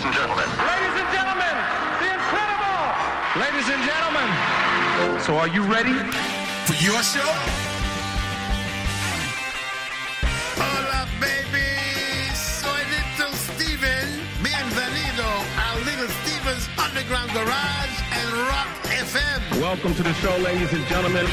ladies 0.00 0.16
and 0.16 0.22
gentlemen. 0.22 0.48
Ladies 0.56 0.96
and 0.96 1.08
gentlemen, 1.12 1.54
the 2.00 2.08
incredible. 2.16 2.80
Ladies 3.36 3.68
and 3.68 3.82
gentlemen. 3.84 4.28
So 5.20 5.36
are 5.36 5.48
you 5.48 5.62
ready? 5.64 5.92
For 6.64 6.74
your 6.82 7.02
show? 7.02 7.30
Hola, 10.56 11.06
baby. 11.20 11.68
Soy 12.32 12.80
Little 12.88 13.34
Steven. 13.36 14.08
Bienvenido 14.42 15.28
a 15.60 15.78
Little 15.84 16.08
Steven's 16.08 16.66
Underground 16.78 17.30
Garage 17.34 17.96
and 18.12 18.32
Rock 18.48 18.68
FM. 18.88 19.60
Welcome 19.60 19.94
to 19.96 20.02
the 20.02 20.14
show, 20.14 20.34
ladies 20.38 20.72
and 20.72 20.86
gentlemen. 20.88 21.26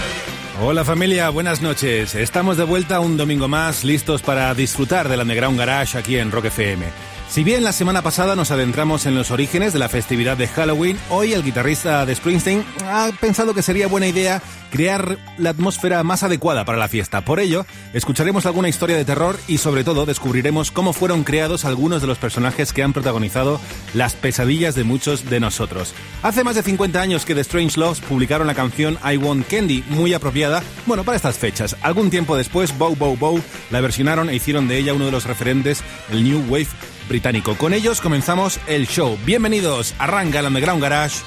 Hola 0.59 0.83
familia, 0.83 1.29
buenas 1.29 1.61
noches. 1.61 2.15
Estamos 2.15 2.57
de 2.57 2.63
vuelta 2.63 2.99
un 2.99 3.15
domingo 3.15 3.47
más, 3.47 3.83
listos 3.83 4.21
para 4.23 4.53
disfrutar 4.55 5.07
del 5.07 5.21
Underground 5.21 5.57
Garage 5.57 5.97
aquí 5.97 6.17
en 6.17 6.31
Rock 6.31 6.45
FM. 6.45 7.06
Si 7.37 7.43
bien 7.43 7.63
la 7.63 7.71
semana 7.71 8.01
pasada 8.01 8.35
nos 8.35 8.49
adentramos 8.49 9.05
en 9.05 9.13
los 9.13 9.29
orígenes 9.29 9.71
de 9.71 9.77
la 9.77 9.89
festividad 9.89 10.37
de 10.37 10.47
Halloween, 10.47 10.97
hoy 11.11 11.33
el 11.33 11.43
guitarrista 11.43 12.03
de 12.03 12.15
Springsteen 12.15 12.65
ha 12.89 13.11
pensado 13.21 13.53
que 13.53 13.61
sería 13.61 13.85
buena 13.85 14.07
idea 14.07 14.41
crear 14.71 15.19
la 15.37 15.51
atmósfera 15.51 16.03
más 16.03 16.23
adecuada 16.23 16.65
para 16.65 16.79
la 16.79 16.87
fiesta. 16.87 17.21
Por 17.21 17.39
ello, 17.39 17.67
escucharemos 17.93 18.47
alguna 18.47 18.69
historia 18.69 18.97
de 18.97 19.05
terror 19.05 19.37
y 19.47 19.59
sobre 19.59 19.83
todo 19.83 20.07
descubriremos 20.07 20.71
cómo 20.71 20.93
fueron 20.93 21.23
creados 21.23 21.63
algunos 21.63 22.01
de 22.01 22.07
los 22.07 22.17
personajes 22.17 22.73
que 22.73 22.81
han 22.81 22.93
protagonizado 22.93 23.61
las 23.93 24.15
pesadillas 24.15 24.73
de 24.73 24.83
muchos 24.83 25.29
de 25.29 25.39
nosotros. 25.39 25.93
Hace 26.23 26.43
más 26.43 26.55
de 26.55 26.63
50 26.63 26.99
años 26.99 27.23
que 27.23 27.35
The 27.35 27.41
Strange 27.41 27.79
Loves 27.79 27.99
publicaron 27.99 28.47
la 28.47 28.55
canción 28.55 28.97
I 29.05 29.17
Want 29.17 29.45
Candy, 29.47 29.83
muy 29.89 30.15
apropiada, 30.15 30.63
bueno, 30.87 31.03
para 31.03 31.17
estas 31.17 31.37
fechas. 31.37 31.77
Algún 31.83 32.09
tiempo 32.09 32.35
después, 32.35 32.75
Bow 32.75 32.95
Bow 32.95 33.15
Bow 33.15 33.39
la 33.69 33.79
versionaron 33.79 34.27
e 34.27 34.35
hicieron 34.35 34.67
de 34.67 34.79
ella 34.79 34.95
uno 34.95 35.05
de 35.05 35.11
los 35.11 35.25
referentes 35.25 35.83
del 36.09 36.23
New 36.23 36.43
Wave 36.49 36.96
británico. 37.07 37.57
Con 37.57 37.73
ellos 37.73 38.01
comenzamos 38.01 38.59
el 38.67 38.87
show. 38.87 39.17
Bienvenidos, 39.25 39.95
arranca 39.99 40.39
el 40.39 40.47
Underground 40.47 40.81
Garage 40.81 41.21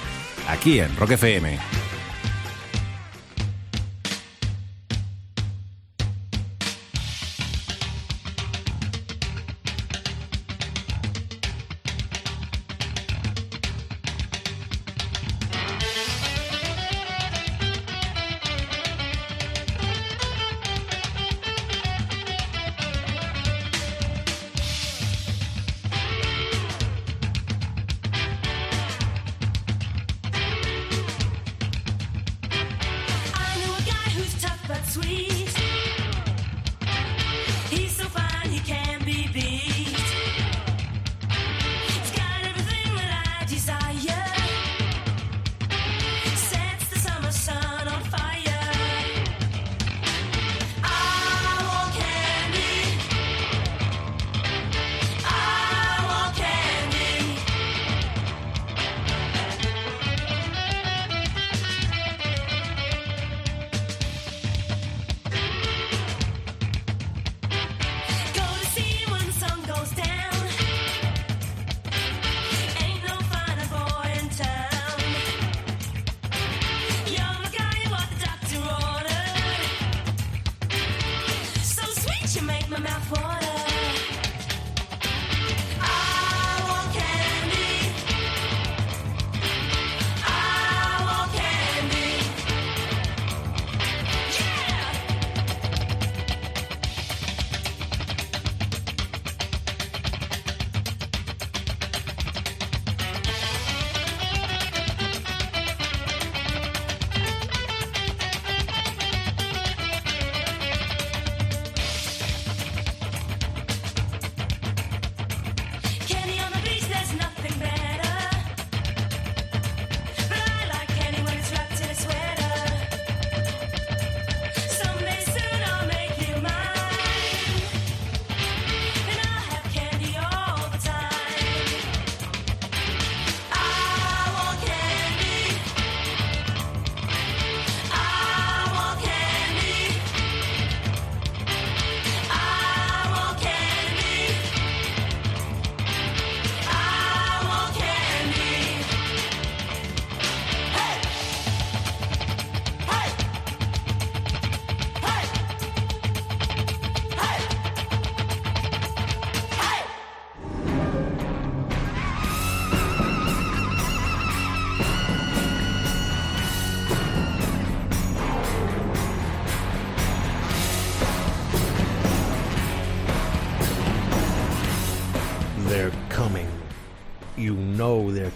aquí 0.48 0.81
en 0.81 0.95
Rock 0.97 1.12
FM. 1.12 1.59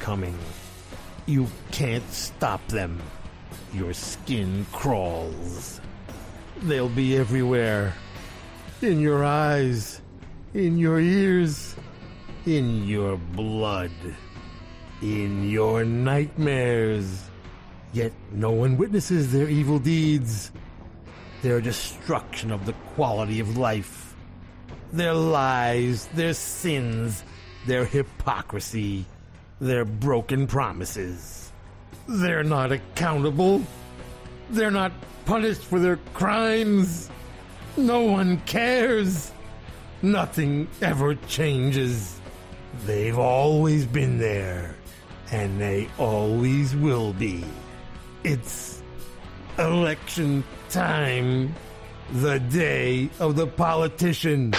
Coming. 0.04 0.38
You 1.24 1.46
can't 1.72 2.06
stop 2.12 2.60
them. 2.68 3.00
Your 3.72 3.94
skin 3.94 4.66
crawls. 4.70 5.80
They'll 6.64 6.90
be 6.90 7.16
everywhere. 7.16 7.94
In 8.82 9.00
your 9.00 9.24
eyes, 9.24 10.02
in 10.52 10.76
your 10.76 11.00
ears, 11.00 11.74
in 12.44 12.86
your 12.86 13.16
blood, 13.16 13.92
in 15.00 15.48
your 15.48 15.86
nightmares. 15.86 17.30
Yet 17.94 18.12
no 18.30 18.50
one 18.50 18.76
witnesses 18.76 19.32
their 19.32 19.48
evil 19.48 19.78
deeds, 19.78 20.52
their 21.40 21.62
destruction 21.62 22.50
of 22.50 22.66
the 22.66 22.74
quality 22.94 23.40
of 23.40 23.56
life 23.56 24.14
their 24.92 25.14
lies, 25.14 26.06
their 26.14 26.34
sins, 26.34 27.24
their 27.66 27.84
hypocrisy, 27.84 29.04
their 29.60 29.84
broken 29.84 30.46
promises. 30.46 31.52
They're 32.06 32.44
not 32.44 32.72
accountable. 32.72 33.62
They're 34.50 34.70
not 34.70 34.92
punished 35.24 35.62
for 35.62 35.78
their 35.78 35.98
crimes. 36.12 37.08
No 37.76 38.02
one 38.02 38.38
cares. 38.46 39.32
Nothing 40.02 40.68
ever 40.82 41.14
changes. 41.14 42.20
They've 42.84 43.18
always 43.18 43.86
been 43.86 44.18
there, 44.18 44.74
and 45.30 45.60
they 45.60 45.88
always 45.98 46.74
will 46.76 47.12
be. 47.14 47.44
It's 48.22 48.82
election 49.58 50.44
time, 50.68 51.54
the 52.12 52.38
day 52.40 53.08
of 53.18 53.36
the 53.36 53.46
politician. 53.46 54.52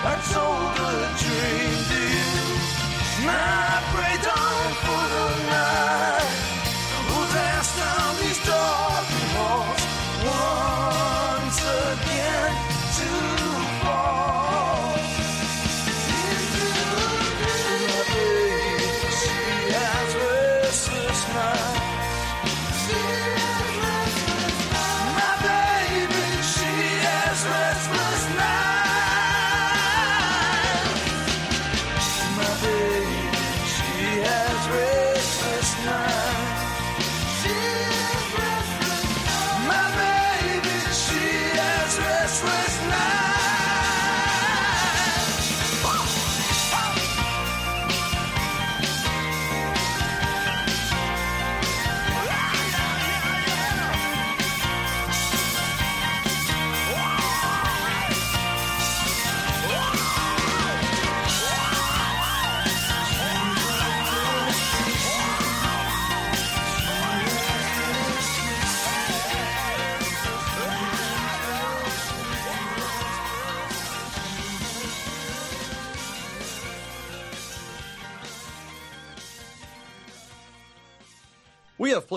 I 0.00 0.14
told 0.32 0.78
a 0.78 1.08
dream 1.18 1.78
you. 3.20 3.26
Now 3.26 3.57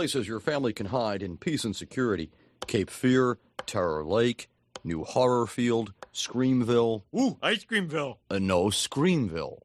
places 0.01 0.27
your 0.27 0.39
family 0.39 0.74
can 0.74 0.88
hide 0.88 1.22
in 1.22 1.38
peace 1.38 1.63
and 1.63 1.75
security 1.75 2.31
Cape 2.65 2.89
Fear, 2.89 3.38
Terror 3.67 4.03
Lake, 4.03 4.50
New 4.84 5.03
Horrorfield, 5.03 5.93
Screamville. 6.12 7.05
Ooh, 7.15 7.38
Ice 7.43 7.63
Creamville. 7.65 8.17
Uh, 8.31 8.39
no, 8.39 8.72
Screamville. 8.72 9.62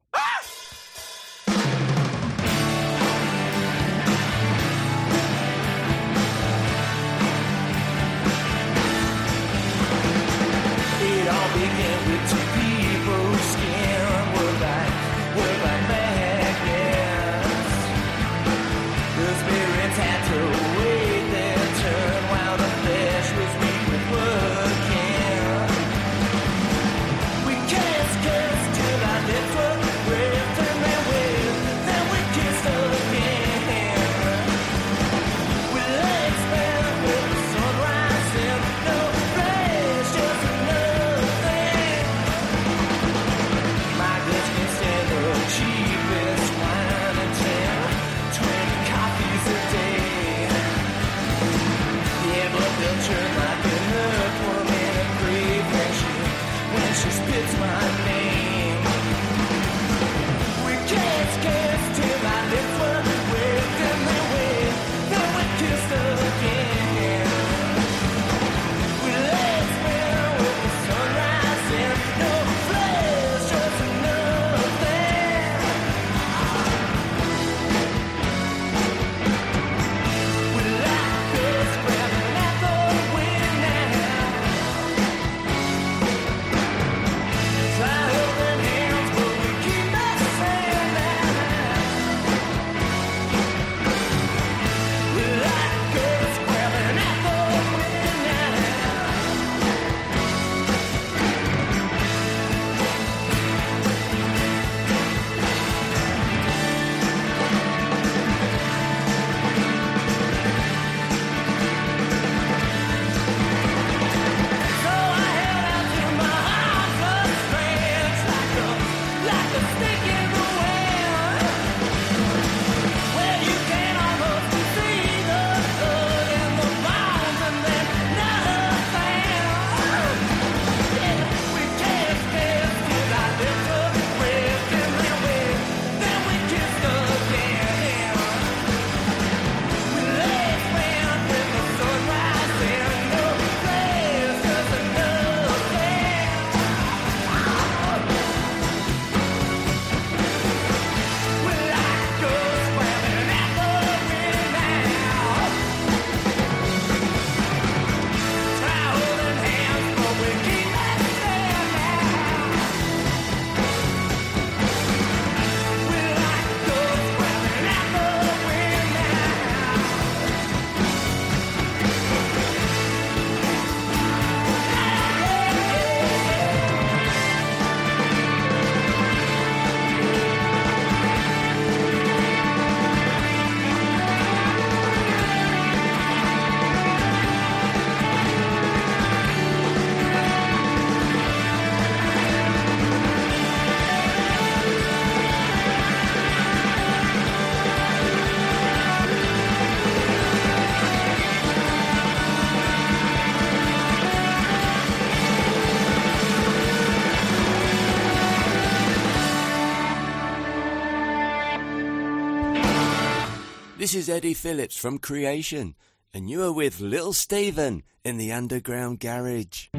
This 213.87 213.95
is 213.95 214.09
Eddie 214.09 214.33
Phillips 214.33 214.75
from 214.75 214.97
Creation, 214.97 215.73
and 216.13 216.29
you 216.29 216.43
are 216.43 216.51
with 216.51 216.81
Little 216.81 217.13
Steven 217.13 217.83
in 218.03 218.17
the 218.17 218.33
Underground 218.33 218.99
Garage. 218.99 219.69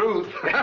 truth. 0.00 0.26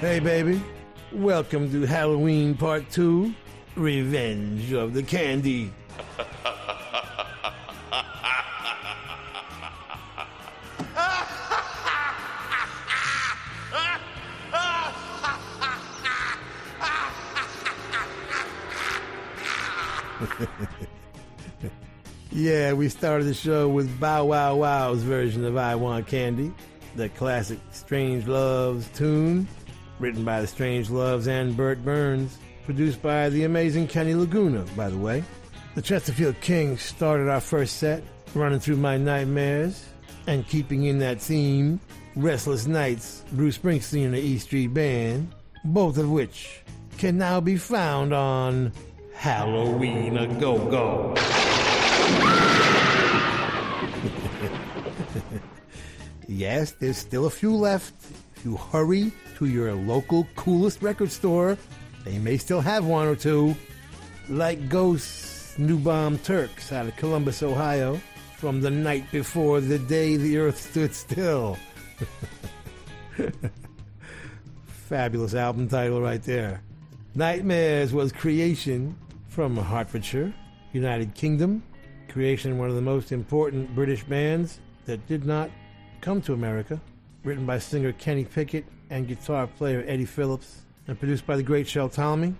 Hey, 0.00 0.20
baby. 0.20 0.62
Welcome 1.10 1.72
to 1.72 1.84
Halloween 1.84 2.56
Part 2.56 2.88
2 2.92 3.34
Revenge 3.74 4.72
of 4.72 4.94
the 4.94 5.02
Candy. 5.02 5.72
yeah, 22.30 22.72
we 22.72 22.88
started 22.88 23.24
the 23.24 23.34
show 23.34 23.68
with 23.68 23.98
Bow 23.98 24.26
Wow 24.26 24.54
Wow's 24.54 25.02
version 25.02 25.44
of 25.44 25.56
I 25.56 25.74
Want 25.74 26.06
Candy, 26.06 26.52
the 26.94 27.08
classic 27.08 27.58
Strangeloves 27.72 28.86
tune 28.94 29.48
written 30.00 30.24
by 30.24 30.40
the 30.40 30.46
Strangeloves 30.46 31.26
and 31.26 31.56
Bert 31.56 31.84
Berns, 31.84 32.38
produced 32.64 33.02
by 33.02 33.28
the 33.28 33.44
amazing 33.44 33.88
Kenny 33.88 34.14
Laguna, 34.14 34.64
by 34.76 34.88
the 34.88 34.98
way. 34.98 35.24
The 35.74 35.82
Chesterfield 35.82 36.40
Kings 36.40 36.82
started 36.82 37.28
our 37.28 37.40
first 37.40 37.76
set, 37.76 38.02
running 38.34 38.60
through 38.60 38.76
my 38.76 38.96
nightmares, 38.96 39.86
and 40.26 40.46
keeping 40.46 40.84
in 40.84 40.98
that 40.98 41.20
theme, 41.20 41.80
Restless 42.16 42.66
Nights, 42.66 43.24
Bruce 43.32 43.58
Springsteen 43.58 44.06
and 44.06 44.14
the 44.14 44.20
E 44.20 44.38
Street 44.38 44.74
Band, 44.74 45.34
both 45.64 45.98
of 45.98 46.10
which 46.10 46.62
can 46.98 47.16
now 47.16 47.40
be 47.40 47.56
found 47.56 48.12
on 48.12 48.72
Halloween 49.14 50.16
a 50.16 50.26
Go 50.40 50.58
Go. 50.68 51.14
yes, 56.28 56.72
there's 56.72 56.98
still 56.98 57.26
a 57.26 57.30
few 57.30 57.54
left. 57.54 57.94
If 58.36 58.44
you 58.44 58.56
hurry 58.56 59.12
to 59.38 59.46
your 59.46 59.72
local 59.72 60.26
coolest 60.34 60.82
record 60.82 61.12
store. 61.12 61.56
They 62.04 62.18
may 62.18 62.38
still 62.38 62.60
have 62.60 62.84
one 62.84 63.06
or 63.06 63.14
two. 63.14 63.54
Like 64.28 64.68
Ghost's 64.68 65.56
New 65.58 65.78
Bomb 65.78 66.18
Turks 66.18 66.72
out 66.72 66.86
of 66.86 66.96
Columbus, 66.96 67.42
Ohio, 67.44 68.00
from 68.36 68.60
the 68.60 68.70
night 68.70 69.10
before 69.12 69.60
the 69.60 69.78
day 69.78 70.16
the 70.16 70.38
earth 70.38 70.60
stood 70.70 70.92
still. 70.92 71.56
Fabulous 74.66 75.34
album 75.34 75.68
title 75.68 76.00
right 76.00 76.22
there. 76.24 76.60
Nightmares 77.14 77.92
was 77.92 78.10
Creation 78.10 78.96
from 79.28 79.56
Hertfordshire, 79.56 80.34
United 80.72 81.14
Kingdom. 81.14 81.62
Creation, 82.08 82.58
one 82.58 82.70
of 82.70 82.74
the 82.74 82.82
most 82.82 83.12
important 83.12 83.72
British 83.76 84.02
bands 84.02 84.58
that 84.86 85.06
did 85.06 85.24
not 85.24 85.48
come 86.00 86.20
to 86.22 86.32
America. 86.32 86.80
Written 87.22 87.46
by 87.46 87.60
singer 87.60 87.92
Kenny 87.92 88.24
Pickett 88.24 88.64
and 88.90 89.06
guitar 89.06 89.46
player 89.46 89.84
Eddie 89.86 90.04
Phillips, 90.04 90.62
and 90.86 90.98
produced 90.98 91.26
by 91.26 91.36
the 91.36 91.42
great 91.42 91.68
Shel 91.68 91.88
Talmy. 91.88 92.34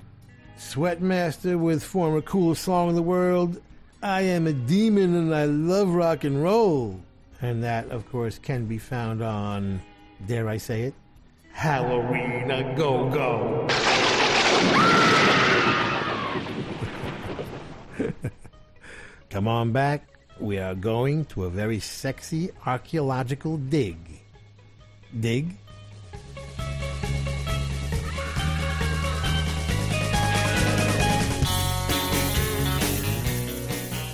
Sweatmaster 0.57 1.59
with 1.59 1.83
former 1.83 2.21
coolest 2.21 2.65
song 2.65 2.89
in 2.89 2.95
the 2.95 3.03
world, 3.03 3.61
I 4.03 4.23
Am 4.23 4.47
a 4.47 4.53
Demon 4.53 5.15
and 5.15 5.35
I 5.35 5.45
Love 5.45 5.91
Rock 5.91 6.25
and 6.25 6.43
Roll. 6.43 7.01
And 7.41 7.63
that, 7.63 7.91
of 7.91 8.11
course, 8.11 8.39
can 8.39 8.67
be 8.67 8.79
found 8.79 9.23
on, 9.23 9.81
dare 10.27 10.49
I 10.49 10.57
say 10.57 10.83
it, 10.83 10.95
Halloween 11.53 12.51
a 12.51 12.75
Go 12.77 13.09
Go. 13.11 13.69
Come 19.31 19.47
on 19.47 19.73
back. 19.73 20.07
We 20.41 20.59
are 20.59 20.75
going 20.75 21.25
to 21.27 21.45
a 21.45 21.51
very 21.51 21.81
sexy 21.81 22.51
archaeological 22.65 23.57
dig. 23.57 23.99
Dig? 25.19 25.57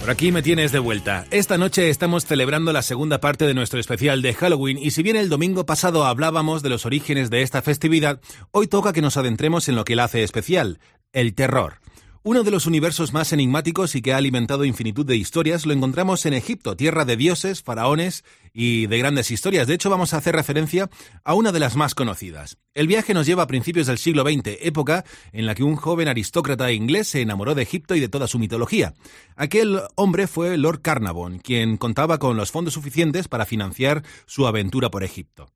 Por 0.04 0.10
aquí 0.10 0.32
me 0.32 0.42
tienes 0.42 0.70
de 0.70 0.80
vuelta. 0.80 1.24
Esta 1.30 1.56
noche 1.56 1.88
estamos 1.88 2.26
celebrando 2.26 2.74
la 2.74 2.82
segunda 2.82 3.20
parte 3.20 3.46
de 3.46 3.54
nuestro 3.54 3.80
especial 3.80 4.20
de 4.20 4.34
Halloween 4.34 4.76
y 4.76 4.90
si 4.90 5.02
bien 5.02 5.16
el 5.16 5.30
domingo 5.30 5.64
pasado 5.64 6.04
hablábamos 6.04 6.62
de 6.62 6.68
los 6.68 6.84
orígenes 6.84 7.30
de 7.30 7.40
esta 7.40 7.62
festividad, 7.62 8.20
hoy 8.50 8.66
toca 8.66 8.92
que 8.92 9.00
nos 9.00 9.16
adentremos 9.16 9.66
en 9.70 9.76
lo 9.76 9.84
que 9.86 9.96
la 9.96 10.04
hace 10.04 10.22
especial, 10.22 10.78
el 11.14 11.34
terror. 11.34 11.78
Uno 12.26 12.42
de 12.42 12.50
los 12.50 12.66
universos 12.66 13.12
más 13.12 13.34
enigmáticos 13.34 13.94
y 13.94 14.00
que 14.00 14.14
ha 14.14 14.16
alimentado 14.16 14.64
infinitud 14.64 15.04
de 15.04 15.14
historias 15.14 15.66
lo 15.66 15.74
encontramos 15.74 16.24
en 16.24 16.32
Egipto, 16.32 16.74
tierra 16.74 17.04
de 17.04 17.18
dioses, 17.18 17.62
faraones 17.62 18.24
y 18.54 18.86
de 18.86 18.96
grandes 18.96 19.30
historias. 19.30 19.66
De 19.66 19.74
hecho, 19.74 19.90
vamos 19.90 20.14
a 20.14 20.16
hacer 20.16 20.34
referencia 20.34 20.88
a 21.22 21.34
una 21.34 21.52
de 21.52 21.60
las 21.60 21.76
más 21.76 21.94
conocidas. 21.94 22.56
El 22.72 22.86
viaje 22.86 23.12
nos 23.12 23.26
lleva 23.26 23.42
a 23.42 23.46
principios 23.46 23.88
del 23.88 23.98
siglo 23.98 24.22
XX, 24.22 24.56
época 24.62 25.04
en 25.32 25.44
la 25.44 25.54
que 25.54 25.64
un 25.64 25.76
joven 25.76 26.08
aristócrata 26.08 26.72
inglés 26.72 27.08
se 27.08 27.20
enamoró 27.20 27.54
de 27.54 27.60
Egipto 27.60 27.94
y 27.94 28.00
de 28.00 28.08
toda 28.08 28.26
su 28.26 28.38
mitología. 28.38 28.94
Aquel 29.36 29.82
hombre 29.94 30.26
fue 30.26 30.56
Lord 30.56 30.80
Carnarvon, 30.80 31.40
quien 31.40 31.76
contaba 31.76 32.16
con 32.16 32.38
los 32.38 32.50
fondos 32.50 32.72
suficientes 32.72 33.28
para 33.28 33.44
financiar 33.44 34.02
su 34.24 34.46
aventura 34.46 34.90
por 34.90 35.04
Egipto. 35.04 35.50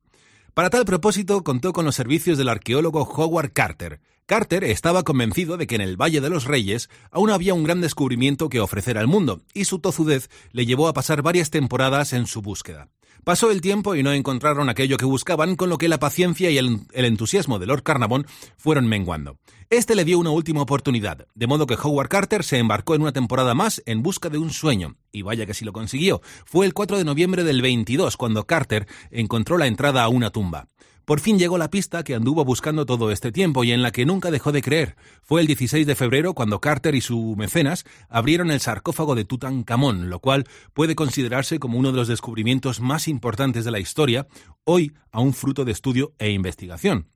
Para 0.53 0.69
tal 0.69 0.85
propósito 0.85 1.43
contó 1.43 1.73
con 1.73 1.85
los 1.85 1.95
servicios 1.95 2.37
del 2.37 2.49
arqueólogo 2.49 3.01
Howard 3.01 3.53
Carter. 3.53 4.01
Carter 4.29 4.63
estaba 4.63 5.01
convencido 5.01 5.57
de 5.57 5.65
que 5.65 5.73
en 5.73 5.81
el 5.81 5.99
Valle 5.99 6.21
de 6.21 6.29
los 6.29 6.45
Reyes 6.45 6.91
aún 7.09 7.31
había 7.31 7.55
un 7.55 7.63
gran 7.63 7.81
descubrimiento 7.81 8.47
que 8.47 8.59
ofrecer 8.59 8.99
al 8.99 9.07
mundo, 9.07 9.41
y 9.55 9.65
su 9.65 9.79
tozudez 9.79 10.29
le 10.51 10.67
llevó 10.67 10.87
a 10.87 10.93
pasar 10.93 11.23
varias 11.23 11.49
temporadas 11.49 12.13
en 12.13 12.27
su 12.27 12.43
búsqueda. 12.43 12.89
Pasó 13.23 13.49
el 13.49 13.59
tiempo 13.59 13.95
y 13.95 14.03
no 14.03 14.13
encontraron 14.13 14.69
aquello 14.69 14.97
que 14.97 15.05
buscaban, 15.05 15.55
con 15.55 15.69
lo 15.69 15.79
que 15.79 15.87
la 15.87 15.97
paciencia 15.97 16.51
y 16.51 16.59
el, 16.59 16.85
entusiasmo 16.93 17.57
de 17.57 17.65
Lord 17.65 17.81
Carnarvon 17.81 18.27
fueron 18.55 18.85
menguando. 18.85 19.39
Este 19.71 19.95
le 19.95 20.05
dio 20.05 20.19
una 20.19 20.29
última 20.29 20.61
oportunidad, 20.61 21.25
de 21.33 21.47
modo 21.47 21.65
que 21.65 21.73
Howard 21.81 22.09
Carter 22.09 22.43
se 22.43 22.59
embarcó 22.59 22.93
en 22.93 23.01
una 23.01 23.13
temporada 23.13 23.55
más 23.55 23.81
en 23.87 24.03
busca 24.03 24.29
de 24.29 24.37
un 24.37 24.51
sueño, 24.51 24.95
y 25.11 25.23
vaya 25.23 25.47
que 25.47 25.55
si 25.55 25.65
lo 25.65 25.73
consiguió. 25.73 26.21
Fue 26.45 26.67
el 26.67 26.75
4 26.75 26.99
de 26.99 27.03
noviembre 27.03 27.43
del 27.43 27.63
22 27.63 28.15
cuando 28.15 28.45
Carter 28.45 28.85
encontró 29.09 29.57
la 29.57 29.65
entrada 29.65 30.03
a 30.03 30.09
una 30.09 30.29
tumba. 30.29 30.67
Por 31.09 31.21
fin 31.21 31.39
llegó 31.39 31.57
la 31.57 31.71
pista 31.71 32.03
que 32.03 32.13
anduvo 32.13 32.45
buscando 32.45 32.85
todo 32.85 33.09
este 33.09 33.31
tiempo 33.31 33.63
y 33.63 33.71
en 33.71 33.81
la 33.81 33.89
que 33.89 34.05
nunca 34.05 34.29
dejó 34.29 34.51
de 34.51 34.61
creer. 34.61 34.95
Fue 35.23 35.41
el 35.41 35.47
16 35.47 35.87
de 35.87 35.95
febrero 35.95 36.35
cuando 36.35 36.61
Carter 36.61 36.93
y 36.93 37.01
su 37.01 37.33
mecenas 37.35 37.83
abrieron 38.09 38.51
el 38.51 38.59
sarcófago 38.59 39.15
de 39.15 39.25
Tutankamón, 39.25 40.11
lo 40.11 40.19
cual 40.19 40.45
puede 40.71 40.93
considerarse 40.93 41.57
como 41.57 41.79
uno 41.79 41.91
de 41.91 41.97
los 41.97 42.07
descubrimientos 42.07 42.79
más 42.79 43.07
importantes 43.07 43.65
de 43.65 43.71
la 43.71 43.79
historia, 43.79 44.27
hoy 44.65 44.93
aún 45.11 45.33
fruto 45.33 45.65
de 45.65 45.71
estudio 45.71 46.13
e 46.19 46.29
investigación. 46.29 47.07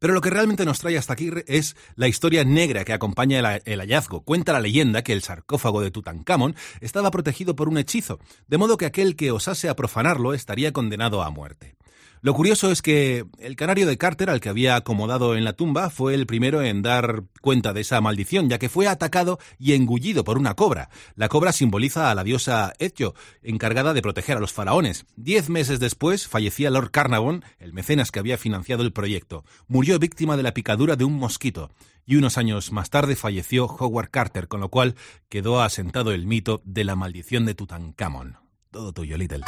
Pero 0.00 0.12
lo 0.12 0.20
que 0.20 0.30
realmente 0.30 0.64
nos 0.64 0.80
trae 0.80 0.98
hasta 0.98 1.12
aquí 1.12 1.30
es 1.46 1.76
la 1.94 2.08
historia 2.08 2.42
negra 2.42 2.84
que 2.84 2.92
acompaña 2.92 3.38
el, 3.38 3.62
el, 3.66 3.78
hallazgo. 3.78 4.22
Cuenta 4.22 4.52
la 4.52 4.58
leyenda 4.58 5.02
que 5.02 5.12
el 5.12 5.22
sarcófago 5.22 5.80
de 5.80 5.92
Tutankamón 5.92 6.56
estaba 6.80 7.12
protegido 7.12 7.54
por 7.54 7.68
un 7.68 7.78
hechizo, 7.78 8.18
de 8.48 8.58
modo 8.58 8.76
que 8.76 8.86
aquel 8.86 9.14
que 9.14 9.30
osase 9.30 9.68
a 9.68 9.76
profanarlo 9.76 10.34
estaría 10.34 10.72
condenado 10.72 11.22
a 11.22 11.30
muerte. 11.30 11.76
Lo 12.22 12.34
curioso 12.34 12.70
es 12.70 12.82
que 12.82 13.24
el 13.38 13.56
canario 13.56 13.86
de 13.86 13.98
Carter, 13.98 14.30
al 14.30 14.40
que 14.40 14.48
había 14.48 14.76
acomodado 14.76 15.36
en 15.36 15.44
la 15.44 15.52
tumba, 15.52 15.90
fue 15.90 16.14
el 16.14 16.26
primero 16.26 16.62
en 16.62 16.82
dar 16.82 17.24
cuenta 17.40 17.72
de 17.72 17.82
esa 17.82 18.00
maldición, 18.00 18.48
ya 18.48 18.58
que 18.58 18.68
fue 18.68 18.88
atacado 18.88 19.38
y 19.58 19.74
engullido 19.74 20.24
por 20.24 20.38
una 20.38 20.54
cobra. 20.54 20.90
La 21.14 21.28
cobra 21.28 21.52
simboliza 21.52 22.10
a 22.10 22.14
la 22.14 22.24
diosa 22.24 22.72
Etio, 22.78 23.14
encargada 23.42 23.94
de 23.94 24.02
proteger 24.02 24.38
a 24.38 24.40
los 24.40 24.52
faraones. 24.52 25.06
Diez 25.16 25.48
meses 25.48 25.78
después 25.78 26.26
fallecía 26.26 26.70
Lord 26.70 26.90
Carnarvon, 26.90 27.44
el 27.58 27.72
mecenas 27.72 28.10
que 28.10 28.18
había 28.18 28.38
financiado 28.38 28.82
el 28.82 28.92
proyecto. 28.92 29.44
Murió 29.68 29.98
víctima 29.98 30.36
de 30.36 30.42
la 30.42 30.54
picadura 30.54 30.96
de 30.96 31.04
un 31.04 31.14
mosquito. 31.14 31.70
Y 32.06 32.16
unos 32.16 32.38
años 32.38 32.72
más 32.72 32.90
tarde 32.90 33.16
falleció 33.16 33.66
Howard 33.66 34.10
Carter, 34.10 34.48
con 34.48 34.60
lo 34.60 34.68
cual 34.68 34.94
quedó 35.28 35.60
asentado 35.60 36.12
el 36.12 36.26
mito 36.26 36.62
de 36.64 36.84
la 36.84 36.94
maldición 36.94 37.46
de 37.46 37.54
Tutankamón. 37.54 38.36
Todo 38.70 38.92
tuyo, 38.92 39.16
Little. 39.16 39.44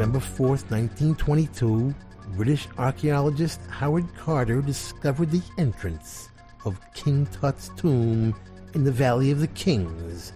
November 0.00 0.20
4th, 0.20 0.70
1922, 0.70 1.94
British 2.34 2.66
archaeologist 2.78 3.60
Howard 3.68 4.06
Carter 4.16 4.62
discovered 4.62 5.30
the 5.30 5.42
entrance 5.58 6.30
of 6.64 6.80
King 6.94 7.26
Tut's 7.26 7.70
tomb 7.76 8.34
in 8.72 8.82
the 8.82 8.90
Valley 8.90 9.30
of 9.30 9.40
the 9.40 9.46
Kings 9.48 10.32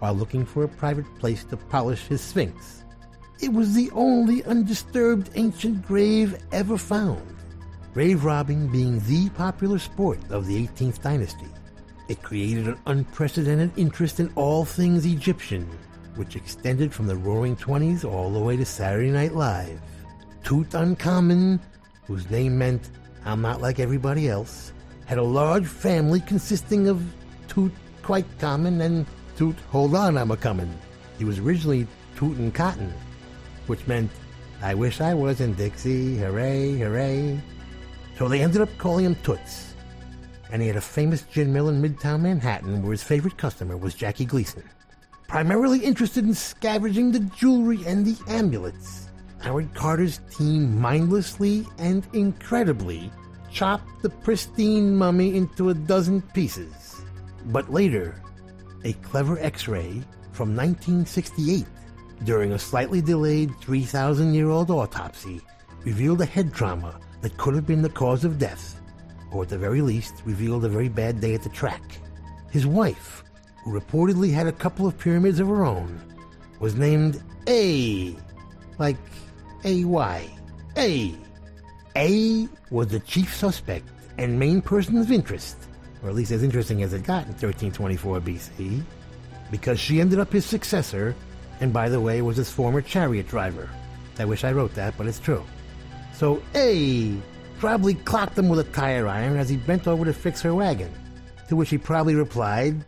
while 0.00 0.14
looking 0.14 0.44
for 0.44 0.64
a 0.64 0.68
private 0.68 1.06
place 1.20 1.44
to 1.44 1.56
polish 1.56 2.08
his 2.08 2.20
sphinx. 2.20 2.82
It 3.40 3.52
was 3.52 3.72
the 3.72 3.88
only 3.92 4.42
undisturbed 4.42 5.30
ancient 5.36 5.86
grave 5.86 6.36
ever 6.50 6.76
found, 6.76 7.36
grave 7.94 8.24
robbing 8.24 8.66
being 8.66 8.98
the 9.06 9.30
popular 9.30 9.78
sport 9.78 10.18
of 10.28 10.48
the 10.48 10.66
18th 10.66 11.00
dynasty. 11.02 11.46
It 12.08 12.24
created 12.24 12.66
an 12.66 12.78
unprecedented 12.86 13.70
interest 13.78 14.18
in 14.18 14.32
all 14.34 14.64
things 14.64 15.06
Egyptian, 15.06 15.68
which 16.18 16.34
extended 16.34 16.92
from 16.92 17.06
the 17.06 17.16
Roaring 17.16 17.56
Twenties 17.56 18.04
all 18.04 18.30
the 18.30 18.40
way 18.40 18.56
to 18.56 18.64
Saturday 18.64 19.10
Night 19.10 19.34
Live. 19.34 19.80
Tutankhamun, 20.42 21.60
whose 22.06 22.28
name 22.28 22.58
meant 22.58 22.90
I'm 23.24 23.40
not 23.40 23.62
like 23.62 23.78
everybody 23.78 24.28
else, 24.28 24.72
had 25.06 25.18
a 25.18 25.22
large 25.22 25.66
family 25.66 26.20
consisting 26.20 26.88
of 26.88 27.02
Toot 27.46 27.72
quite 28.02 28.26
common 28.40 28.80
and 28.80 29.06
Toot 29.36 29.56
hold 29.70 29.94
on 29.94 30.18
I'm 30.18 30.32
a 30.32 30.36
comin'. 30.36 30.76
He 31.18 31.24
was 31.24 31.38
originally 31.38 31.86
Tutankhaten, 32.16 32.90
which 33.68 33.86
meant 33.86 34.10
I 34.60 34.74
wish 34.74 35.00
I 35.00 35.14
was 35.14 35.40
in 35.40 35.54
Dixie, 35.54 36.16
hooray, 36.16 36.78
hooray. 36.78 37.40
So 38.16 38.28
they 38.28 38.42
ended 38.42 38.60
up 38.60 38.76
calling 38.78 39.04
him 39.04 39.16
Toots. 39.22 39.74
And 40.50 40.60
he 40.62 40.68
had 40.68 40.76
a 40.76 40.80
famous 40.80 41.22
gin 41.22 41.52
mill 41.52 41.68
in 41.68 41.80
Midtown 41.80 42.22
Manhattan 42.22 42.82
where 42.82 42.92
his 42.92 43.04
favorite 43.04 43.36
customer 43.36 43.76
was 43.76 43.94
Jackie 43.94 44.24
Gleason 44.24 44.64
primarily 45.28 45.78
interested 45.80 46.24
in 46.24 46.34
scavenging 46.34 47.12
the 47.12 47.20
jewelry 47.20 47.84
and 47.86 48.04
the 48.04 48.16
amulets. 48.28 49.10
Howard 49.40 49.72
Carter's 49.74 50.20
team 50.30 50.80
mindlessly 50.80 51.64
and 51.78 52.04
incredibly 52.14 53.12
chopped 53.52 54.02
the 54.02 54.10
pristine 54.10 54.96
mummy 54.96 55.36
into 55.36 55.68
a 55.68 55.74
dozen 55.74 56.22
pieces. 56.22 57.02
But 57.46 57.72
later, 57.72 58.20
a 58.84 58.94
clever 58.94 59.38
x 59.38 59.68
ray 59.68 60.02
from 60.32 60.56
1968, 60.56 61.66
during 62.24 62.52
a 62.52 62.58
slightly 62.58 63.00
delayed 63.00 63.54
3,000 63.60 64.34
year 64.34 64.48
old 64.48 64.70
autopsy, 64.70 65.40
revealed 65.84 66.20
a 66.20 66.26
head 66.26 66.52
trauma 66.52 66.98
that 67.20 67.36
could 67.36 67.54
have 67.54 67.66
been 67.66 67.82
the 67.82 67.88
cause 67.90 68.24
of 68.24 68.38
death, 68.38 68.80
or 69.30 69.42
at 69.42 69.50
the 69.50 69.58
very 69.58 69.82
least, 69.82 70.22
revealed 70.24 70.64
a 70.64 70.68
very 70.68 70.88
bad 70.88 71.20
day 71.20 71.34
at 71.34 71.42
the 71.42 71.48
track. 71.50 71.82
His 72.50 72.66
wife, 72.66 73.24
who 73.68 73.80
reportedly 73.80 74.32
had 74.32 74.46
a 74.46 74.52
couple 74.52 74.86
of 74.86 74.98
pyramids 74.98 75.40
of 75.40 75.48
her 75.48 75.64
own, 75.64 76.00
was 76.60 76.74
named 76.74 77.22
A, 77.46 78.16
like 78.78 78.96
A-Y, 79.64 80.28
A. 80.76 81.14
A 81.96 82.48
was 82.70 82.88
the 82.88 83.00
chief 83.00 83.34
suspect 83.34 83.88
and 84.16 84.38
main 84.38 84.62
person 84.62 84.96
of 84.98 85.10
interest, 85.10 85.56
or 86.02 86.08
at 86.08 86.14
least 86.14 86.30
as 86.30 86.42
interesting 86.42 86.82
as 86.82 86.92
it 86.92 87.02
got 87.04 87.24
in 87.24 87.32
1324 87.32 88.20
BC, 88.20 88.82
because 89.50 89.78
she 89.78 90.00
ended 90.00 90.18
up 90.18 90.32
his 90.32 90.44
successor, 90.44 91.14
and 91.60 91.72
by 91.72 91.88
the 91.88 92.00
way, 92.00 92.22
was 92.22 92.36
his 92.36 92.50
former 92.50 92.80
chariot 92.80 93.28
driver. 93.28 93.68
I 94.18 94.24
wish 94.24 94.44
I 94.44 94.52
wrote 94.52 94.74
that, 94.74 94.94
but 94.96 95.06
it's 95.06 95.20
true. 95.20 95.44
So 96.14 96.42
A 96.54 97.16
probably 97.58 97.94
clocked 97.94 98.38
him 98.38 98.48
with 98.48 98.60
a 98.60 98.64
tire 98.64 99.08
iron 99.08 99.36
as 99.36 99.48
he 99.48 99.56
bent 99.56 99.88
over 99.88 100.04
to 100.04 100.12
fix 100.12 100.40
her 100.42 100.54
wagon, 100.54 100.92
to 101.48 101.56
which 101.56 101.70
he 101.70 101.78
probably 101.78 102.14
replied, 102.14 102.84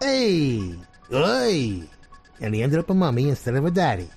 Hey, 0.00 0.74
oi! 1.10 1.82
And 2.40 2.54
he 2.54 2.62
ended 2.62 2.78
up 2.78 2.90
a 2.90 2.94
mummy 2.94 3.30
instead 3.30 3.54
of 3.54 3.64
a 3.64 3.70
daddy. 3.70 4.08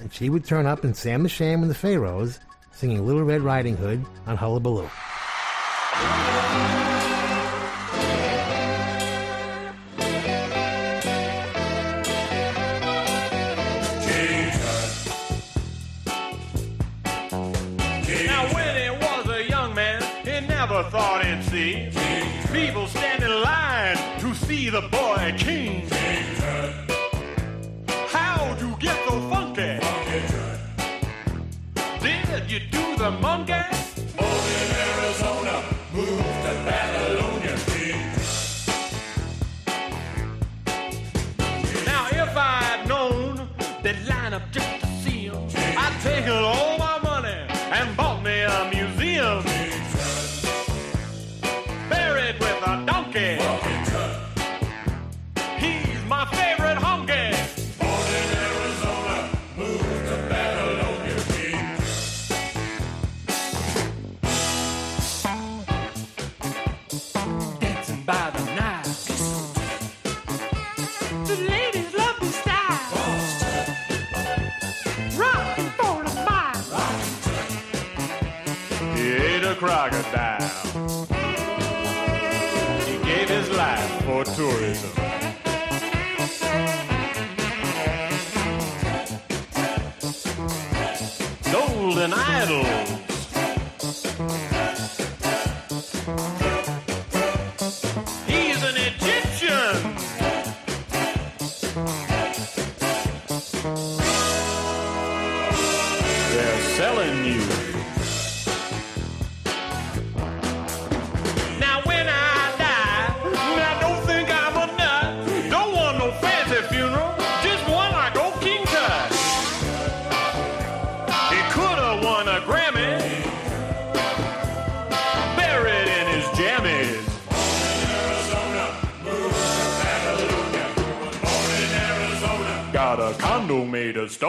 And 0.00 0.12
she 0.12 0.28
would 0.28 0.44
turn 0.44 0.66
up 0.66 0.84
in 0.84 0.92
Sam 0.92 1.22
the 1.22 1.28
Sham 1.28 1.62
and 1.62 1.70
the 1.70 1.74
Pharaohs, 1.74 2.40
singing 2.72 3.06
Little 3.06 3.22
Red 3.22 3.42
Riding 3.42 3.76
Hood 3.76 4.04
on 4.26 4.36
Hullabaloo. 4.36 4.90
The 24.70 24.82
boy 24.82 25.34
king. 25.36 25.88
How'd 28.08 28.60
you 28.60 28.76
get 28.78 28.96
so 29.08 29.20
funky? 29.28 29.80
Did 32.00 32.50
you 32.50 32.60
do 32.70 32.96
the 32.96 33.10
monkey? 33.10 33.89
Crocodile. 79.60 80.40
He 82.86 82.96
gave 83.04 83.28
his 83.28 83.50
life 83.50 84.04
for 84.06 84.24
tourism. 84.24 84.90
Golden 91.52 92.14
idols. 92.14 92.79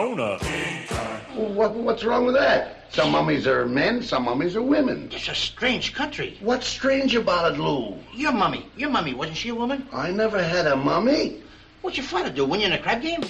Made 0.04 0.18
of 0.18 0.42
stoner. 0.42 1.20
What, 1.34 1.74
what's 1.74 2.04
wrong 2.04 2.26
with 2.26 2.34
that? 2.34 2.92
Some 2.92 3.12
mummies 3.12 3.46
are 3.46 3.66
men, 3.66 4.02
some 4.02 4.24
mummies 4.24 4.54
are 4.54 4.62
women. 4.62 5.08
It's 5.12 5.28
a 5.28 5.34
strange 5.34 5.94
country. 5.94 6.36
What's 6.40 6.66
strange 6.66 7.14
about 7.14 7.52
it, 7.52 7.58
Lou? 7.58 7.96
Your 8.12 8.32
mummy, 8.32 8.66
your 8.76 8.90
mummy, 8.90 9.14
wasn't 9.14 9.38
she 9.38 9.48
a 9.48 9.54
woman? 9.54 9.86
I 9.92 10.10
never 10.10 10.42
had 10.42 10.66
a 10.66 10.76
mummy. 10.76 11.42
What's 11.80 11.96
your 11.96 12.06
father 12.06 12.30
do? 12.30 12.44
Win 12.44 12.60
you 12.60 12.66
in 12.66 12.72
a 12.72 12.78
crab 12.78 13.02
game? 13.02 13.22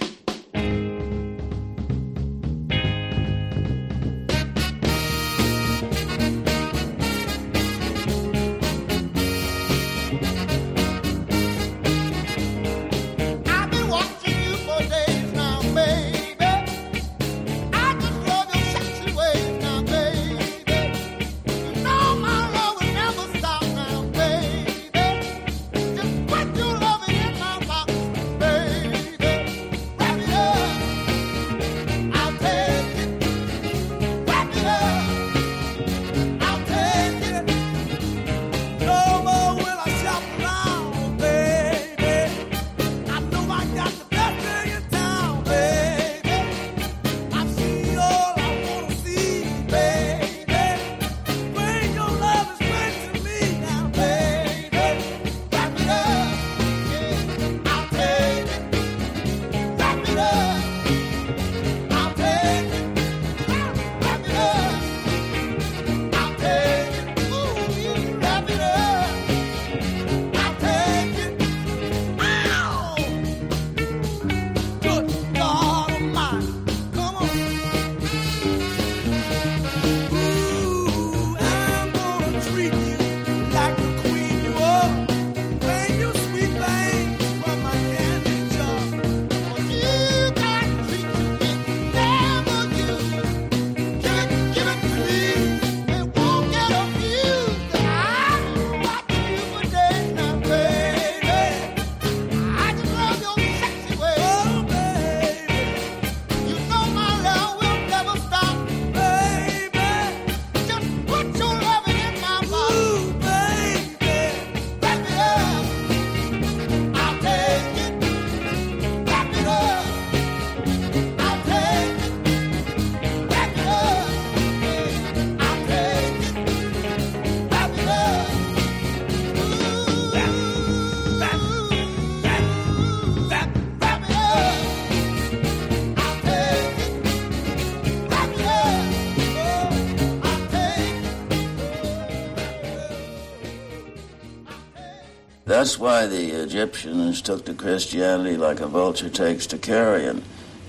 That's 145.62 145.78
why 145.78 146.08
the 146.08 146.42
Egyptians 146.42 147.22
took 147.22 147.44
to 147.44 147.54
Christianity 147.54 148.36
like 148.36 148.58
a 148.58 148.66
vulture 148.66 149.08
takes 149.08 149.46
to 149.46 149.58
carrion. 149.58 150.24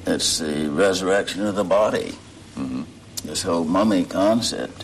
It's 0.05 0.37
the 0.37 0.69
resurrection 0.69 1.47
of 1.47 1.55
the 1.55 1.63
body. 1.63 2.11
Mm-hmm. 2.55 2.83
This 3.25 3.41
whole 3.41 3.63
mummy 3.63 4.05
concept, 4.05 4.83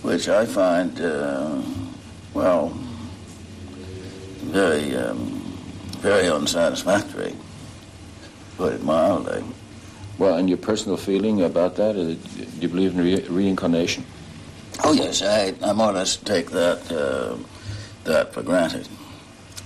which 0.00 0.30
I 0.30 0.46
find, 0.46 0.98
uh, 0.98 1.60
well, 2.32 2.68
very, 4.40 4.96
um, 4.96 5.18
very 5.98 6.30
unsatisfactory, 6.30 7.34
put 8.56 8.72
it 8.72 8.84
mildly. 8.84 9.44
Well, 10.16 10.38
and 10.38 10.48
your 10.48 10.56
personal 10.56 10.96
feeling 10.96 11.42
about 11.42 11.76
that? 11.76 11.90
Uh, 11.90 12.14
do 12.14 12.58
you 12.58 12.68
believe 12.68 12.98
in 12.98 13.04
re- 13.04 13.28
reincarnation? 13.28 14.06
Oh 14.82 14.94
yes, 14.94 15.20
I, 15.20 15.52
I 15.62 15.74
more 15.74 15.90
or 15.90 15.92
less 15.92 16.16
take 16.16 16.52
that 16.52 16.90
uh, 16.90 17.36
that 18.04 18.32
for 18.32 18.42
granted 18.42 18.88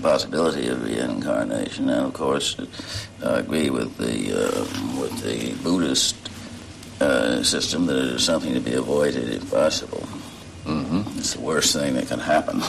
possibility 0.01 0.69
of 0.69 0.83
reincarnation, 0.85 1.89
and 1.89 2.07
of 2.07 2.13
course, 2.13 2.57
I 3.25 3.39
agree 3.39 3.71
with 3.71 3.97
the 3.97 4.33
uh, 4.33 5.01
with 5.01 5.23
the 5.23 5.55
Buddhist 5.63 6.17
uh, 7.01 7.43
system 7.43 7.87
that 7.87 7.97
it 7.97 8.15
is 8.15 8.25
something 8.25 8.55
to 8.55 8.61
be 8.61 8.75
avoided 8.75 9.29
if 9.29 9.51
possible. 9.51 10.03
Mm-hmm. 10.65 11.19
It's 11.19 11.35
the 11.35 11.41
worst 11.41 11.73
thing 11.73 11.95
that 11.95 12.09
can 12.09 12.21
happen. 12.21 12.63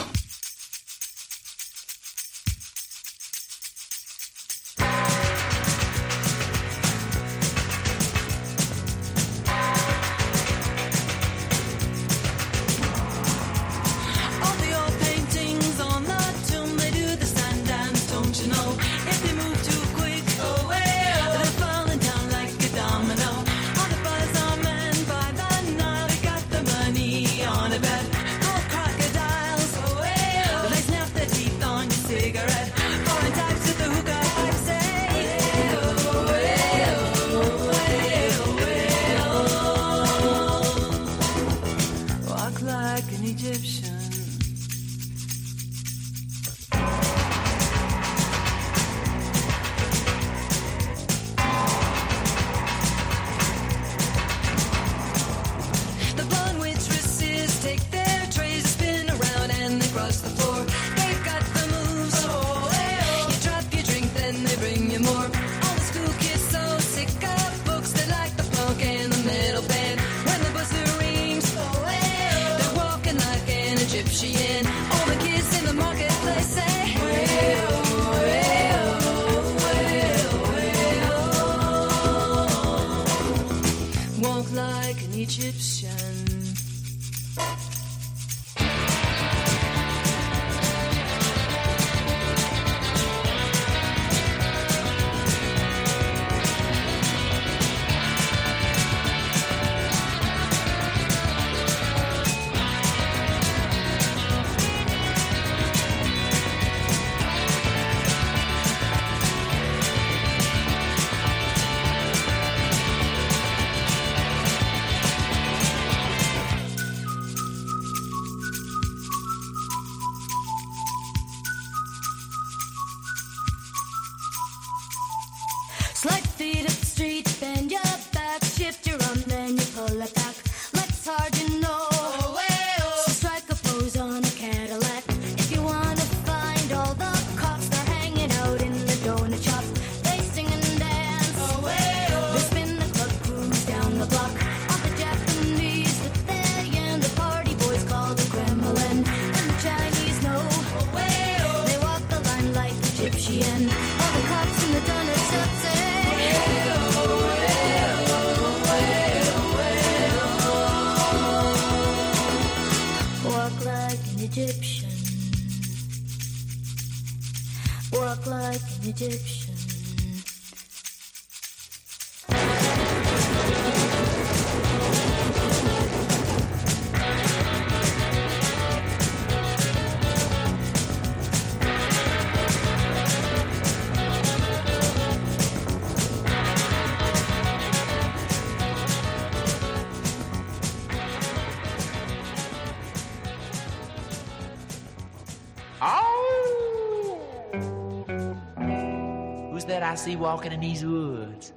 I 199.92 199.94
see 199.94 200.16
walking 200.16 200.52
in 200.52 200.60
these 200.60 200.82
woods? 200.86 201.52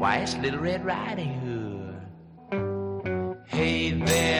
Why, 0.00 0.20
it's 0.22 0.34
Little 0.38 0.60
Red 0.60 0.82
Riding 0.82 1.34
Hood. 1.34 2.00
Hey 3.46 3.90
there. 3.90 4.39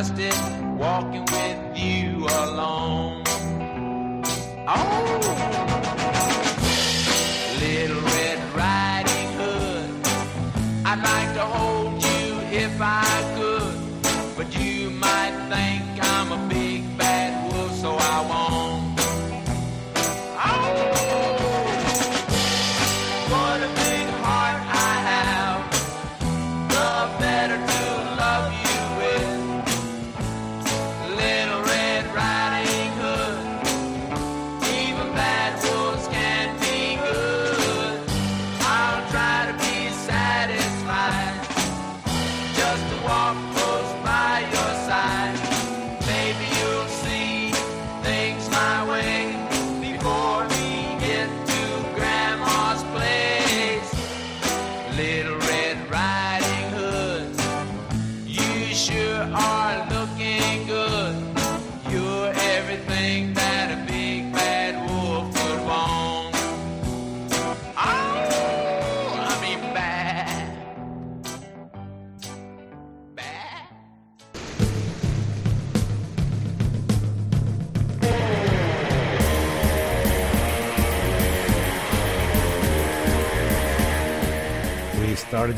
Trusted 0.00 0.32
walking 0.78 1.19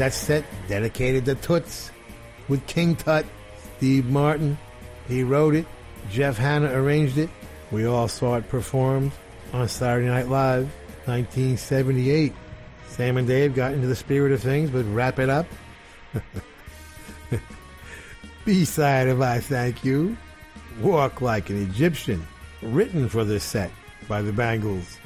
that 0.03 0.13
set 0.13 0.45
dedicated 0.67 1.25
to 1.25 1.37
Toots 1.37 1.93
with 2.49 2.67
King 2.67 2.97
Tut, 2.97 3.25
Steve 3.77 4.11
Martin. 4.11 4.59
He 5.07 5.23
wrote 5.23 5.55
it. 5.55 5.65
Jeff 6.11 6.37
Hanna 6.37 6.73
arranged 6.73 7.19
it. 7.19 7.31
We 7.71 7.87
all 7.87 8.09
saw 8.09 8.35
it 8.35 8.49
performed 8.49 9.13
on 9.53 9.69
Saturday 9.69 10.09
Night 10.09 10.27
Live, 10.27 10.65
1978. 11.05 12.33
Sam 12.89 13.17
and 13.17 13.29
Dave 13.29 13.55
got 13.55 13.75
into 13.75 13.87
the 13.87 13.95
spirit 13.95 14.33
of 14.33 14.43
things, 14.43 14.71
but 14.71 14.85
wrap 14.87 15.21
it 15.21 15.31
up. 15.31 15.47
B-side 18.45 19.07
of 19.07 19.23
I 19.23 19.39
Thank 19.39 19.85
You, 19.85 20.17
Walk 20.81 21.21
Like 21.21 21.49
an 21.49 21.63
Egyptian, 21.63 22.27
written 22.61 23.09
for 23.09 23.23
this 23.23 23.45
set 23.45 23.71
by 24.09 24.21
the 24.21 24.33
Bangles. 24.33 24.99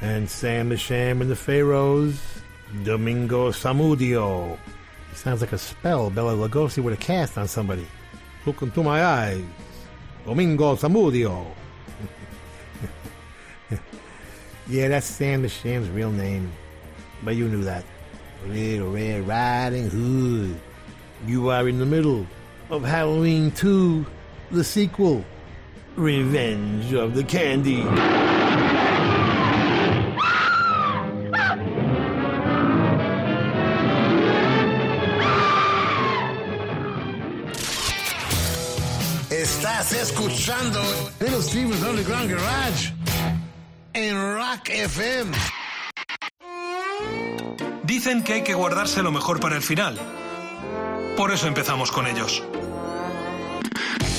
And 0.00 0.30
Sam 0.30 0.68
the 0.68 0.76
Sham 0.76 1.20
and 1.20 1.28
the 1.28 1.34
Pharaohs, 1.34 2.35
Domingo 2.84 3.50
Samudio. 3.50 4.58
Sounds 5.14 5.40
like 5.40 5.52
a 5.52 5.58
spell 5.58 6.10
Bela 6.10 6.34
Lugosi 6.34 6.82
would 6.82 6.92
have 6.92 7.00
cast 7.00 7.38
on 7.38 7.48
somebody. 7.48 7.86
Look 8.44 8.62
into 8.62 8.82
my 8.82 9.04
eyes. 9.04 9.44
Domingo 10.24 10.76
Samudio. 10.76 11.46
yeah, 14.68 14.88
that's 14.88 15.06
Sam 15.06 15.42
the 15.42 15.48
Sham's 15.48 15.88
real 15.88 16.10
name. 16.10 16.52
But 17.22 17.36
you 17.36 17.48
knew 17.48 17.64
that. 17.64 17.84
Little 18.46 18.92
Red 18.92 19.26
Riding 19.26 19.90
Hood. 19.90 20.60
You 21.26 21.48
are 21.50 21.68
in 21.68 21.78
the 21.78 21.86
middle 21.86 22.26
of 22.70 22.84
Halloween 22.84 23.50
2, 23.52 24.04
the 24.50 24.64
sequel. 24.64 25.24
Revenge 25.96 26.92
of 26.92 27.14
the 27.14 27.24
Candy. 27.24 27.82
Escuchando 40.06 40.80
Little 41.18 41.42
Steven's 41.42 41.82
Underground 41.82 42.30
Garage 42.30 42.92
en 43.92 44.14
Rock 44.36 44.68
FM. 44.68 45.36
Dicen 47.82 48.22
que 48.22 48.34
hay 48.34 48.42
que 48.42 48.54
guardarse 48.54 49.02
lo 49.02 49.10
mejor 49.10 49.40
para 49.40 49.56
el 49.56 49.62
final. 49.62 49.98
Por 51.16 51.32
eso 51.32 51.48
empezamos 51.48 51.90
con 51.90 52.06
ellos. 52.06 52.40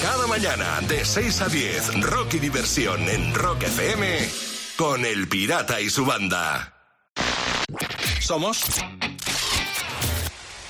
Cada 0.01 0.27
mañana 0.27 0.81
de 0.89 1.05
6 1.05 1.41
a 1.41 1.47
10, 1.47 2.01
rock 2.01 2.33
y 2.33 2.39
diversión 2.39 3.07
en 3.07 3.33
Rock 3.33 3.63
FM 3.63 4.29
con 4.75 5.05
El 5.05 5.29
Pirata 5.29 5.79
y 5.79 5.89
su 5.89 6.05
banda. 6.05 6.73
Somos 8.19 8.61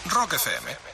Rock 0.05 0.33
FM. 0.33 0.86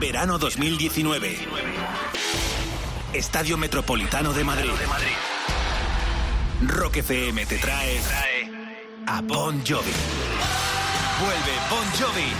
Verano 0.00 0.38
2019. 0.38 1.36
Estadio 3.12 3.58
Metropolitano 3.58 4.32
de 4.32 4.44
Madrid. 4.44 4.70
Rock 6.62 6.96
FM 6.96 7.44
te 7.44 7.58
trae 7.58 8.00
a 9.06 9.20
Bon 9.20 9.62
Jovi. 9.64 9.92
Vuelve 11.20 11.52
Bon 11.68 11.84
Jovi 11.98 12.32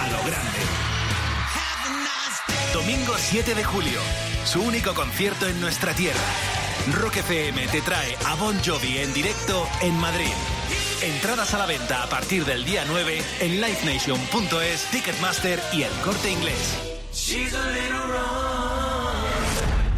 a 0.00 0.10
lo 0.10 0.18
grande. 0.24 0.58
Domingo 2.72 3.14
7 3.16 3.54
de 3.54 3.62
julio, 3.62 4.00
su 4.44 4.62
único 4.62 4.94
concierto 4.94 5.46
en 5.46 5.60
nuestra 5.60 5.94
tierra. 5.94 6.24
Rock 6.92 7.18
FM 7.18 7.68
te 7.68 7.80
trae 7.82 8.16
a 8.26 8.34
Bon 8.34 8.56
Jovi 8.64 8.98
en 8.98 9.12
directo 9.14 9.68
en 9.80 9.94
Madrid. 9.94 10.34
Entradas 11.02 11.52
a 11.54 11.58
la 11.58 11.66
venta 11.66 12.02
a 12.02 12.08
partir 12.08 12.44
del 12.44 12.64
día 12.64 12.84
9 12.86 13.22
en 13.40 13.60
livenation.es, 13.60 14.90
Ticketmaster 14.90 15.60
y 15.72 15.82
el 15.82 15.92
corte 16.02 16.30
inglés. 16.30 16.78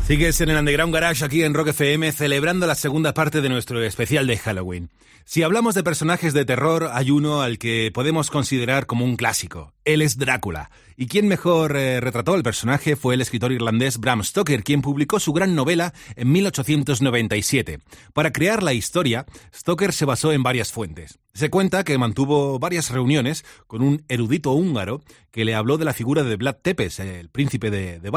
Sigues 0.06 0.40
en 0.40 0.50
el 0.50 0.56
Underground 0.56 0.94
Garage 0.94 1.24
aquí 1.24 1.42
en 1.42 1.52
Rock 1.52 1.70
FM 1.70 2.12
celebrando 2.12 2.68
la 2.68 2.76
segunda 2.76 3.12
parte 3.12 3.40
de 3.40 3.48
nuestro 3.48 3.82
especial 3.82 4.28
de 4.28 4.38
Halloween. 4.38 4.88
Si 5.24 5.42
hablamos 5.42 5.74
de 5.74 5.82
personajes 5.82 6.32
de 6.32 6.44
terror, 6.44 6.90
hay 6.92 7.10
uno 7.10 7.42
al 7.42 7.58
que 7.58 7.90
podemos 7.92 8.30
considerar 8.30 8.86
como 8.86 9.04
un 9.04 9.16
clásico. 9.16 9.72
Él 9.84 10.02
es 10.02 10.16
Drácula. 10.16 10.70
Y 10.96 11.08
quien 11.08 11.26
mejor 11.26 11.76
eh, 11.76 12.00
retrató 12.00 12.34
al 12.34 12.44
personaje 12.44 12.94
fue 12.94 13.14
el 13.14 13.20
escritor 13.20 13.50
irlandés 13.50 13.98
Bram 13.98 14.22
Stoker, 14.22 14.62
quien 14.62 14.80
publicó 14.80 15.18
su 15.18 15.32
gran 15.32 15.56
novela 15.56 15.92
en 16.14 16.30
1897. 16.30 17.80
Para 18.14 18.32
crear 18.32 18.62
la 18.62 18.74
historia, 18.74 19.26
Stoker 19.52 19.92
se 19.92 20.04
basó 20.04 20.30
en 20.30 20.44
varias 20.44 20.70
fuentes. 20.70 21.18
Se 21.34 21.50
cuenta 21.50 21.82
que 21.82 21.98
mantuvo 21.98 22.60
varias 22.60 22.90
reuniones 22.90 23.44
con 23.66 23.82
un 23.82 24.04
erudito 24.08 24.52
húngaro 24.52 25.02
que 25.32 25.44
le 25.44 25.56
habló 25.56 25.76
de 25.78 25.84
la 25.84 25.92
figura 25.92 26.22
de 26.22 26.36
Vlad 26.36 26.58
Tepes, 26.62 27.00
el 27.00 27.28
príncipe 27.28 27.72
de, 27.72 27.98
de. 27.98 28.10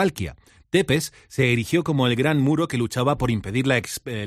Tepes 0.70 1.14
se 1.28 1.52
erigió 1.52 1.84
como 1.84 2.06
el 2.06 2.16
gran 2.16 2.40
muro 2.40 2.68
que 2.68 2.78
luchaba 2.78 3.18
por 3.18 3.32
impedir 3.32 3.66
la, 3.66 3.78
eh, 3.78 3.82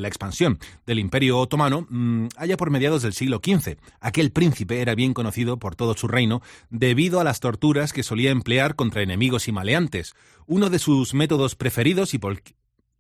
expansión 0.05 0.59
del 0.87 0.99
Imperio 0.99 1.39
Otomano 1.39 1.87
mm, 1.89 2.29
allá 2.37 2.57
por 2.57 2.71
mediados 2.71 3.03
del 3.03 3.13
siglo 3.13 3.41
XV. 3.45 3.77
Aquel 4.01 4.33
príncipe 4.33 4.81
era 4.81 4.95
bien 4.95 5.15
conocido 5.15 5.59
por 5.59 5.77
todo 5.77 5.95
su 5.95 6.09
reino 6.09 6.43
debido 6.71 7.21
a 7.21 7.25
las 7.25 7.41
torturas 7.41 7.93
que 7.93 8.03
solía 8.03 8.31
emplear 8.31 8.75
contra 8.75 9.03
enemigos 9.03 9.47
y 9.47 9.53
maleantes. 9.53 10.15
Uno 10.47 10.69
de 10.69 10.79
sus 10.81 11.15
métodos 11.15 11.55
preferidos 11.55 12.15
y 12.15 12.19
por, 12.19 12.43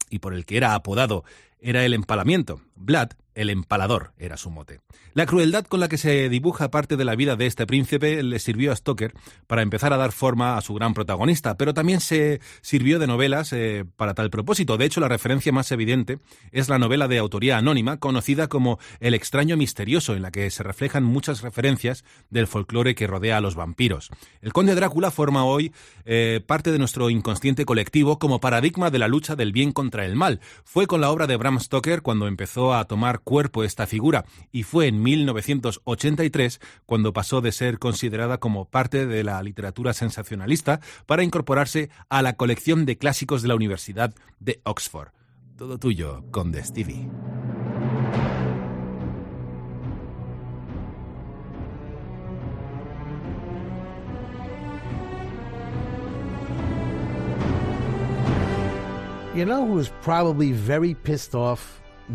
y 0.08 0.20
por 0.20 0.34
el 0.34 0.46
que 0.46 0.56
era 0.56 0.74
apodado 0.74 1.24
era 1.58 1.84
el 1.84 1.94
empalamiento. 1.94 2.60
Vlad, 2.76 3.12
el 3.34 3.50
empalador, 3.50 4.12
era 4.18 4.36
su 4.36 4.50
mote. 4.50 4.80
La 5.14 5.26
crueldad 5.26 5.64
con 5.64 5.80
la 5.80 5.88
que 5.88 5.98
se 5.98 6.28
dibuja 6.28 6.70
parte 6.70 6.96
de 6.96 7.04
la 7.04 7.16
vida 7.16 7.36
de 7.36 7.46
este 7.46 7.66
príncipe 7.66 8.22
le 8.22 8.38
sirvió 8.38 8.72
a 8.72 8.76
Stoker 8.76 9.14
para 9.46 9.62
empezar 9.62 9.92
a 9.92 9.96
dar 9.96 10.12
forma 10.12 10.56
a 10.56 10.60
su 10.60 10.74
gran 10.74 10.94
protagonista, 10.94 11.56
pero 11.56 11.74
también 11.74 12.00
se 12.00 12.40
sirvió 12.60 12.98
de 12.98 13.06
novelas 13.06 13.52
eh, 13.52 13.84
para 13.96 14.14
tal 14.14 14.30
propósito. 14.30 14.76
De 14.76 14.84
hecho, 14.84 15.00
la 15.00 15.08
referencia 15.08 15.52
más 15.52 15.70
evidente 15.72 16.18
es 16.50 16.68
la 16.68 16.78
novela 16.78 17.08
de 17.08 17.18
autoría 17.18 17.58
anónima 17.58 17.98
conocida 17.98 18.48
como 18.48 18.78
El 19.00 19.14
extraño 19.14 19.56
misterioso, 19.56 20.14
en 20.14 20.22
la 20.22 20.30
que 20.30 20.50
se 20.50 20.62
reflejan 20.62 21.04
muchas 21.04 21.42
referencias 21.42 22.04
del 22.30 22.46
folclore 22.46 22.94
que 22.94 23.06
rodea 23.06 23.38
a 23.38 23.40
los 23.40 23.54
vampiros. 23.54 24.10
El 24.40 24.52
conde 24.52 24.74
Drácula 24.74 25.10
forma 25.10 25.44
hoy 25.44 25.72
eh, 26.04 26.40
parte 26.46 26.72
de 26.72 26.78
nuestro 26.78 27.10
inconsciente 27.10 27.64
colectivo 27.64 28.18
como 28.18 28.40
paradigma 28.40 28.90
de 28.90 28.98
la 28.98 29.08
lucha 29.08 29.36
del 29.36 29.52
bien 29.52 29.72
contra 29.72 30.04
el 30.04 30.16
mal. 30.16 30.40
Fue 30.64 30.86
con 30.86 31.00
la 31.00 31.10
obra 31.10 31.26
de 31.26 31.36
Bram 31.36 31.60
Stoker 31.60 32.02
cuando 32.02 32.26
empezó 32.26 32.74
a 32.74 32.84
tomar 32.86 33.21
cuerpo 33.22 33.64
esta 33.64 33.86
figura 33.86 34.24
y 34.50 34.64
fue 34.64 34.88
en 34.88 35.02
1983 35.02 36.60
cuando 36.86 37.12
pasó 37.12 37.40
de 37.40 37.52
ser 37.52 37.78
considerada 37.78 38.38
como 38.38 38.66
parte 38.66 39.06
de 39.06 39.24
la 39.24 39.42
literatura 39.42 39.92
sensacionalista 39.92 40.80
para 41.06 41.22
incorporarse 41.22 41.90
a 42.08 42.22
la 42.22 42.34
colección 42.34 42.84
de 42.86 42.98
clásicos 42.98 43.42
de 43.42 43.48
la 43.48 43.54
Universidad 43.54 44.14
de 44.40 44.60
Oxford. 44.64 45.08
Todo 45.56 45.78
tuyo, 45.78 46.24
Conde 46.30 46.62
Stevie. 46.64 47.08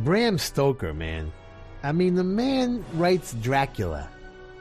Bram 0.04 0.38
Stoker, 0.38 0.94
man. 0.94 1.32
I 1.84 1.92
mean, 1.92 2.16
the 2.16 2.24
man 2.24 2.84
writes 2.94 3.34
Dracula 3.34 4.10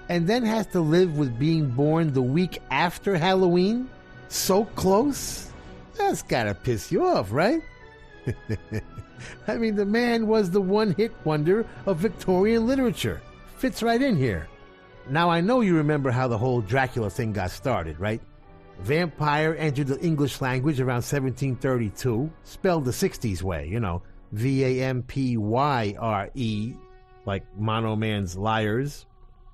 and 0.08 0.26
then 0.26 0.44
has 0.44 0.66
to 0.68 0.80
live 0.80 1.18
with 1.18 1.38
being 1.38 1.68
born 1.68 2.12
the 2.12 2.22
week 2.22 2.60
after 2.70 3.16
Halloween? 3.16 3.88
So 4.28 4.64
close? 4.76 5.50
That's 5.96 6.22
gotta 6.22 6.54
piss 6.54 6.92
you 6.92 7.04
off, 7.06 7.32
right? 7.32 7.62
I 9.48 9.56
mean, 9.56 9.76
the 9.76 9.86
man 9.86 10.26
was 10.26 10.50
the 10.50 10.60
one 10.60 10.92
hit 10.92 11.12
wonder 11.24 11.66
of 11.86 11.98
Victorian 11.98 12.66
literature. 12.66 13.20
Fits 13.56 13.82
right 13.82 14.00
in 14.00 14.16
here. 14.16 14.48
Now, 15.08 15.30
I 15.30 15.40
know 15.40 15.60
you 15.60 15.76
remember 15.76 16.10
how 16.10 16.28
the 16.28 16.38
whole 16.38 16.60
Dracula 16.60 17.10
thing 17.10 17.32
got 17.32 17.50
started, 17.50 17.98
right? 17.98 18.20
Vampire 18.80 19.54
entered 19.58 19.86
the 19.86 20.00
English 20.00 20.40
language 20.40 20.80
around 20.80 20.96
1732, 20.96 22.30
spelled 22.44 22.84
the 22.84 22.90
60s 22.90 23.42
way, 23.42 23.66
you 23.68 23.80
know, 23.80 24.02
V 24.32 24.64
A 24.64 24.84
M 24.84 25.02
P 25.02 25.36
Y 25.36 25.94
R 25.98 26.30
E, 26.34 26.74
like 27.24 27.44
Mono 27.56 27.96
Man's 27.96 28.36
Liars. 28.36 29.06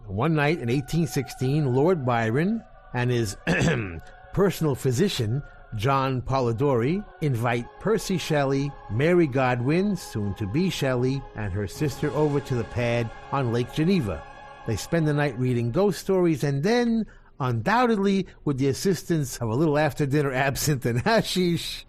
One 0.06 0.34
night 0.34 0.58
in 0.58 0.68
1816, 0.68 1.74
Lord 1.74 2.04
Byron 2.04 2.62
and 2.94 3.10
his 3.10 3.36
personal 4.32 4.74
physician, 4.74 5.42
John 5.76 6.20
Polidori, 6.20 7.04
invite 7.20 7.66
Percy 7.80 8.18
Shelley, 8.18 8.70
Mary 8.90 9.26
Godwin, 9.26 9.96
soon 9.96 10.34
to 10.34 10.46
be 10.46 10.68
Shelley, 10.68 11.22
and 11.34 11.52
her 11.52 11.66
sister 11.66 12.10
over 12.10 12.40
to 12.40 12.54
the 12.54 12.64
pad 12.64 13.10
on 13.30 13.52
Lake 13.52 13.72
Geneva. 13.72 14.22
They 14.66 14.76
spend 14.76 15.08
the 15.08 15.14
night 15.14 15.38
reading 15.38 15.72
ghost 15.72 16.00
stories 16.00 16.44
and 16.44 16.62
then, 16.62 17.06
undoubtedly 17.42 18.26
with 18.44 18.58
the 18.58 18.68
assistance 18.68 19.36
of 19.38 19.48
a 19.48 19.54
little 19.54 19.76
after 19.76 20.06
dinner 20.06 20.32
absinthe 20.32 20.86
and 20.86 21.00
hashish, 21.04 21.84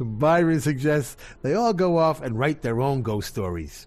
Byron 0.00 0.60
suggests 0.60 1.16
they 1.42 1.54
all 1.54 1.74
go 1.74 1.98
off 1.98 2.22
and 2.22 2.38
write 2.38 2.62
their 2.62 2.80
own 2.80 3.02
ghost 3.02 3.28
stories. 3.28 3.86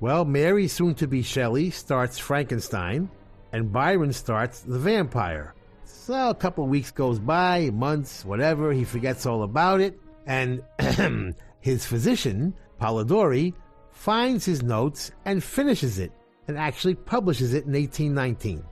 Well, 0.00 0.24
Mary, 0.24 0.68
soon 0.68 0.94
to 0.96 1.06
be 1.06 1.22
Shelley, 1.22 1.70
starts 1.70 2.18
Frankenstein, 2.18 3.08
and 3.52 3.72
Byron 3.72 4.12
starts 4.12 4.60
The 4.60 4.78
Vampyre. 4.78 5.52
So 5.84 6.30
a 6.30 6.34
couple 6.34 6.66
weeks 6.66 6.90
goes 6.90 7.18
by, 7.18 7.70
months, 7.70 8.24
whatever, 8.24 8.72
he 8.72 8.84
forgets 8.84 9.24
all 9.24 9.42
about 9.42 9.80
it, 9.80 9.98
and 10.26 10.62
his 11.60 11.86
physician, 11.86 12.52
Polidori, 12.80 13.54
finds 13.92 14.44
his 14.44 14.62
notes 14.62 15.12
and 15.24 15.42
finishes 15.42 15.98
it, 15.98 16.12
and 16.48 16.58
actually 16.58 16.94
publishes 16.94 17.54
it 17.54 17.64
in 17.64 17.72
1819. 17.72 18.64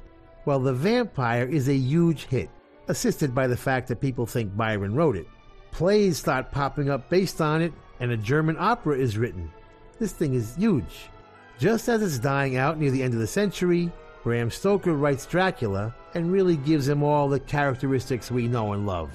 Well, 0.44 0.60
The 0.60 0.74
Vampyre 0.74 1.50
is 1.50 1.68
a 1.68 1.74
huge 1.74 2.24
hit, 2.26 2.48
assisted 2.88 3.34
by 3.34 3.46
the 3.46 3.56
fact 3.56 3.88
that 3.88 4.00
people 4.00 4.26
think 4.26 4.56
Byron 4.56 4.94
wrote 4.94 5.16
it. 5.16 5.26
Plays 5.70 6.18
start 6.18 6.50
popping 6.50 6.90
up 6.90 7.08
based 7.08 7.40
on 7.40 7.62
it, 7.62 7.72
and 8.00 8.10
a 8.10 8.16
German 8.16 8.56
opera 8.58 8.96
is 8.98 9.18
written. 9.18 9.50
This 9.98 10.12
thing 10.12 10.34
is 10.34 10.56
huge. 10.56 11.10
Just 11.58 11.88
as 11.88 12.02
it's 12.02 12.18
dying 12.18 12.56
out 12.56 12.78
near 12.78 12.90
the 12.90 13.02
end 13.02 13.12
of 13.12 13.20
the 13.20 13.26
century, 13.26 13.92
Bram 14.24 14.50
Stoker 14.50 14.94
writes 14.94 15.26
Dracula 15.26 15.94
and 16.14 16.32
really 16.32 16.56
gives 16.56 16.88
him 16.88 17.02
all 17.02 17.28
the 17.28 17.40
characteristics 17.40 18.30
we 18.30 18.48
know 18.48 18.72
and 18.72 18.86
love. 18.86 19.10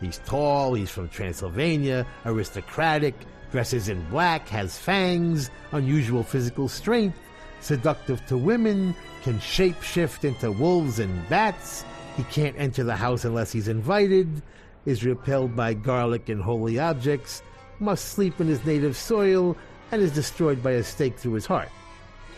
He's 0.00 0.18
tall, 0.26 0.74
he's 0.74 0.90
from 0.90 1.08
Transylvania, 1.08 2.06
aristocratic, 2.26 3.14
dresses 3.50 3.88
in 3.88 4.06
black, 4.10 4.46
has 4.50 4.78
fangs, 4.78 5.50
unusual 5.72 6.22
physical 6.22 6.68
strength, 6.68 7.18
seductive 7.60 8.24
to 8.26 8.36
women, 8.36 8.94
can 9.26 9.40
shapeshift 9.40 10.22
into 10.22 10.52
wolves 10.52 11.00
and 11.00 11.28
bats. 11.28 11.84
He 12.16 12.22
can't 12.30 12.54
enter 12.56 12.84
the 12.84 12.94
house 12.94 13.24
unless 13.24 13.50
he's 13.50 13.66
invited, 13.66 14.40
is 14.84 15.04
repelled 15.04 15.56
by 15.56 15.74
garlic 15.74 16.28
and 16.28 16.40
holy 16.40 16.78
objects, 16.78 17.42
must 17.80 18.10
sleep 18.10 18.40
in 18.40 18.46
his 18.46 18.64
native 18.64 18.96
soil, 18.96 19.56
and 19.90 20.00
is 20.00 20.12
destroyed 20.12 20.62
by 20.62 20.70
a 20.70 20.84
stake 20.84 21.18
through 21.18 21.32
his 21.32 21.44
heart. 21.44 21.70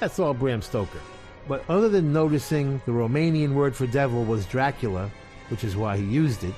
That's 0.00 0.18
all 0.18 0.32
Bram 0.32 0.62
Stoker. 0.62 1.02
But 1.46 1.62
other 1.68 1.90
than 1.90 2.10
noticing 2.10 2.80
the 2.86 2.92
Romanian 2.92 3.52
word 3.52 3.76
for 3.76 3.86
devil 3.86 4.24
was 4.24 4.46
Dracula, 4.46 5.10
which 5.50 5.64
is 5.64 5.76
why 5.76 5.98
he 5.98 6.04
used 6.04 6.42
it, 6.42 6.54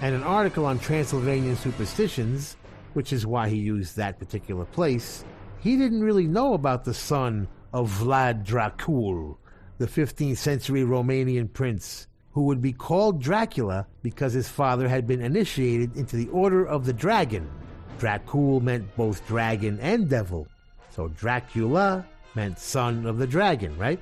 and 0.00 0.12
an 0.12 0.24
article 0.24 0.66
on 0.66 0.80
Transylvanian 0.80 1.54
superstitions, 1.54 2.56
which 2.94 3.12
is 3.12 3.28
why 3.28 3.48
he 3.48 3.58
used 3.58 3.94
that 3.94 4.18
particular 4.18 4.64
place, 4.64 5.24
he 5.60 5.76
didn't 5.76 6.02
really 6.02 6.26
know 6.26 6.54
about 6.54 6.84
the 6.84 6.94
son 6.94 7.46
of 7.72 7.88
Vlad 8.00 8.44
Dracul, 8.44 9.36
the 9.78 9.86
15th 9.86 10.36
century 10.36 10.82
Romanian 10.82 11.52
prince, 11.52 12.06
who 12.32 12.42
would 12.42 12.60
be 12.60 12.72
called 12.72 13.22
Dracula 13.22 13.86
because 14.02 14.32
his 14.32 14.48
father 14.48 14.88
had 14.88 15.06
been 15.06 15.22
initiated 15.22 15.96
into 15.96 16.16
the 16.16 16.28
Order 16.28 16.66
of 16.66 16.84
the 16.84 16.92
Dragon. 16.92 17.48
Dracul 17.98 18.60
meant 18.60 18.94
both 18.96 19.26
dragon 19.26 19.78
and 19.80 20.08
devil, 20.08 20.46
so 20.90 21.08
Dracula 21.08 22.04
meant 22.34 22.58
son 22.58 23.06
of 23.06 23.18
the 23.18 23.26
dragon, 23.26 23.76
right? 23.76 23.98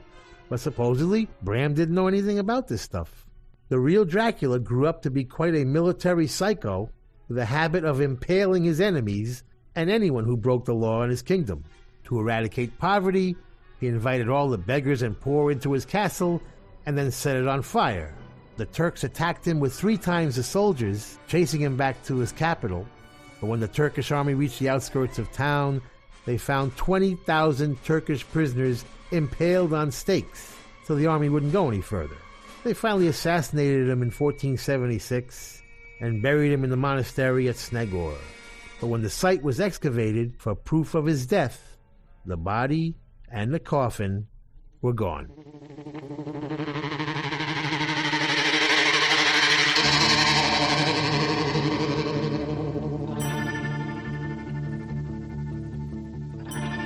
But 0.49 0.61
supposedly, 0.61 1.29
Bram 1.43 1.75
didn't 1.75 1.95
know 1.95 2.07
anything 2.07 2.39
about 2.39 2.69
this 2.69 2.83
stuff. 2.83 3.27
The 3.69 3.79
real 3.79 4.05
Dracula 4.05 4.59
grew 4.59 4.87
up 4.87 5.03
to 5.03 5.11
be 5.11 5.25
quite 5.25 5.55
a 5.55 5.65
military 5.65 6.27
psycho 6.27 6.91
with 7.29 7.39
a 7.39 7.45
habit 7.47 7.85
of 7.85 8.01
impaling 8.01 8.65
his 8.65 8.81
enemies 8.81 9.43
and 9.75 9.91
anyone 9.91 10.25
who 10.25 10.37
broke 10.37 10.67
the 10.67 10.75
law 10.75 11.03
in 11.03 11.11
his 11.11 11.23
kingdom 11.23 11.65
to 12.05 12.19
eradicate 12.19 12.79
poverty 12.79 13.37
he 13.81 13.89
invited 13.89 14.29
all 14.29 14.49
the 14.49 14.59
beggars 14.59 15.03
and 15.03 15.21
poor 15.21 15.51
into 15.51 15.73
his 15.73 15.85
castle 15.85 16.43
and 16.87 16.97
then 16.97 17.11
set 17.11 17.37
it 17.37 17.49
on 17.49 17.63
fire. 17.63 18.15
The 18.57 18.67
Turks 18.67 19.05
attacked 19.05 19.47
him 19.47 19.61
with 19.61 19.75
three 19.75 19.99
times 19.99 20.37
the 20.37 20.43
soldiers, 20.43 21.19
chasing 21.29 21.61
him 21.61 21.77
back 21.77 22.03
to 22.05 22.17
his 22.17 22.33
capital. 22.33 22.87
But 23.41 23.49
when 23.49 23.61
the 23.61 23.69
Turkish 23.69 24.11
army 24.11 24.33
reached 24.35 24.61
the 24.61 24.71
outskirts 24.71 25.19
of 25.19 25.31
town, 25.33 25.83
they 26.25 26.39
found 26.39 26.77
20,000 26.77 27.85
Turkish 27.85 28.27
prisoners 28.27 28.85
impaled 29.11 29.75
on 29.75 29.91
stakes, 29.91 30.57
so 30.85 30.95
the 30.95 31.07
army 31.07 31.29
wouldn't 31.29 31.53
go 31.53 31.69
any 31.69 31.83
further. 31.83 32.17
They 32.65 32.73
finally 32.73 33.09
assassinated 33.09 33.89
him 33.89 34.03
in 34.03 34.11
1476 34.11 35.63
and 36.01 36.23
buried 36.23 36.53
him 36.53 36.65
in 36.65 36.71
the 36.71 36.77
monastery 36.77 37.49
at 37.49 37.57
Snagov. 37.57 38.17
But 38.81 38.89
when 38.89 39.03
the 39.03 39.11
site 39.11 39.43
was 39.43 39.61
excavated 39.61 40.35
for 40.39 40.55
proof 40.55 40.95
of 40.95 41.07
his 41.07 41.27
death, 41.27 41.77
the 42.25 42.37
body 42.37 42.97
and 43.31 43.53
the 43.53 43.61
coffin 43.61 44.27
were 44.81 44.93
gone. 44.93 45.29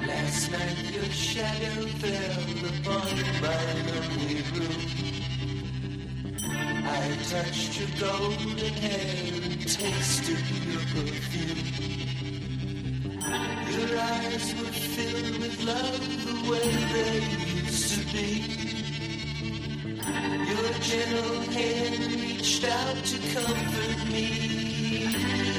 Last 0.07 0.53
night 0.53 0.91
your 0.93 1.05
shadow 1.05 1.87
fell 2.01 2.41
upon 2.69 3.21
room. 4.57 4.91
I 6.87 7.17
touched 7.29 7.81
your 7.81 7.89
golden 8.01 8.59
hair 8.59 9.43
and 9.43 9.61
tasted 9.61 10.45
your 10.67 10.81
perfume. 10.95 12.40
Your 13.31 13.99
eyes 13.99 14.55
were 14.59 14.75
filled 14.95 15.39
with 15.41 15.65
love 15.65 16.05
the 16.27 16.51
way 16.51 16.71
they 16.95 17.15
used 17.63 17.89
to 17.95 18.01
be. 18.13 18.29
Your 20.51 20.71
gentle 20.81 21.41
hand 21.53 22.13
reached 22.23 22.65
out 22.65 23.05
to 23.05 23.19
comfort 23.35 24.13
me. 24.13 25.50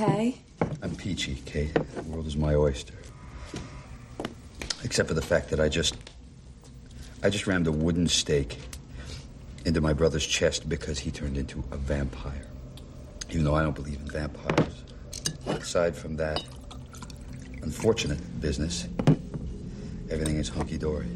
Okay? 0.00 0.36
I'm 0.82 0.94
peachy, 0.94 1.36
Kate. 1.44 1.74
The 1.74 2.02
world 2.02 2.26
is 2.26 2.36
my 2.36 2.54
oyster. 2.54 2.94
Except 4.84 5.08
for 5.08 5.14
the 5.14 5.22
fact 5.22 5.50
that 5.50 5.60
I 5.60 5.68
just. 5.68 5.96
I 7.20 7.30
just 7.30 7.48
rammed 7.48 7.66
a 7.66 7.72
wooden 7.72 8.06
stake 8.06 8.58
into 9.64 9.80
my 9.80 9.92
brother's 9.92 10.24
chest 10.24 10.68
because 10.68 11.00
he 11.00 11.10
turned 11.10 11.36
into 11.36 11.64
a 11.72 11.76
vampire. 11.76 12.46
Even 13.30 13.44
though 13.44 13.56
I 13.56 13.62
don't 13.62 13.74
believe 13.74 13.98
in 14.00 14.08
vampires. 14.08 14.84
Aside 15.46 15.96
from 15.96 16.16
that 16.16 16.44
unfortunate 17.62 18.40
business, 18.40 18.86
everything 20.10 20.36
is 20.36 20.48
hunky 20.48 20.78
dory. 20.78 21.08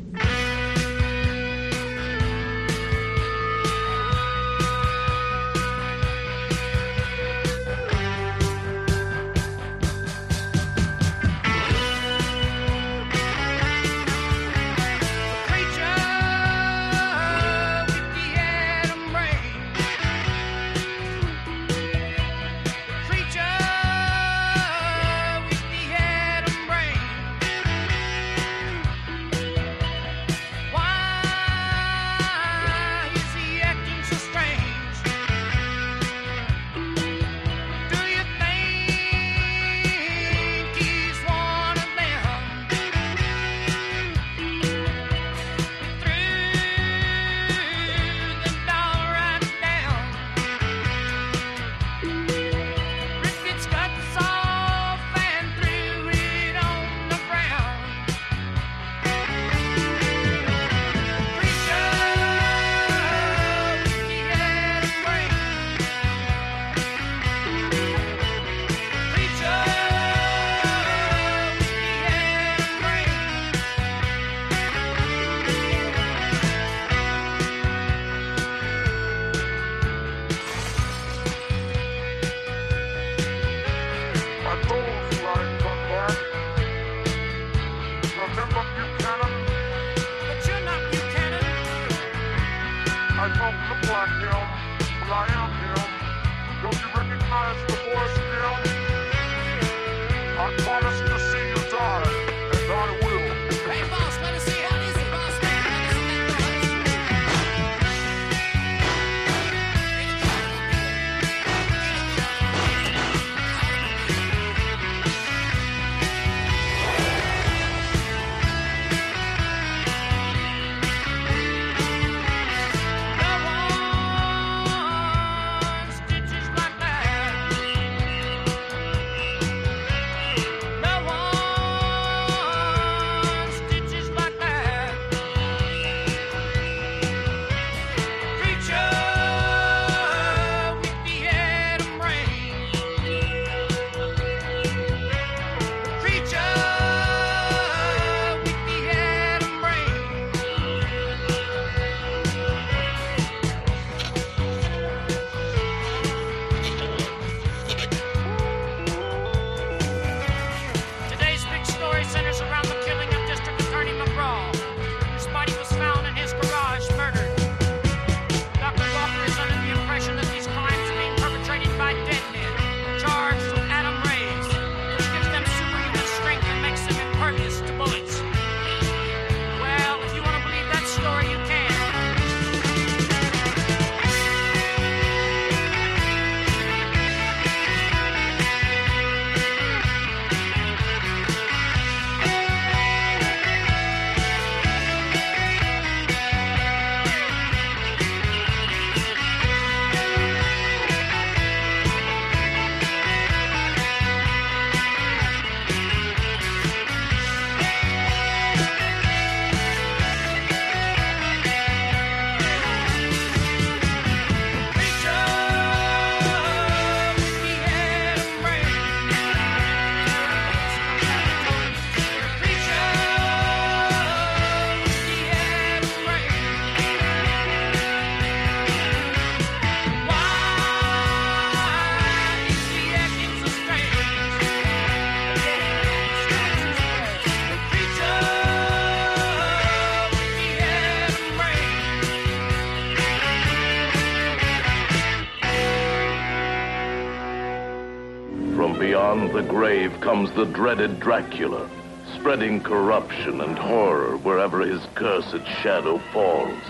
Grave 249.53 250.00
comes 250.00 250.30
the 250.30 250.46
dreaded 250.46 250.98
Dracula, 250.98 251.68
spreading 252.14 252.62
corruption 252.62 253.42
and 253.42 253.59
horror 253.59 254.16
wherever 254.16 254.61
his 254.61 254.80
cursed 254.94 255.46
shadow 255.61 256.00
falls. 256.11 256.64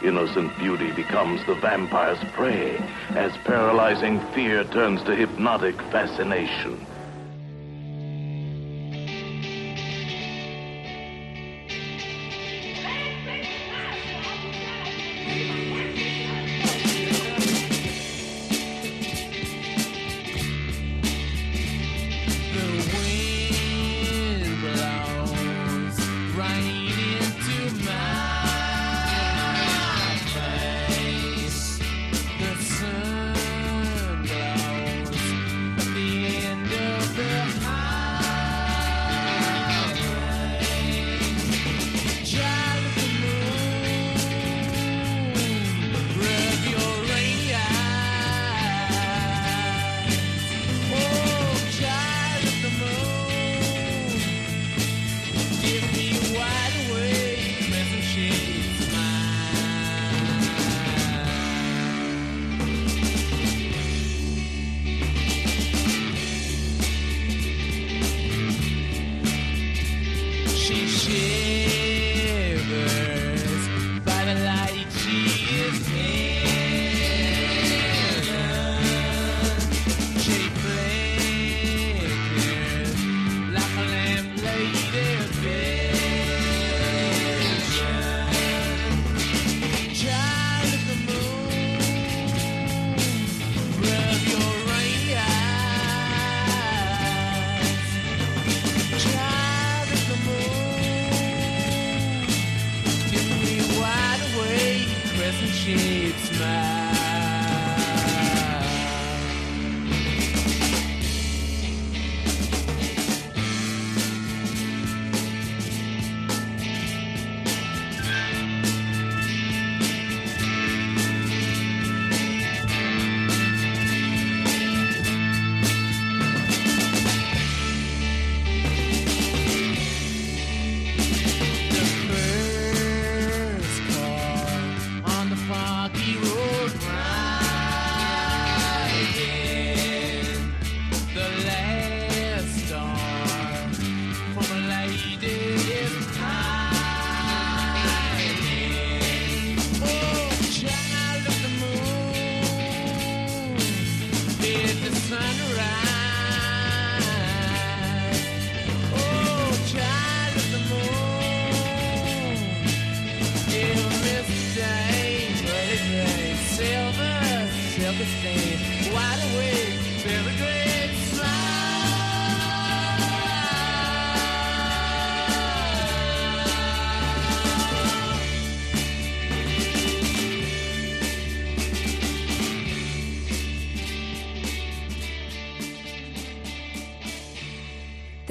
Innocent 0.00 0.56
beauty 0.56 0.92
becomes 0.92 1.44
the 1.44 1.56
vampire's 1.56 2.22
prey 2.32 2.76
as 3.16 3.36
paralyzing 3.38 4.20
fear 4.32 4.62
turns 4.62 5.02
to 5.02 5.16
hypnotic 5.16 5.76
fascination. 5.90 6.86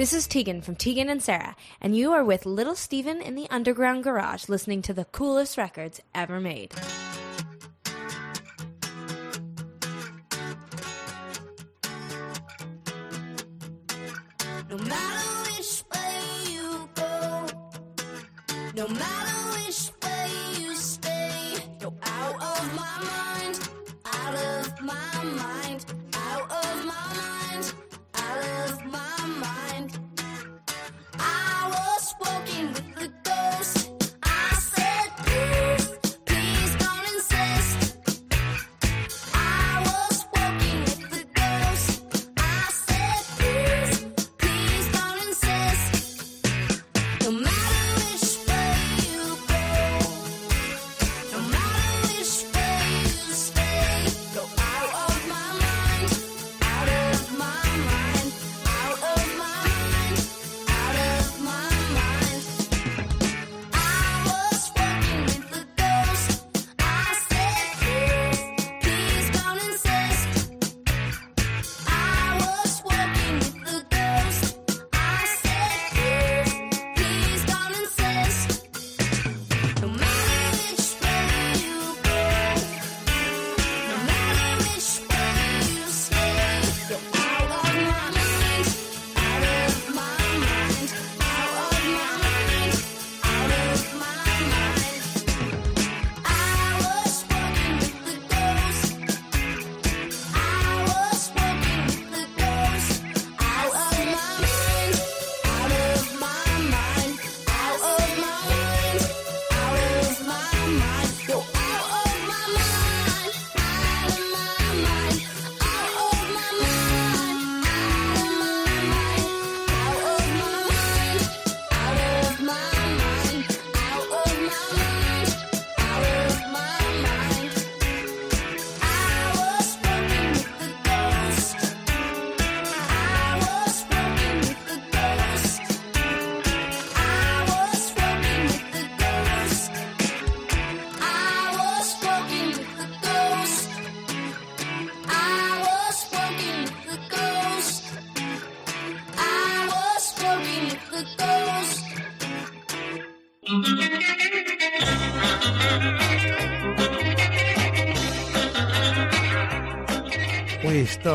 This 0.04 0.12
is 0.12 0.26
Tegan 0.26 0.60
from 0.60 0.76
Tegan 0.76 1.08
and 1.08 1.22
Sara, 1.22 1.56
and 1.80 1.96
you 1.96 2.12
are 2.12 2.22
with 2.22 2.44
Little 2.44 2.74
Steven 2.74 3.22
in 3.22 3.36
the 3.36 3.48
Underground 3.48 4.04
Garage 4.04 4.50
listening 4.50 4.82
to 4.82 4.92
the 4.92 5.06
coolest 5.06 5.56
records 5.56 5.98
ever 6.14 6.40
made. 6.40 6.74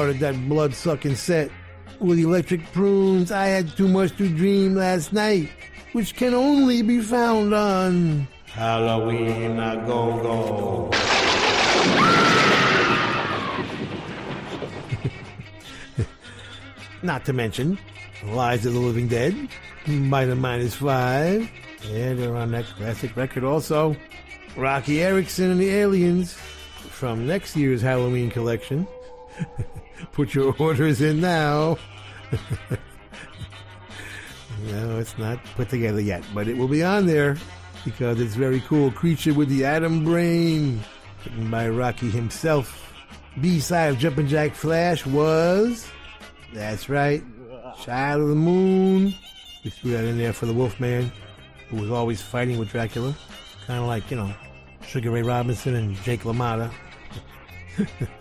Started 0.09 0.21
that 0.21 0.49
blood 0.49 0.73
sucking 0.73 1.13
set 1.13 1.51
with 1.99 2.17
electric 2.17 2.65
prunes. 2.71 3.31
I 3.31 3.45
had 3.45 3.77
too 3.77 3.87
much 3.87 4.17
to 4.17 4.27
dream 4.27 4.73
last 4.73 5.13
night, 5.13 5.51
which 5.91 6.15
can 6.15 6.33
only 6.33 6.81
be 6.81 6.99
found 6.99 7.53
on 7.53 8.27
Halloween 8.47 9.59
a 9.59 9.75
Go 9.85 10.19
Go. 10.23 10.89
Not 17.03 17.23
to 17.25 17.33
mention 17.33 17.77
Lies 18.25 18.65
of 18.65 18.73
the 18.73 18.79
Living 18.79 19.07
Dead, 19.07 19.47
Minor 19.85 20.33
Minus 20.33 20.73
Five, 20.73 21.47
and 21.85 22.17
they're 22.17 22.35
on 22.35 22.49
that 22.53 22.65
classic 22.65 23.15
record 23.15 23.43
also. 23.43 23.95
Roky 24.57 25.03
Erickson 25.03 25.51
and 25.51 25.59
the 25.59 25.69
Aliens 25.69 26.33
from 26.33 27.27
next 27.27 27.55
year's 27.55 27.83
Halloween 27.83 28.31
collection. 28.31 28.87
Put 30.11 30.33
your 30.33 30.55
orders 30.59 31.01
in 31.01 31.21
now. 31.21 31.77
no, 34.65 34.99
it's 34.99 35.17
not 35.17 35.43
put 35.55 35.69
together 35.69 36.01
yet, 36.01 36.23
but 36.33 36.47
it 36.47 36.57
will 36.57 36.67
be 36.67 36.83
on 36.83 37.05
there 37.05 37.37
because 37.85 38.19
it's 38.19 38.35
very 38.35 38.59
cool. 38.61 38.91
Creature 38.91 39.33
with 39.33 39.49
the 39.49 39.65
Atom 39.65 40.03
Brain, 40.03 40.81
written 41.25 41.49
by 41.49 41.67
Roky 41.69 42.09
himself. 42.09 42.85
B 43.41 43.59
side 43.59 43.91
of 43.91 43.99
Jumpin' 43.99 44.27
Jack 44.27 44.53
Flash 44.53 45.05
was, 45.05 45.87
that's 46.53 46.89
right, 46.89 47.23
Child 47.83 48.23
of 48.23 48.29
the 48.29 48.35
Moon. 48.35 49.13
We 49.63 49.69
threw 49.69 49.91
that 49.91 50.03
in 50.03 50.17
there 50.17 50.33
for 50.33 50.45
the 50.45 50.53
Wolfman, 50.53 51.11
who 51.69 51.77
was 51.77 51.91
always 51.91 52.21
fighting 52.21 52.57
with 52.57 52.69
Dracula. 52.69 53.15
Kind 53.65 53.79
of 53.79 53.87
like, 53.87 54.09
you 54.09 54.17
know, 54.17 54.33
Sugar 54.85 55.11
Ray 55.11 55.21
Robinson 55.21 55.75
and 55.75 55.95
Jake 56.03 56.23
LaMotta. 56.23 56.71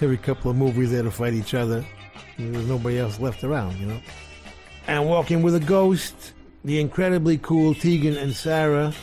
Every 0.00 0.16
couple 0.16 0.50
of 0.50 0.56
movies 0.56 0.90
they 0.90 0.96
had 0.96 1.06
to 1.06 1.10
fight 1.10 1.34
each 1.34 1.54
other. 1.54 1.84
There 2.38 2.52
was 2.52 2.68
nobody 2.68 2.98
else 2.98 3.18
left 3.18 3.42
around, 3.42 3.76
you 3.78 3.86
know. 3.86 4.00
And 4.86 5.06
Walking 5.06 5.42
with 5.42 5.56
a 5.56 5.60
Ghost, 5.60 6.34
the 6.64 6.80
incredibly 6.80 7.36
cool 7.38 7.74
Tegan 7.74 8.16
and 8.16 8.32
Sara. 8.32 8.94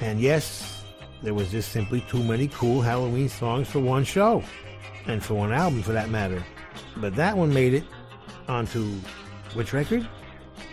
And 0.00 0.20
yes, 0.20 0.84
there 1.22 1.32
was 1.32 1.50
just 1.50 1.72
simply 1.72 2.02
too 2.02 2.22
many 2.22 2.48
cool 2.48 2.82
Halloween 2.82 3.30
songs 3.30 3.68
for 3.68 3.80
one 3.80 4.04
show. 4.04 4.44
And 5.06 5.22
for 5.24 5.34
one 5.34 5.52
album, 5.52 5.82
for 5.82 5.92
that 5.92 6.10
matter. 6.10 6.44
But 6.98 7.16
that 7.16 7.36
one 7.36 7.52
made 7.52 7.72
it 7.72 7.84
onto 8.46 8.92
which 9.54 9.72
record? 9.72 10.06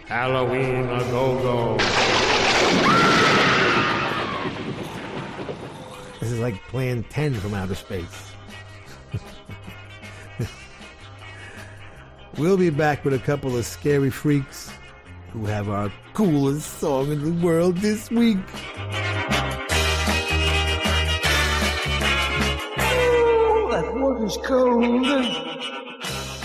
Halloween 0.08 0.90
a 0.90 1.00
Go 1.12 1.42
Go. 1.42 1.78
This 6.20 6.32
is 6.32 6.40
like 6.40 6.62
playing 6.68 7.06
10 7.06 7.36
from 7.36 7.54
outer 7.54 7.76
space. 7.76 8.29
We'll 12.40 12.58
be 12.58 12.70
back 12.70 13.04
with 13.04 13.14
a 13.14 13.20
couple 13.20 13.58
of 13.58 13.66
scary 13.66 14.10
freaks 14.10 14.72
who 15.34 15.46
have 15.46 15.70
our 15.70 15.92
coolest 16.14 16.80
song 16.80 17.12
in 17.12 17.24
the 17.24 17.46
world 17.46 17.78
this 17.78 18.10
week. 18.10 18.38
that 23.72 23.94
water's 23.96 24.38
cold. 24.44 25.49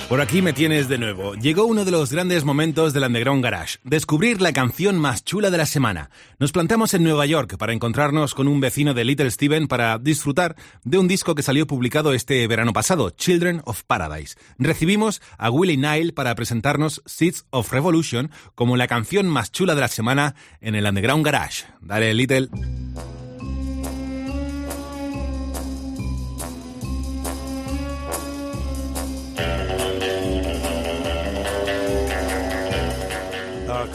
Por 0.08 0.20
aquí 0.20 0.42
me 0.42 0.52
tienes 0.52 0.88
de 0.88 0.98
nuevo. 0.98 1.34
Llegó 1.34 1.64
uno 1.64 1.84
de 1.84 1.90
los 1.90 2.12
grandes 2.12 2.44
momentos 2.44 2.92
del 2.92 3.04
Underground 3.04 3.42
Garage, 3.42 3.78
descubrir 3.84 4.42
la 4.42 4.52
canción 4.52 4.98
más 4.98 5.24
chula 5.24 5.50
de 5.50 5.56
la 5.56 5.64
semana. 5.64 6.10
Nos 6.38 6.52
plantamos 6.52 6.92
en 6.92 7.02
Nueva 7.02 7.24
York 7.24 7.56
para 7.56 7.72
encontrarnos 7.72 8.34
con 8.34 8.46
un 8.46 8.60
vecino 8.60 8.92
de 8.92 9.04
Little 9.04 9.30
Steven 9.30 9.66
para 9.66 9.98
disfrutar 9.98 10.56
de 10.84 10.98
un 10.98 11.08
disco 11.08 11.34
que 11.34 11.42
salió 11.42 11.66
publicado 11.66 12.12
este 12.12 12.46
verano 12.46 12.74
pasado, 12.74 13.10
Children 13.10 13.62
of 13.64 13.82
Paradise. 13.86 14.36
Recibimos 14.58 15.22
a 15.38 15.50
Willie 15.50 15.78
Nile 15.78 16.12
para 16.12 16.34
presentarnos 16.34 17.02
Seeds 17.06 17.46
of 17.48 17.72
Revolution 17.72 18.30
como 18.54 18.76
la 18.76 18.86
canción 18.86 19.26
más 19.26 19.52
chula 19.52 19.74
de 19.74 19.80
la 19.80 19.88
semana 19.88 20.34
en 20.60 20.74
el 20.74 20.86
Underground 20.86 21.24
Garage. 21.24 21.64
Dale, 21.80 22.12
Little. 22.12 22.50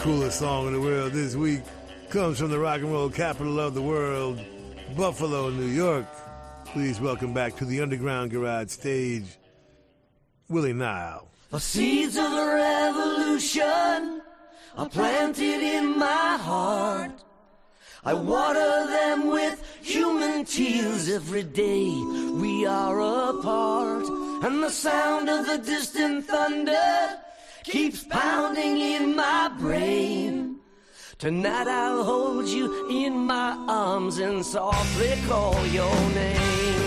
Coolest 0.00 0.38
song 0.38 0.66
in 0.66 0.72
the 0.72 0.80
world 0.80 1.12
this 1.12 1.36
week 1.36 1.60
comes 2.08 2.38
from 2.38 2.48
the 2.48 2.58
rock 2.58 2.80
and 2.80 2.90
roll 2.90 3.10
capital 3.10 3.60
of 3.60 3.74
the 3.74 3.82
world, 3.82 4.40
Buffalo, 4.96 5.50
New 5.50 5.66
York. 5.66 6.06
Please 6.64 6.98
welcome 6.98 7.34
back 7.34 7.54
to 7.56 7.66
the 7.66 7.82
Underground 7.82 8.30
Garage 8.30 8.70
stage, 8.70 9.26
Willie 10.48 10.72
Nile. 10.72 11.28
The 11.50 11.60
seeds 11.60 12.16
of 12.16 12.30
the 12.30 12.46
revolution 12.46 14.22
are 14.78 14.88
planted 14.88 15.60
in 15.60 15.98
my 15.98 16.38
heart. 16.40 17.22
I 18.02 18.14
water 18.14 18.86
them 18.86 19.28
with 19.28 19.62
human 19.82 20.46
tears 20.46 21.10
every 21.10 21.42
day. 21.42 21.90
We 22.40 22.64
are 22.64 23.00
apart, 23.28 24.06
and 24.44 24.62
the 24.62 24.70
sound 24.70 25.28
of 25.28 25.44
the 25.44 25.58
distant 25.58 26.24
thunder 26.24 27.20
keeps 27.64 28.04
pounding 28.04 28.78
in 28.78 29.16
my 29.16 29.50
brain. 29.58 30.56
Tonight 31.18 31.68
I'll 31.68 32.02
hold 32.04 32.48
you 32.48 32.88
in 32.88 33.26
my 33.26 33.52
arms 33.68 34.18
and 34.18 34.44
softly 34.44 35.12
call 35.28 35.66
your 35.66 35.94
name. 36.14 36.80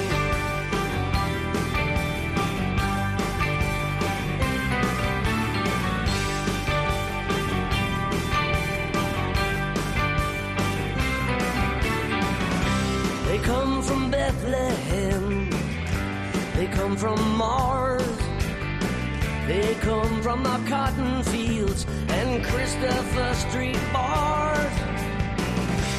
They 13.27 13.37
come 13.39 13.81
from 13.83 14.09
Bethlehem. 14.09 15.49
They 16.55 16.67
come 16.67 16.97
from 16.97 17.37
Mars. 17.37 18.22
They 19.47 19.75
come 19.81 20.21
from 20.21 20.41
the 20.43 20.57
cotton 20.69 21.21
fields 21.23 21.85
and 22.07 22.43
Christopher 22.45 23.33
Street 23.33 23.79
bars. 23.91 24.71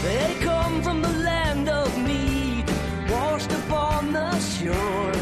They 0.02 0.34
come 0.40 0.82
from 0.82 1.02
the 1.02 1.12
land 1.30 1.68
of 1.68 1.96
mead, 1.98 2.64
washed 3.10 3.52
upon 3.52 4.12
the 4.12 4.38
shore. 4.40 5.12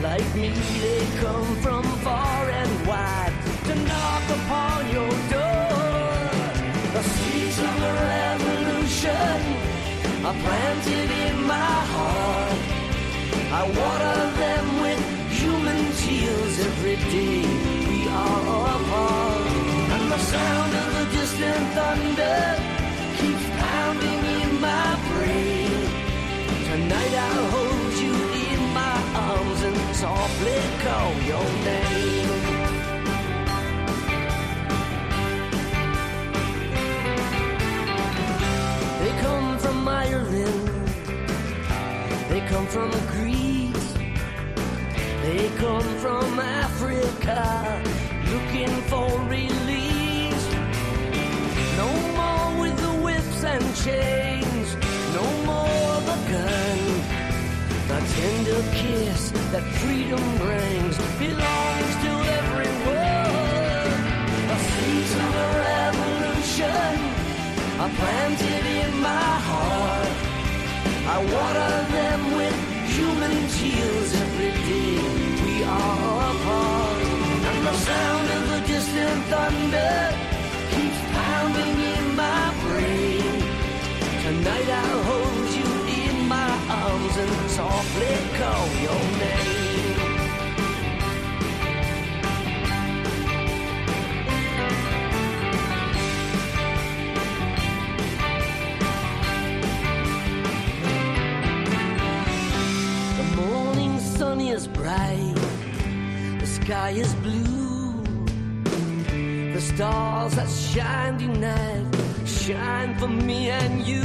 Like 0.00 0.28
me, 0.36 0.50
they 0.80 1.06
come 1.18 1.56
from 1.56 1.82
far 2.06 2.50
and 2.50 2.86
wide 2.86 3.34
to 3.64 3.74
knock 3.74 4.24
upon 4.38 4.88
your 4.96 5.10
door. 5.34 6.06
The 6.94 7.02
seeds 7.02 7.58
of 7.58 7.74
the 7.84 7.92
revolution 8.14 9.40
are 10.24 10.38
planted 10.44 11.10
in 11.26 11.42
my 11.46 11.74
heart. 11.94 12.58
I 13.58 13.62
water 13.80 14.18
them 14.42 14.82
with 14.82 15.16
human 15.30 15.92
tears 16.02 16.60
every 16.60 16.96
day. 16.96 17.55
Sound 20.36 20.72
of 20.82 20.88
the 20.98 21.06
distant 21.18 21.64
thunder 21.76 22.40
keeps 23.18 23.46
pounding 23.62 24.22
in 24.40 24.50
my 24.68 24.88
brain. 25.08 25.80
Tonight 26.70 27.14
I'll 27.26 27.46
hold 27.56 27.94
you 28.04 28.16
in 28.48 28.60
my 28.80 28.98
arms 29.28 29.60
and 29.68 29.80
softly 30.02 30.60
call 30.84 31.12
your 31.30 31.46
name. 31.68 32.32
They 39.00 39.12
come 39.26 39.48
from 39.64 39.78
Ireland. 40.04 40.64
They 42.30 42.40
come 42.52 42.66
from 42.76 42.90
Greece. 43.14 43.88
They 45.24 45.42
come 45.64 45.88
from 46.04 46.28
Africa 46.64 47.42
looking 48.32 48.74
for 48.90 49.08
release. 49.28 49.65
And 53.56 53.74
chains. 53.76 54.68
No 55.16 55.24
more 55.48 55.94
the 56.10 56.18
gun. 56.32 56.80
The 57.90 58.00
tender 58.14 58.62
kiss 58.80 59.30
that 59.52 59.64
freedom 59.80 60.24
brings 60.44 60.96
belongs 61.24 61.92
to 62.04 62.12
everyone. 62.38 63.90
The 64.50 64.58
seeds 64.68 65.12
of 65.24 65.32
a 65.44 65.48
revolution 65.68 66.92
are 67.82 67.92
planted 68.00 68.64
in 68.82 68.90
my 69.00 69.32
heart. 69.48 70.14
I 71.14 71.18
water 71.34 71.72
them 71.96 72.20
with 72.38 72.56
human 72.96 73.36
tears 73.56 74.10
every 74.24 74.52
day. 74.68 75.00
We 75.44 75.54
are 75.64 76.20
apart, 76.32 77.02
and 77.50 77.60
the 77.68 77.76
sound 77.88 78.26
of 78.36 78.42
the 78.52 78.60
distant 78.72 79.20
thunder 79.32 80.25
sky 106.66 106.90
is 106.90 107.14
blue. 107.26 108.02
The 109.54 109.60
stars 109.60 110.34
that 110.34 110.50
shine 110.50 111.16
tonight 111.16 111.86
shine 112.26 112.98
for 112.98 113.06
me 113.06 113.50
and 113.50 113.86
you. 113.86 114.02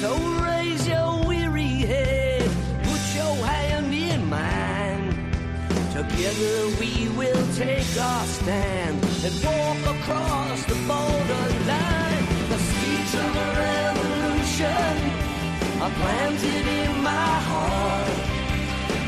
So 0.00 0.10
raise 0.48 0.84
your 0.88 1.10
weary 1.28 1.74
head, 1.92 2.50
put 2.88 3.02
your 3.18 3.34
hand 3.46 3.94
in 3.94 4.20
mine. 4.28 5.06
Together 5.98 6.56
we 6.80 6.92
will 7.18 7.44
take 7.54 7.92
our 8.10 8.24
stand 8.38 8.96
and 9.26 9.34
walk 9.46 9.80
across 9.96 10.60
the 10.70 10.78
borderline. 10.90 12.24
The 12.52 12.60
seeds 12.68 13.14
of 13.24 13.30
a 13.44 13.48
revolution 13.68 14.96
are 15.84 15.94
planted 16.00 16.66
in 16.82 17.02
my 17.04 17.34
heart. 17.50 18.27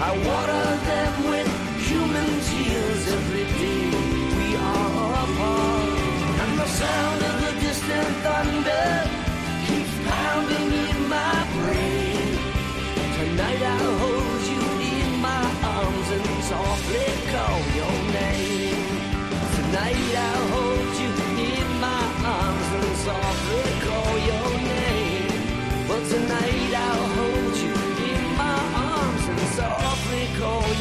I 0.03 0.13
water 0.17 0.65
them 0.89 1.31
with 1.31 1.49
human 1.89 2.29
tears 2.49 3.03
every 3.17 3.45
day. 3.45 3.91
We 4.39 4.57
are 4.57 5.13
apart, 5.25 6.41
and 6.43 6.59
the 6.59 6.67
sound 6.67 7.23
of 7.23 7.35
the 7.45 7.61
distant 7.61 8.17
thunder 8.25 9.20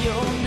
yo. 0.06 0.39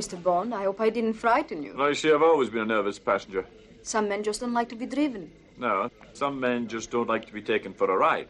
Mr. 0.00 0.20
Bond. 0.22 0.54
I 0.54 0.64
hope 0.64 0.80
I 0.80 0.88
didn't 0.88 1.12
frighten 1.12 1.62
you. 1.62 1.74
Well, 1.76 1.90
you 1.90 1.94
see, 1.94 2.10
I've 2.10 2.22
always 2.22 2.48
been 2.48 2.62
a 2.62 2.72
nervous 2.76 2.98
passenger. 2.98 3.44
Some 3.82 4.08
men 4.08 4.22
just 4.22 4.40
don't 4.40 4.54
like 4.54 4.70
to 4.70 4.76
be 4.76 4.86
driven. 4.86 5.30
No, 5.58 5.90
some 6.14 6.40
men 6.40 6.68
just 6.68 6.90
don't 6.90 7.06
like 7.06 7.26
to 7.26 7.34
be 7.34 7.42
taken 7.42 7.74
for 7.74 7.90
a 7.90 7.96
ride. 7.96 8.28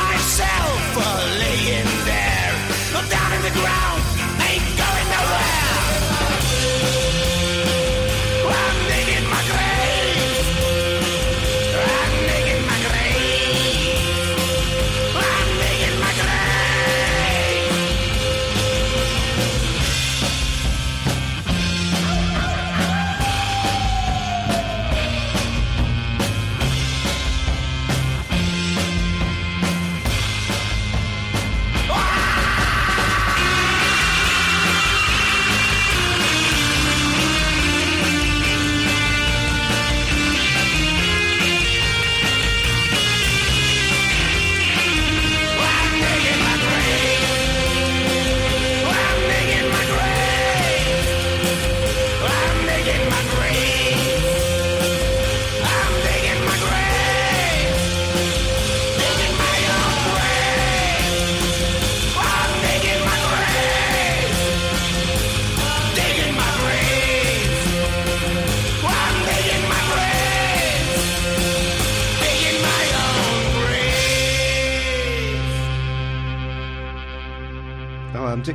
myself 0.00 0.82
uh, 0.96 1.36
laying 1.42 1.90
there. 2.10 2.52
Down 3.10 3.32
in 3.36 3.42
the 3.42 3.54
ground. 3.60 3.89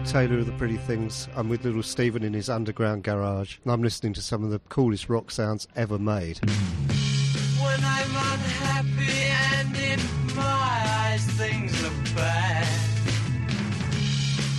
Taylor 0.06 0.38
of 0.38 0.46
the 0.46 0.52
Pretty 0.54 0.78
Things. 0.78 1.28
I'm 1.36 1.50
with 1.50 1.66
little 1.66 1.82
Steven 1.82 2.24
in 2.24 2.34
his 2.34 2.48
underground 2.50 3.04
garage, 3.04 3.58
and 3.64 3.74
I'm 3.74 3.82
listening 3.82 4.14
to 4.14 4.22
some 4.22 4.44
of 4.44 4.52
the 4.52 4.60
coolest 4.70 5.10
rock 5.10 5.32
sounds 5.32 5.68
ever 5.76 5.98
made. 5.98 6.40
When 6.40 7.80
I'm 7.84 8.12
unhappy 8.12 9.32
and 9.58 9.76
in 9.76 10.00
my 10.36 10.44
eyes 10.44 11.26
things 11.32 11.84
are 11.84 12.16
bad, 12.16 12.68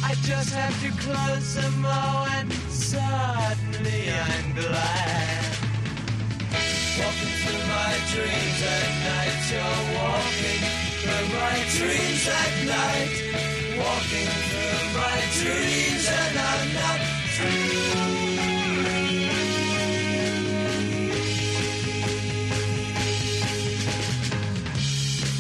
I 0.05 0.15
just 0.23 0.53
have 0.53 0.83
to 0.83 0.91
close 1.03 1.55
them 1.55 1.87
all 1.87 2.27
and 2.27 2.53
suddenly 2.53 4.11
I'm 4.11 4.53
glad. 4.55 5.45
Walking 6.99 7.33
through 7.45 7.63
my 7.69 7.97
dreams 8.13 8.63
at 8.63 8.91
night, 9.07 9.51
you're 9.53 9.99
walking 10.01 10.86
through 11.07 11.29
my 11.39 11.57
dreams 11.77 12.25
at 12.27 12.53
night. 12.67 13.15
Walking 13.79 14.31
through 14.49 14.85
my 14.99 15.19
dreams 15.39 16.07
and 16.09 16.39
I'm 16.39 16.75
not 16.75 17.01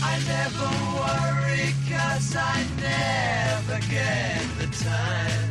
I 0.02 0.14
never 0.34 0.68
worry 1.00 1.68
cause 1.88 2.36
I 2.36 2.64
never 2.80 3.78
get 3.88 4.44
the 4.58 4.68
time. 4.84 5.50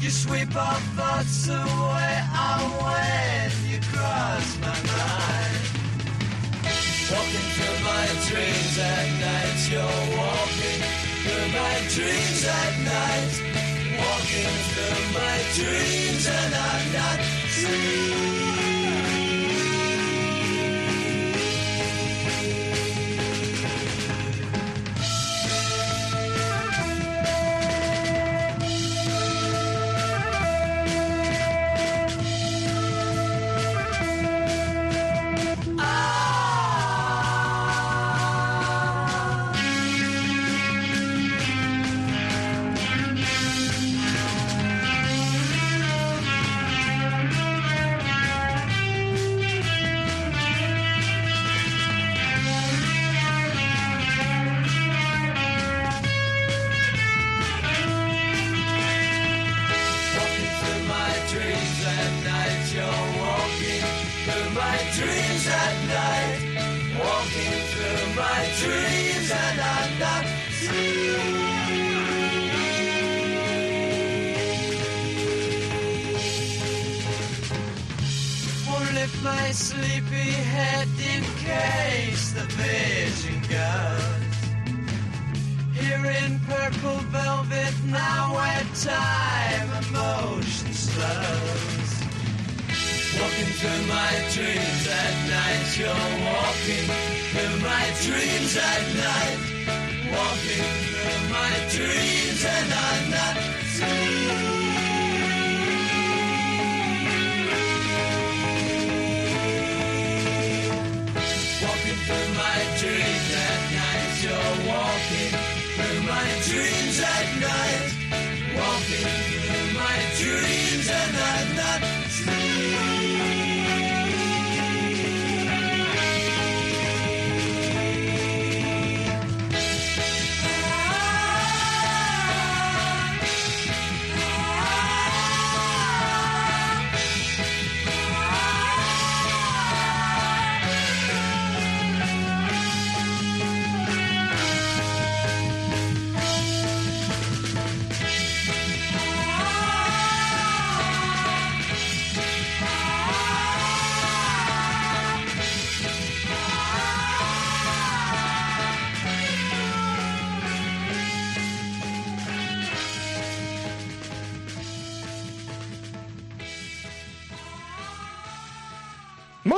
You 0.00 0.10
sweep 0.10 0.54
our 0.54 0.80
thoughts 0.96 1.48
away 1.48 2.20
oh, 2.34 2.76
when 2.84 3.70
you 3.70 3.80
cross 3.80 4.58
my 4.60 4.76
mind. 4.92 5.77
Walking 7.10 7.48
through 7.56 7.84
my 7.84 8.06
dreams 8.28 8.78
at 8.78 9.08
night, 9.18 9.68
you're 9.70 9.98
walking 10.18 10.80
through 11.24 11.48
my 11.56 11.76
dreams 11.88 12.44
at 12.44 12.74
night. 12.84 13.32
Walking 13.96 14.56
through 14.72 15.04
my 15.16 15.36
dreams 15.56 16.26
and 16.28 16.54
I'm 16.54 16.92
not 16.92 17.18
Walking 17.56 18.67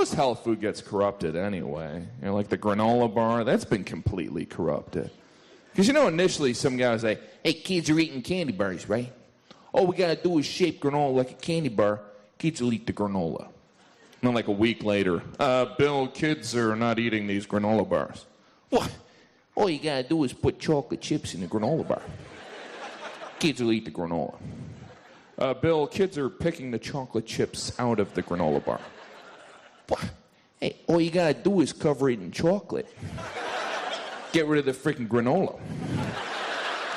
Most 0.01 0.15
health 0.15 0.45
food 0.45 0.63
gets 0.63 0.81
corrupted 0.81 1.37
anyway. 1.37 2.07
You 2.23 2.27
know, 2.29 2.35
like 2.35 2.49
the 2.49 2.57
granola 2.57 3.15
bar, 3.15 3.45
that's 3.45 3.67
been 3.67 3.85
completely 3.85 4.47
corrupted. 4.47 5.11
Because 5.71 5.89
you 5.89 5.93
know, 5.93 6.09
initially 6.09 6.55
some 6.55 6.79
guy 6.79 6.91
was 6.91 7.05
like, 7.05 7.21
hey, 7.45 7.53
kids 7.53 7.91
are 7.91 7.99
eating 7.99 8.23
candy 8.23 8.55
bars, 8.55 8.89
right? 8.89 9.13
All 9.75 9.87
we 9.87 9.95
gotta 9.95 10.17
do 10.17 10.39
is 10.39 10.47
shape 10.47 10.81
granola 10.81 11.17
like 11.17 11.33
a 11.33 11.35
candy 11.35 11.69
bar. 11.69 12.01
Kids 12.39 12.63
will 12.63 12.73
eat 12.73 12.87
the 12.87 12.95
granola. 12.95 13.43
And 13.43 13.53
then, 14.23 14.33
like 14.33 14.49
a 14.49 14.53
week 14.53 14.83
later, 14.83 15.23
uh, 15.39 15.67
Bill, 15.77 16.09
kids 16.09 16.57
are 16.57 16.75
not 16.75 16.99
eating 16.99 17.27
these 17.27 17.47
granola 17.47 17.87
bars. 17.87 18.25
What? 18.71 18.91
All 19.55 19.69
you 19.69 19.81
gotta 19.81 20.09
do 20.09 20.25
is 20.25 20.33
put 20.33 20.59
chocolate 20.59 21.03
chips 21.03 21.35
in 21.35 21.43
the 21.43 21.47
granola 21.47 21.87
bar. 21.87 22.01
Kids 23.39 23.63
will 23.63 23.73
eat 23.73 23.85
the 23.85 23.91
granola. 23.91 24.35
Uh, 25.37 25.53
Bill, 25.53 25.87
kids 25.87 26.17
are 26.17 26.31
picking 26.31 26.71
the 26.71 26.79
chocolate 26.79 27.27
chips 27.27 27.79
out 27.79 28.01
of 28.01 28.15
the 28.15 28.23
granola 28.23 28.65
bar. 28.65 28.81
Hey, 30.61 30.77
all 30.87 31.01
you 31.01 31.11
gotta 31.11 31.35
do 31.35 31.61
is 31.61 31.73
cover 31.73 32.11
it 32.11 32.21
in 32.21 32.31
chocolate. 32.33 32.89
Get 34.33 34.47
rid 34.47 34.67
of 34.67 34.67
the 34.67 34.93
freaking 34.93 35.09
granola. 35.09 35.59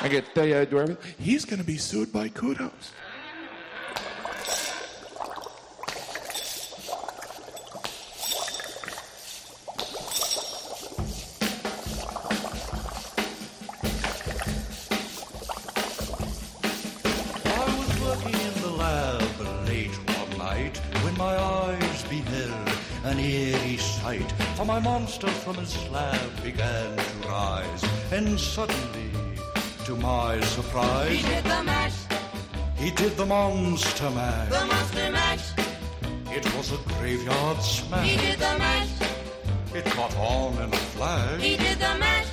I 0.01 0.09
gotta 0.09 0.21
tell 0.33 0.45
you 0.45 0.55
how 0.55 0.59
to 0.59 0.65
do 0.65 0.79
everything. 0.79 1.13
He's 1.17 1.45
gonna 1.45 1.63
be 1.63 1.77
sued 1.77 2.11
by 2.11 2.29
kudos. 2.29 2.91
My 24.73 24.79
monster 24.79 25.27
from 25.27 25.53
his 25.57 25.69
slab 25.69 26.19
began 26.41 26.97
to 26.97 27.27
rise, 27.27 27.83
and 28.11 28.39
suddenly, 28.39 29.11
to 29.85 29.95
my 29.97 30.41
surprise, 30.41 31.11
He 31.11 31.21
did 31.21 31.43
the 31.43 31.61
mash, 31.63 31.97
he 32.75 32.89
did 32.89 33.15
the 33.15 33.25
monster 33.27 34.09
mash. 34.09 34.49
the 34.49 34.65
monster 34.65 35.11
mash. 35.11 35.45
It 36.37 36.45
was 36.55 36.71
a 36.71 36.79
graveyard 36.93 37.61
smash. 37.61 38.09
He 38.09 38.17
did 38.17 38.39
the 38.39 38.53
mash, 38.63 38.93
It 39.75 39.85
caught 39.95 40.15
on 40.17 40.53
in 40.63 40.73
a 40.73 40.81
flash. 40.95 41.39
he 41.39 41.55
did 41.55 41.77
the 41.77 41.93
mash. 42.05 42.31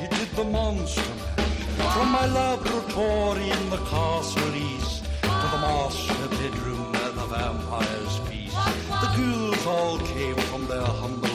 He 0.00 0.06
did 0.08 0.30
the 0.34 0.44
monster 0.58 1.14
mash. 1.20 1.94
From 1.94 2.08
my 2.18 2.26
laboratory 2.26 3.48
in 3.58 3.70
the 3.70 3.82
castle 3.92 4.54
east 4.56 5.04
to 5.22 5.46
the 5.54 5.60
master 5.68 6.28
bedroom 6.30 6.90
where 6.94 7.12
the 7.20 7.26
vampires 7.26 8.16
feast, 8.26 8.56
the 9.02 9.10
ghouls 9.16 9.66
all 9.66 9.98
came 10.14 10.34
from 10.50 10.66
their 10.66 10.82
humble 11.02 11.33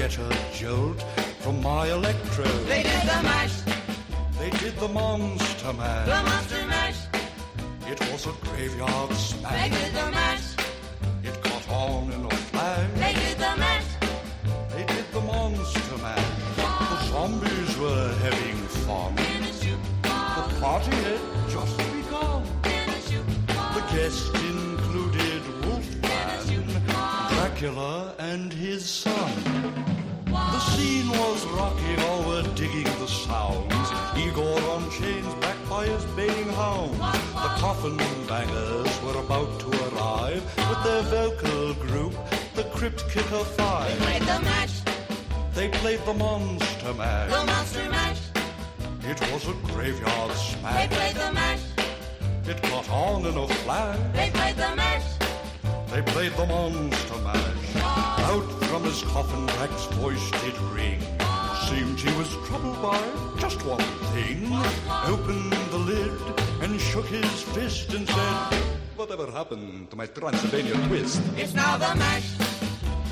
get 0.00 0.16
a 0.18 0.30
jolt 0.54 1.02
from 1.40 1.60
my 1.62 1.86
electrode. 1.88 2.64
They 2.72 2.82
did 2.82 3.02
the 3.02 3.20
mash, 3.22 3.56
They 4.38 4.48
did 4.62 4.74
the 4.84 4.88
monster 4.88 5.72
mash. 5.74 6.06
the 6.14 6.22
monster 6.30 6.64
mash. 6.74 7.00
It 7.92 8.00
was 8.10 8.26
a 8.32 8.34
graveyard 8.44 9.12
smash. 9.12 9.52
They 9.60 9.68
did 9.78 9.92
the 10.00 10.08
mash, 10.18 10.46
It 11.28 11.36
caught 11.44 11.68
on 11.70 12.10
in 12.14 12.24
a 12.24 12.30
flash. 12.50 12.90
they 13.02 13.12
did 13.24 13.36
the 13.44 13.54
mash. 13.64 13.88
They 14.74 14.84
did 14.94 15.06
the 15.16 15.20
monster 15.20 15.96
mash. 16.06 16.30
The 16.92 16.98
zombies 17.12 17.72
were 17.84 18.08
having 18.24 18.56
fun. 18.86 19.12
The 19.16 20.44
party 20.62 20.96
had 21.08 21.20
just 21.54 21.76
begun. 21.92 22.42
The 23.76 23.82
guests 23.92 24.39
Dracula, 27.60 28.14
and 28.18 28.50
his 28.54 28.86
son. 28.88 29.30
The 30.24 30.60
scene 30.60 31.10
was 31.10 31.44
rocking, 31.48 32.00
all 32.08 32.22
were 32.26 32.42
digging 32.54 32.84
the 32.84 33.06
sounds. 33.06 33.86
Igor 34.16 34.58
on 34.70 34.90
chains, 34.90 35.34
backed 35.42 35.68
by 35.68 35.84
his 35.84 36.02
baying 36.16 36.48
hounds. 36.54 36.96
The 36.96 37.50
coffin 37.60 37.98
bangers 38.26 39.02
were 39.02 39.20
about 39.20 39.60
to 39.60 39.68
arrive 39.88 40.42
with 40.56 40.84
their 40.84 41.02
vocal 41.02 41.74
group, 41.86 42.14
the 42.54 42.64
Crypt 42.72 43.06
Kicker 43.10 43.44
Five. 43.44 43.90
They 43.98 44.04
Played 44.06 44.22
the 44.22 44.40
mash, 44.40 44.80
They 45.52 45.68
played 45.68 46.00
the 46.06 46.14
monster 46.14 46.94
mash. 46.94 47.30
the 47.30 47.44
monster 47.44 47.90
mash. 47.90 48.20
It 49.04 49.20
was 49.32 49.46
a 49.48 49.52
graveyard 49.70 50.32
smash. 50.32 50.88
They 50.88 50.96
played 50.96 51.16
the 51.16 51.32
mash, 51.34 51.62
It 52.46 52.62
caught 52.62 52.88
on 52.90 53.26
in 53.26 53.36
a 53.36 53.46
flash. 53.48 53.98
they 54.14 54.30
played 54.30 54.56
the 54.56 54.74
mash. 54.76 55.19
They 55.90 56.02
played 56.02 56.32
the 56.34 56.46
monster 56.46 57.18
mash. 57.18 57.76
Out 58.30 58.48
from 58.64 58.84
his 58.84 59.02
coffin, 59.02 59.46
Drac's 59.46 59.84
voice 59.98 60.30
did 60.42 60.56
ring. 60.76 61.00
Seemed 61.68 61.98
he 61.98 62.16
was 62.16 62.30
troubled 62.46 62.80
by 62.80 63.00
just 63.38 63.64
one 63.64 63.82
thing. 64.14 64.48
Opened 65.06 65.52
the 65.70 65.78
lid 65.78 66.12
and 66.62 66.80
shook 66.80 67.06
his 67.06 67.42
fist 67.54 67.92
and 67.92 68.06
said, 68.08 68.54
Whatever 68.96 69.30
happened 69.30 69.90
to 69.90 69.96
my 69.96 70.06
Transylvania 70.06 70.74
twist? 70.86 71.22
It's 71.36 71.54
now 71.54 71.76
the 71.76 71.94
mash, 71.96 72.30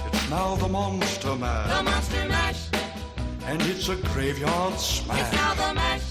It's 0.07 0.31
now 0.31 0.55
the 0.57 0.69
monster 0.69 1.35
mash. 1.35 1.77
the 1.77 1.83
monster 1.83 2.29
mash. 2.29 2.63
And 3.47 3.63
it's 3.63 3.89
a 3.89 3.97
graveyard 3.97 4.79
smash. 4.79 5.21
It's 5.21 5.33
now 5.33 5.55
the 5.55 5.75
mash, 5.75 6.03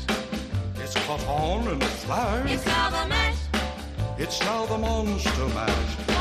It's 0.84 0.95
caught 1.06 1.23
on 1.27 1.68
in 1.69 1.81
a 1.81 1.85
flash. 1.85 2.52
it's 2.52 2.65
now 2.65 2.89
the 2.89 3.07
mash. 3.07 3.38
It's 4.18 4.39
now 4.41 4.65
the 4.65 4.77
monster 4.77 5.48
mash. 5.53 6.07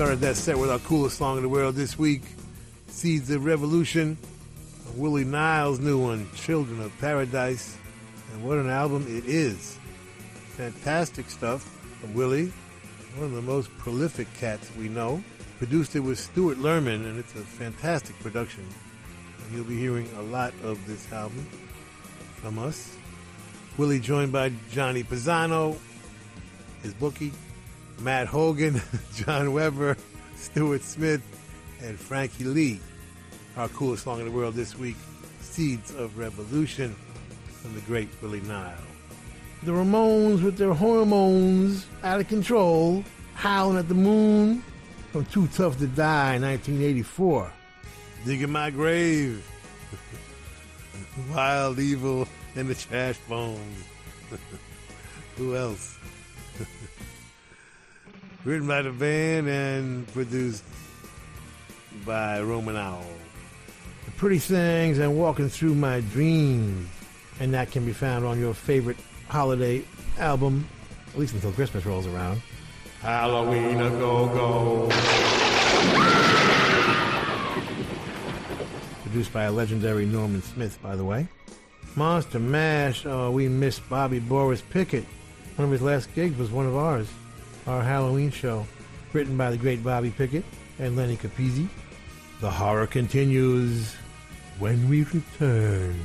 Started 0.00 0.20
that 0.20 0.34
set 0.34 0.58
with 0.58 0.70
our 0.70 0.78
coolest 0.78 1.18
song 1.18 1.36
in 1.36 1.42
the 1.42 1.48
world 1.48 1.74
this 1.74 1.98
week, 1.98 2.22
Seeds 3.00 3.30
of 3.30 3.46
Revolution, 3.46 4.18
Willie 4.94 5.24
Nile's 5.24 5.78
new 5.78 5.98
one, 5.98 6.28
Children 6.34 6.82
of 6.82 6.92
Paradise. 6.98 7.78
And 8.30 8.44
what 8.44 8.58
an 8.58 8.68
album 8.68 9.06
it 9.08 9.24
is. 9.24 9.78
Fantastic 10.58 11.30
stuff 11.30 11.62
from 11.98 12.12
Willie, 12.12 12.52
one 13.16 13.24
of 13.24 13.32
the 13.32 13.40
most 13.40 13.70
prolific 13.78 14.30
cats 14.34 14.70
we 14.78 14.90
know. 14.90 15.24
Produced 15.56 15.96
it 15.96 16.00
with 16.00 16.18
Stewart 16.18 16.58
Lerman, 16.58 17.06
and 17.06 17.18
it's 17.18 17.34
a 17.36 17.38
fantastic 17.38 18.18
production. 18.20 18.66
And 19.46 19.56
you'll 19.56 19.64
be 19.64 19.78
hearing 19.78 20.06
a 20.18 20.22
lot 20.24 20.52
of 20.62 20.86
this 20.86 21.10
album 21.10 21.46
from 22.34 22.58
us. 22.58 22.94
Willie 23.78 23.98
joined 23.98 24.30
by 24.30 24.52
Johnny 24.72 25.04
Pisano, 25.04 25.78
his 26.82 26.92
bookie, 26.92 27.32
Matt 28.00 28.26
Hogan, 28.26 28.82
John 29.14 29.54
Weber, 29.54 29.96
Stuart 30.36 30.82
Smith, 30.82 31.22
and 31.82 31.98
Frankie 31.98 32.44
Lee. 32.44 32.78
Our 33.56 33.68
coolest 33.68 34.04
song 34.04 34.20
in 34.20 34.26
the 34.26 34.30
world 34.30 34.54
this 34.54 34.78
week, 34.78 34.96
Seeds 35.40 35.92
of 35.94 36.16
Revolution 36.16 36.94
from 37.60 37.74
the 37.74 37.80
great 37.82 38.08
Willie 38.22 38.40
Nile. 38.42 38.72
The 39.64 39.72
Ramones 39.72 40.42
with 40.42 40.56
their 40.56 40.72
hormones 40.72 41.86
out 42.02 42.20
of 42.20 42.28
control, 42.28 43.04
howling 43.34 43.78
at 43.78 43.88
the 43.88 43.94
moon 43.94 44.62
from 45.10 45.24
Too 45.26 45.48
Tough 45.48 45.78
to 45.78 45.86
Die 45.88 46.34
in 46.34 46.42
1984. 46.42 47.52
Digging 48.24 48.50
My 48.50 48.70
Grave. 48.70 49.44
Wild 51.34 51.78
Evil 51.78 52.28
and 52.54 52.68
the 52.68 52.74
Trash 52.74 53.18
Bones. 53.28 53.84
Who 55.36 55.56
else? 55.56 55.98
Written 58.44 58.68
by 58.68 58.82
the 58.82 58.92
band 58.92 59.48
and 59.48 60.06
produced 60.12 60.64
by 62.06 62.40
Roman 62.40 62.76
Owl. 62.76 63.04
Pretty 64.20 64.38
Things 64.38 64.98
and 64.98 65.16
Walking 65.16 65.48
Through 65.48 65.76
My 65.76 66.00
Dreams. 66.00 66.90
And 67.40 67.54
that 67.54 67.70
can 67.70 67.86
be 67.86 67.94
found 67.94 68.26
on 68.26 68.38
your 68.38 68.52
favorite 68.52 68.98
holiday 69.28 69.82
album, 70.18 70.68
at 71.14 71.18
least 71.18 71.32
until 71.32 71.52
Christmas 71.52 71.86
rolls 71.86 72.06
around. 72.06 72.42
Halloween 73.00 73.80
a 73.80 73.88
go 73.88 74.26
go. 74.26 74.88
Produced 79.04 79.32
by 79.32 79.44
a 79.44 79.52
legendary 79.52 80.04
Norman 80.04 80.42
Smith, 80.42 80.78
by 80.82 80.96
the 80.96 81.04
way. 81.04 81.26
Monster 81.96 82.40
Mash, 82.40 83.06
oh, 83.06 83.30
we 83.30 83.48
miss 83.48 83.78
Bobby 83.78 84.18
Boris 84.18 84.62
Pickett. 84.68 85.06
One 85.56 85.64
of 85.64 85.72
his 85.72 85.80
last 85.80 86.14
gigs 86.14 86.36
was 86.36 86.50
one 86.50 86.66
of 86.66 86.76
ours, 86.76 87.08
our 87.66 87.82
Halloween 87.82 88.30
show. 88.30 88.66
Written 89.14 89.38
by 89.38 89.50
the 89.50 89.56
great 89.56 89.82
Bobby 89.82 90.10
Pickett 90.10 90.44
and 90.78 90.94
Lenny 90.94 91.16
Capizzi. 91.16 91.68
The 92.42 92.50
horror 92.50 92.86
continues 92.86 93.96
when 94.60 94.88
we 94.88 95.04
return. 95.04 95.96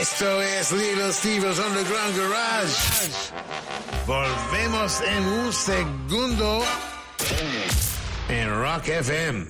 Esto 0.00 0.40
es 0.40 0.72
Little 0.72 1.12
Steve's 1.12 1.58
Underground 1.58 2.16
Garage. 2.16 3.20
Volvemos 4.06 5.00
en 5.00 5.24
un 5.24 5.52
segundo 5.52 6.62
en 8.28 8.60
Rock 8.60 8.88
FM. 8.88 9.46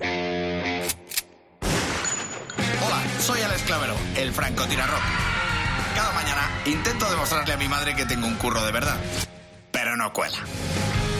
Hola, 2.85 3.03
soy 3.20 3.40
Alex 3.40 3.62
Clavero, 3.62 3.94
el 4.16 4.32
francotirarrock. 4.32 5.03
Cada 5.94 6.12
mañana 6.12 6.48
intento 6.66 7.09
demostrarle 7.11 7.55
a 7.55 7.57
mi 7.57 7.69
madre 7.69 7.94
que 7.94 8.05
tengo 8.05 8.27
un 8.27 8.35
curro 8.36 8.65
de 8.65 8.73
verdad, 8.73 8.97
pero 9.73 9.97
no 9.97 10.12
cuela. 10.12 10.39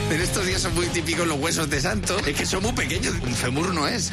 En 0.09 0.21
estos 0.21 0.45
días 0.45 0.61
son 0.61 0.73
muy 0.73 0.85
típicos 0.87 1.27
los 1.27 1.37
huesos 1.37 1.69
de 1.69 1.81
santo. 1.81 2.17
Es 2.25 2.35
que 2.35 2.45
son 2.45 2.63
muy 2.63 2.71
pequeños. 2.71 3.13
Un 3.21 3.35
femur 3.35 3.73
no 3.73 3.87
es. 3.87 4.11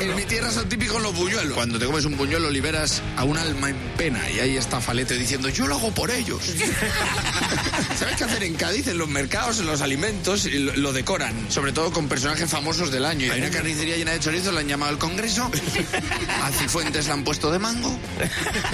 en 0.00 0.14
mi 0.14 0.24
tierra 0.24 0.52
son 0.52 0.68
típicos 0.68 1.02
los 1.02 1.14
buñuelos. 1.16 1.52
Cuando 1.52 1.78
te 1.78 1.86
comes 1.86 2.04
un 2.04 2.16
buñuelo 2.16 2.48
liberas 2.48 3.02
a 3.16 3.24
un 3.24 3.36
alma 3.36 3.70
en 3.70 3.76
pena. 3.96 4.30
Y 4.30 4.38
ahí 4.38 4.56
está 4.56 4.80
Falete 4.80 5.14
diciendo, 5.14 5.48
yo 5.48 5.66
lo 5.66 5.74
hago 5.76 5.90
por 5.92 6.12
ellos. 6.12 6.42
¿Sabes 7.98 8.16
qué 8.16 8.24
hacer 8.24 8.44
en 8.44 8.54
Cádiz? 8.54 8.86
En 8.86 8.98
los 8.98 9.08
mercados, 9.08 9.58
en 9.58 9.66
los 9.66 9.80
alimentos, 9.80 10.46
y 10.46 10.58
lo, 10.58 10.76
lo 10.76 10.92
decoran. 10.92 11.34
Sobre 11.50 11.72
todo 11.72 11.90
con 11.90 12.08
personajes 12.08 12.48
famosos 12.48 12.92
del 12.92 13.04
año. 13.04 13.32
Hay 13.32 13.40
una 13.40 13.50
carnicería 13.50 13.96
llena 13.96 14.12
de 14.12 14.20
chorizos, 14.20 14.54
la 14.54 14.60
han 14.60 14.68
llamado 14.68 14.92
al 14.92 14.98
Congreso. 14.98 15.50
A 16.44 16.52
Cifuentes 16.52 17.08
la 17.08 17.14
han 17.14 17.24
puesto 17.24 17.50
de 17.50 17.58
mango. 17.58 17.98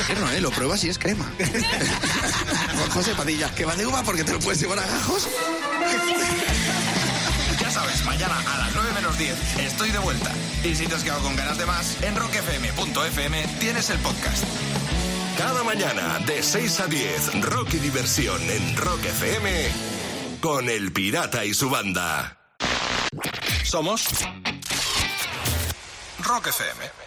Que 0.06 0.14
no, 0.16 0.30
¿eh? 0.30 0.40
Lo 0.40 0.50
pruebas 0.50 0.84
y 0.84 0.90
es 0.90 0.98
crema. 0.98 1.32
Juan 1.38 2.90
José 2.90 3.14
Padilla, 3.14 3.54
que 3.54 3.64
va 3.64 3.74
de 3.74 3.86
uva 3.86 4.02
porque 4.02 4.22
te 4.22 4.32
lo 4.32 4.38
puedes 4.38 4.60
llevar 4.60 4.78
a 4.80 4.86
gajos. 4.86 5.28
Ya 7.60 7.70
sabes, 7.70 8.05
mañana 8.05 8.36
a 8.55 8.59
las 8.59 8.74
9 8.74 8.90
menos 8.94 9.19
10 9.19 9.59
estoy 9.59 9.90
de 9.90 9.98
vuelta. 9.98 10.32
Y 10.64 10.74
si 10.74 10.86
te 10.86 10.94
has 10.94 11.05
quedado 11.05 11.23
con 11.23 11.36
ganas 11.36 11.59
de 11.59 11.66
más, 11.66 12.02
en 12.02 12.16
rockfm.fm 12.16 13.47
tienes 13.60 13.90
el 13.90 13.98
podcast. 13.98 14.44
Cada 15.39 15.62
mañana 15.64 16.19
de 16.27 16.43
6 16.43 16.81
a 16.81 16.86
10, 16.86 17.43
Rock 17.43 17.74
y 17.74 17.78
Diversión 17.78 18.40
en 18.51 18.77
Rock 18.77 19.05
FM 19.05 19.93
con 20.40 20.69
El 20.69 20.93
Pirata 20.93 21.44
y 21.44 21.55
su 21.55 21.70
banda. 21.70 22.36
Somos 23.64 24.06
Rock 26.19 26.48
FM. 26.48 27.01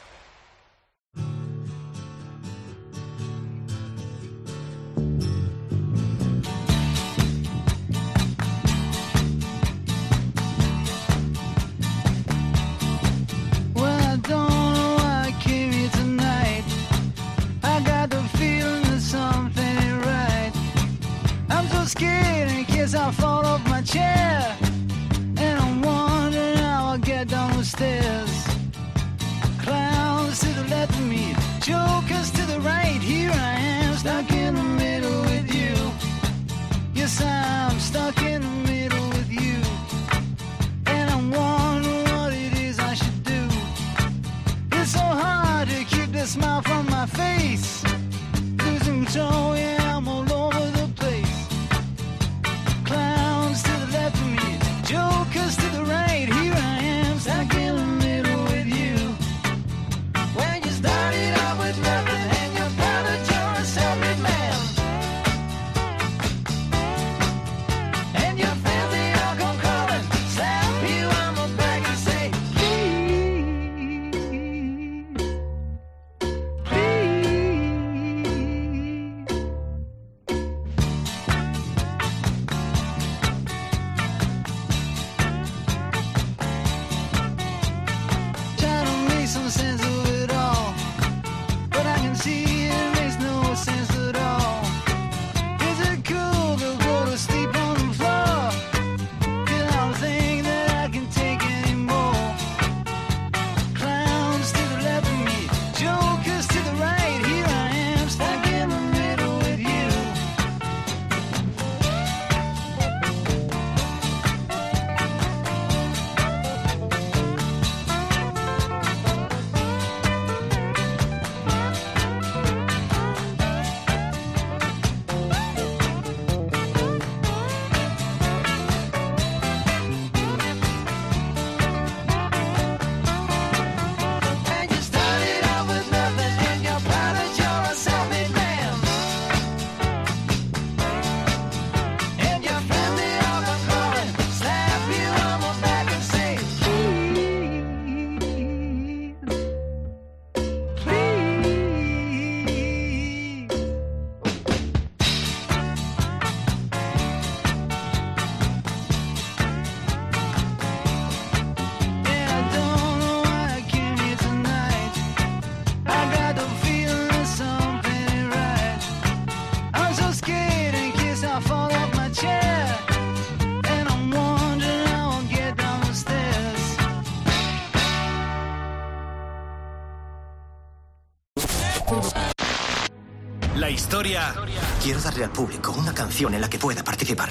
Historia 184.06 184.36
Quiero 184.84 185.02
darle 185.02 185.24
al 185.24 185.32
público 185.32 185.72
una 185.72 185.94
canción 185.94 186.34
en 186.36 186.42
la 186.42 186.50
que 186.50 186.60
pueda 186.60 186.84
participar. 186.84 187.30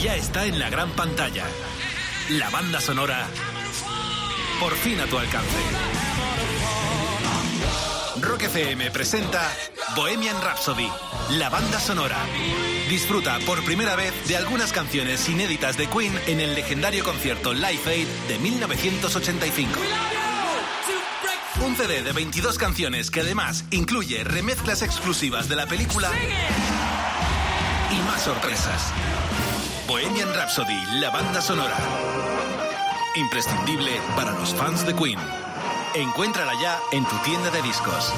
ya 0.00 0.16
está 0.16 0.46
en 0.46 0.58
la 0.58 0.70
gran 0.70 0.90
pantalla. 0.92 1.44
La 2.30 2.48
banda 2.48 2.80
sonora 2.80 3.26
por 4.58 4.74
fin 4.76 4.98
a 4.98 5.06
tu 5.06 5.18
alcance. 5.18 5.58
Rock 8.22 8.44
FM 8.44 8.90
presenta 8.90 9.42
Bohemian 9.94 10.40
Rhapsody, 10.40 10.88
la 11.32 11.50
banda 11.50 11.78
sonora. 11.78 12.18
Disfruta 12.88 13.38
por 13.40 13.62
primera 13.64 13.96
vez 13.96 14.14
de 14.26 14.36
algunas 14.38 14.72
canciones 14.72 15.28
inéditas 15.28 15.76
de 15.76 15.86
Queen 15.88 16.18
en 16.28 16.40
el 16.40 16.54
legendario 16.54 17.04
concierto 17.04 17.52
Live 17.52 17.82
Aid 17.86 18.08
de 18.28 18.38
1985. 18.38 19.80
CD 21.80 22.02
de 22.02 22.12
22 22.12 22.58
canciones 22.58 23.10
que 23.10 23.20
además 23.20 23.64
incluye 23.70 24.22
remezclas 24.22 24.82
exclusivas 24.82 25.48
de 25.48 25.56
la 25.56 25.66
película 25.66 26.10
y 27.90 28.02
más 28.06 28.20
sorpresas. 28.20 28.92
Bohemian 29.88 30.28
Rhapsody, 30.34 31.00
la 31.00 31.08
banda 31.08 31.40
sonora. 31.40 31.78
Imprescindible 33.16 33.92
para 34.14 34.32
los 34.32 34.54
fans 34.54 34.86
de 34.86 34.94
Queen. 34.94 35.39
Encuéntrala 35.94 36.52
ya 36.62 36.78
en 36.92 37.04
tu 37.04 37.16
tienda 37.24 37.50
de 37.50 37.62
discos. 37.62 38.12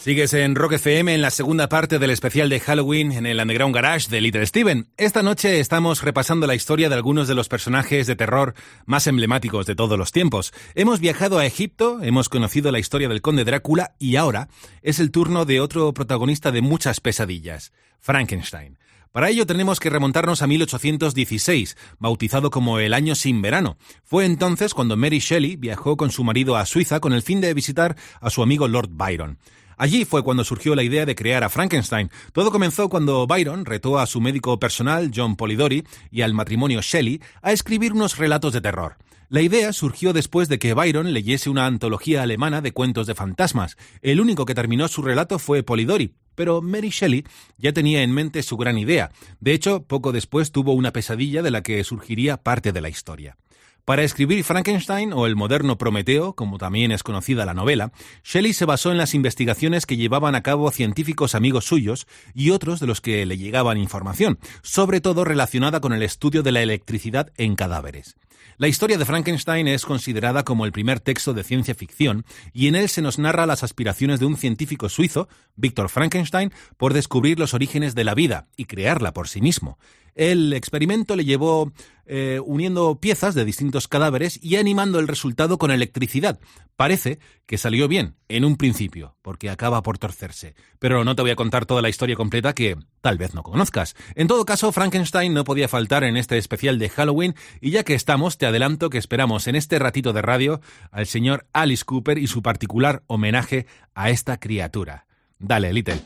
Sigues 0.00 0.34
en 0.34 0.54
Rock 0.54 0.72
FM 0.72 1.14
en 1.14 1.22
la 1.22 1.30
segunda 1.30 1.70
parte 1.70 1.98
del 1.98 2.10
especial 2.10 2.50
de 2.50 2.60
Halloween 2.60 3.12
en 3.12 3.24
el 3.24 3.40
Underground 3.40 3.74
Garage 3.74 4.10
de 4.10 4.20
Little 4.20 4.46
Steven. 4.46 4.88
Esta 4.98 5.22
noche 5.22 5.58
estamos 5.58 6.02
repasando 6.02 6.46
la 6.46 6.54
historia 6.54 6.90
de 6.90 6.94
algunos 6.94 7.26
de 7.26 7.34
los 7.34 7.48
personajes 7.48 8.06
de 8.06 8.14
terror 8.14 8.54
más 8.84 9.06
emblemáticos 9.06 9.64
de 9.64 9.74
todos 9.74 9.98
los 9.98 10.12
tiempos. 10.12 10.52
Hemos 10.74 11.00
viajado 11.00 11.38
a 11.38 11.46
Egipto, 11.46 12.02
hemos 12.02 12.28
conocido 12.28 12.70
la 12.72 12.78
historia 12.78 13.08
del 13.08 13.22
conde 13.22 13.44
Drácula 13.44 13.94
y 13.98 14.16
ahora 14.16 14.48
es 14.82 15.00
el 15.00 15.10
turno 15.10 15.46
de 15.46 15.60
otro 15.60 15.94
protagonista 15.94 16.52
de 16.52 16.60
muchas 16.60 17.00
pesadillas, 17.00 17.72
Frankenstein. 18.00 18.78
Para 19.18 19.30
ello 19.30 19.46
tenemos 19.46 19.80
que 19.80 19.90
remontarnos 19.90 20.42
a 20.42 20.46
1816, 20.46 21.76
bautizado 21.98 22.50
como 22.50 22.78
el 22.78 22.94
año 22.94 23.16
sin 23.16 23.42
verano. 23.42 23.76
Fue 24.04 24.24
entonces 24.24 24.74
cuando 24.74 24.96
Mary 24.96 25.18
Shelley 25.18 25.56
viajó 25.56 25.96
con 25.96 26.12
su 26.12 26.22
marido 26.22 26.56
a 26.56 26.64
Suiza 26.66 27.00
con 27.00 27.12
el 27.12 27.22
fin 27.22 27.40
de 27.40 27.52
visitar 27.52 27.96
a 28.20 28.30
su 28.30 28.44
amigo 28.44 28.68
Lord 28.68 28.90
Byron. 28.92 29.40
Allí 29.76 30.04
fue 30.04 30.22
cuando 30.22 30.44
surgió 30.44 30.76
la 30.76 30.84
idea 30.84 31.04
de 31.04 31.16
crear 31.16 31.42
a 31.42 31.48
Frankenstein. 31.48 32.12
Todo 32.32 32.52
comenzó 32.52 32.88
cuando 32.88 33.26
Byron 33.26 33.64
retó 33.64 33.98
a 33.98 34.06
su 34.06 34.20
médico 34.20 34.60
personal, 34.60 35.10
John 35.12 35.34
Polidori, 35.34 35.82
y 36.12 36.22
al 36.22 36.32
matrimonio 36.32 36.80
Shelley 36.80 37.20
a 37.42 37.50
escribir 37.50 37.94
unos 37.94 38.18
relatos 38.18 38.52
de 38.52 38.60
terror. 38.60 38.98
La 39.30 39.42
idea 39.42 39.72
surgió 39.72 40.12
después 40.12 40.48
de 40.48 40.60
que 40.60 40.74
Byron 40.74 41.12
leyese 41.12 41.50
una 41.50 41.66
antología 41.66 42.22
alemana 42.22 42.60
de 42.60 42.70
cuentos 42.70 43.08
de 43.08 43.16
fantasmas. 43.16 43.76
El 44.00 44.20
único 44.20 44.44
que 44.44 44.54
terminó 44.54 44.86
su 44.86 45.02
relato 45.02 45.40
fue 45.40 45.64
Polidori, 45.64 46.14
pero 46.38 46.62
Mary 46.62 46.90
Shelley 46.90 47.24
ya 47.58 47.72
tenía 47.72 48.04
en 48.04 48.12
mente 48.12 48.44
su 48.44 48.56
gran 48.56 48.78
idea. 48.78 49.10
De 49.40 49.54
hecho, 49.54 49.82
poco 49.82 50.12
después 50.12 50.52
tuvo 50.52 50.72
una 50.72 50.92
pesadilla 50.92 51.42
de 51.42 51.50
la 51.50 51.64
que 51.64 51.82
surgiría 51.82 52.36
parte 52.36 52.70
de 52.70 52.80
la 52.80 52.88
historia. 52.88 53.36
Para 53.84 54.04
escribir 54.04 54.44
Frankenstein 54.44 55.12
o 55.12 55.26
el 55.26 55.34
moderno 55.34 55.78
Prometeo, 55.78 56.34
como 56.34 56.58
también 56.58 56.92
es 56.92 57.02
conocida 57.02 57.44
la 57.44 57.54
novela, 57.54 57.90
Shelley 58.22 58.52
se 58.52 58.66
basó 58.66 58.92
en 58.92 58.98
las 58.98 59.14
investigaciones 59.14 59.84
que 59.84 59.96
llevaban 59.96 60.36
a 60.36 60.44
cabo 60.44 60.70
científicos 60.70 61.34
amigos 61.34 61.64
suyos 61.64 62.06
y 62.34 62.50
otros 62.50 62.78
de 62.78 62.86
los 62.86 63.00
que 63.00 63.26
le 63.26 63.36
llegaban 63.36 63.76
información, 63.76 64.38
sobre 64.62 65.00
todo 65.00 65.24
relacionada 65.24 65.80
con 65.80 65.92
el 65.92 66.04
estudio 66.04 66.44
de 66.44 66.52
la 66.52 66.62
electricidad 66.62 67.32
en 67.36 67.56
cadáveres. 67.56 68.16
La 68.60 68.66
historia 68.66 68.98
de 68.98 69.04
Frankenstein 69.04 69.68
es 69.68 69.84
considerada 69.84 70.42
como 70.42 70.64
el 70.64 70.72
primer 70.72 70.98
texto 70.98 71.32
de 71.32 71.44
ciencia 71.44 71.76
ficción 71.76 72.24
y 72.52 72.66
en 72.66 72.74
él 72.74 72.88
se 72.88 73.02
nos 73.02 73.16
narra 73.16 73.46
las 73.46 73.62
aspiraciones 73.62 74.18
de 74.18 74.26
un 74.26 74.36
científico 74.36 74.88
suizo, 74.88 75.28
Víctor 75.54 75.88
Frankenstein, 75.88 76.52
por 76.76 76.92
descubrir 76.92 77.38
los 77.38 77.54
orígenes 77.54 77.94
de 77.94 78.02
la 78.02 78.16
vida 78.16 78.48
y 78.56 78.64
crearla 78.64 79.12
por 79.12 79.28
sí 79.28 79.40
mismo. 79.40 79.78
El 80.14 80.52
experimento 80.52 81.16
le 81.16 81.24
llevó 81.24 81.72
eh, 82.10 82.40
uniendo 82.42 82.98
piezas 83.00 83.34
de 83.34 83.44
distintos 83.44 83.86
cadáveres 83.86 84.42
y 84.42 84.56
animando 84.56 84.98
el 84.98 85.08
resultado 85.08 85.58
con 85.58 85.70
electricidad. 85.70 86.40
Parece 86.74 87.18
que 87.44 87.58
salió 87.58 87.86
bien, 87.86 88.16
en 88.28 88.46
un 88.46 88.56
principio, 88.56 89.16
porque 89.20 89.50
acaba 89.50 89.82
por 89.82 89.98
torcerse. 89.98 90.54
Pero 90.78 91.04
no 91.04 91.14
te 91.14 91.22
voy 91.22 91.32
a 91.32 91.36
contar 91.36 91.66
toda 91.66 91.82
la 91.82 91.90
historia 91.90 92.16
completa 92.16 92.54
que 92.54 92.76
tal 93.02 93.18
vez 93.18 93.34
no 93.34 93.42
conozcas. 93.42 93.94
En 94.14 94.26
todo 94.26 94.46
caso, 94.46 94.72
Frankenstein 94.72 95.34
no 95.34 95.44
podía 95.44 95.68
faltar 95.68 96.02
en 96.02 96.16
este 96.16 96.38
especial 96.38 96.78
de 96.78 96.88
Halloween 96.88 97.34
y 97.60 97.72
ya 97.72 97.84
que 97.84 97.94
estamos, 97.94 98.38
te 98.38 98.46
adelanto 98.46 98.88
que 98.88 98.98
esperamos 98.98 99.46
en 99.46 99.56
este 99.56 99.78
ratito 99.78 100.14
de 100.14 100.22
radio 100.22 100.60
al 100.90 101.06
señor 101.06 101.46
Alice 101.52 101.84
Cooper 101.84 102.16
y 102.16 102.26
su 102.26 102.42
particular 102.42 103.02
homenaje 103.06 103.66
a 103.94 104.08
esta 104.08 104.40
criatura. 104.40 105.06
Dale, 105.38 105.72
Little. 105.72 106.00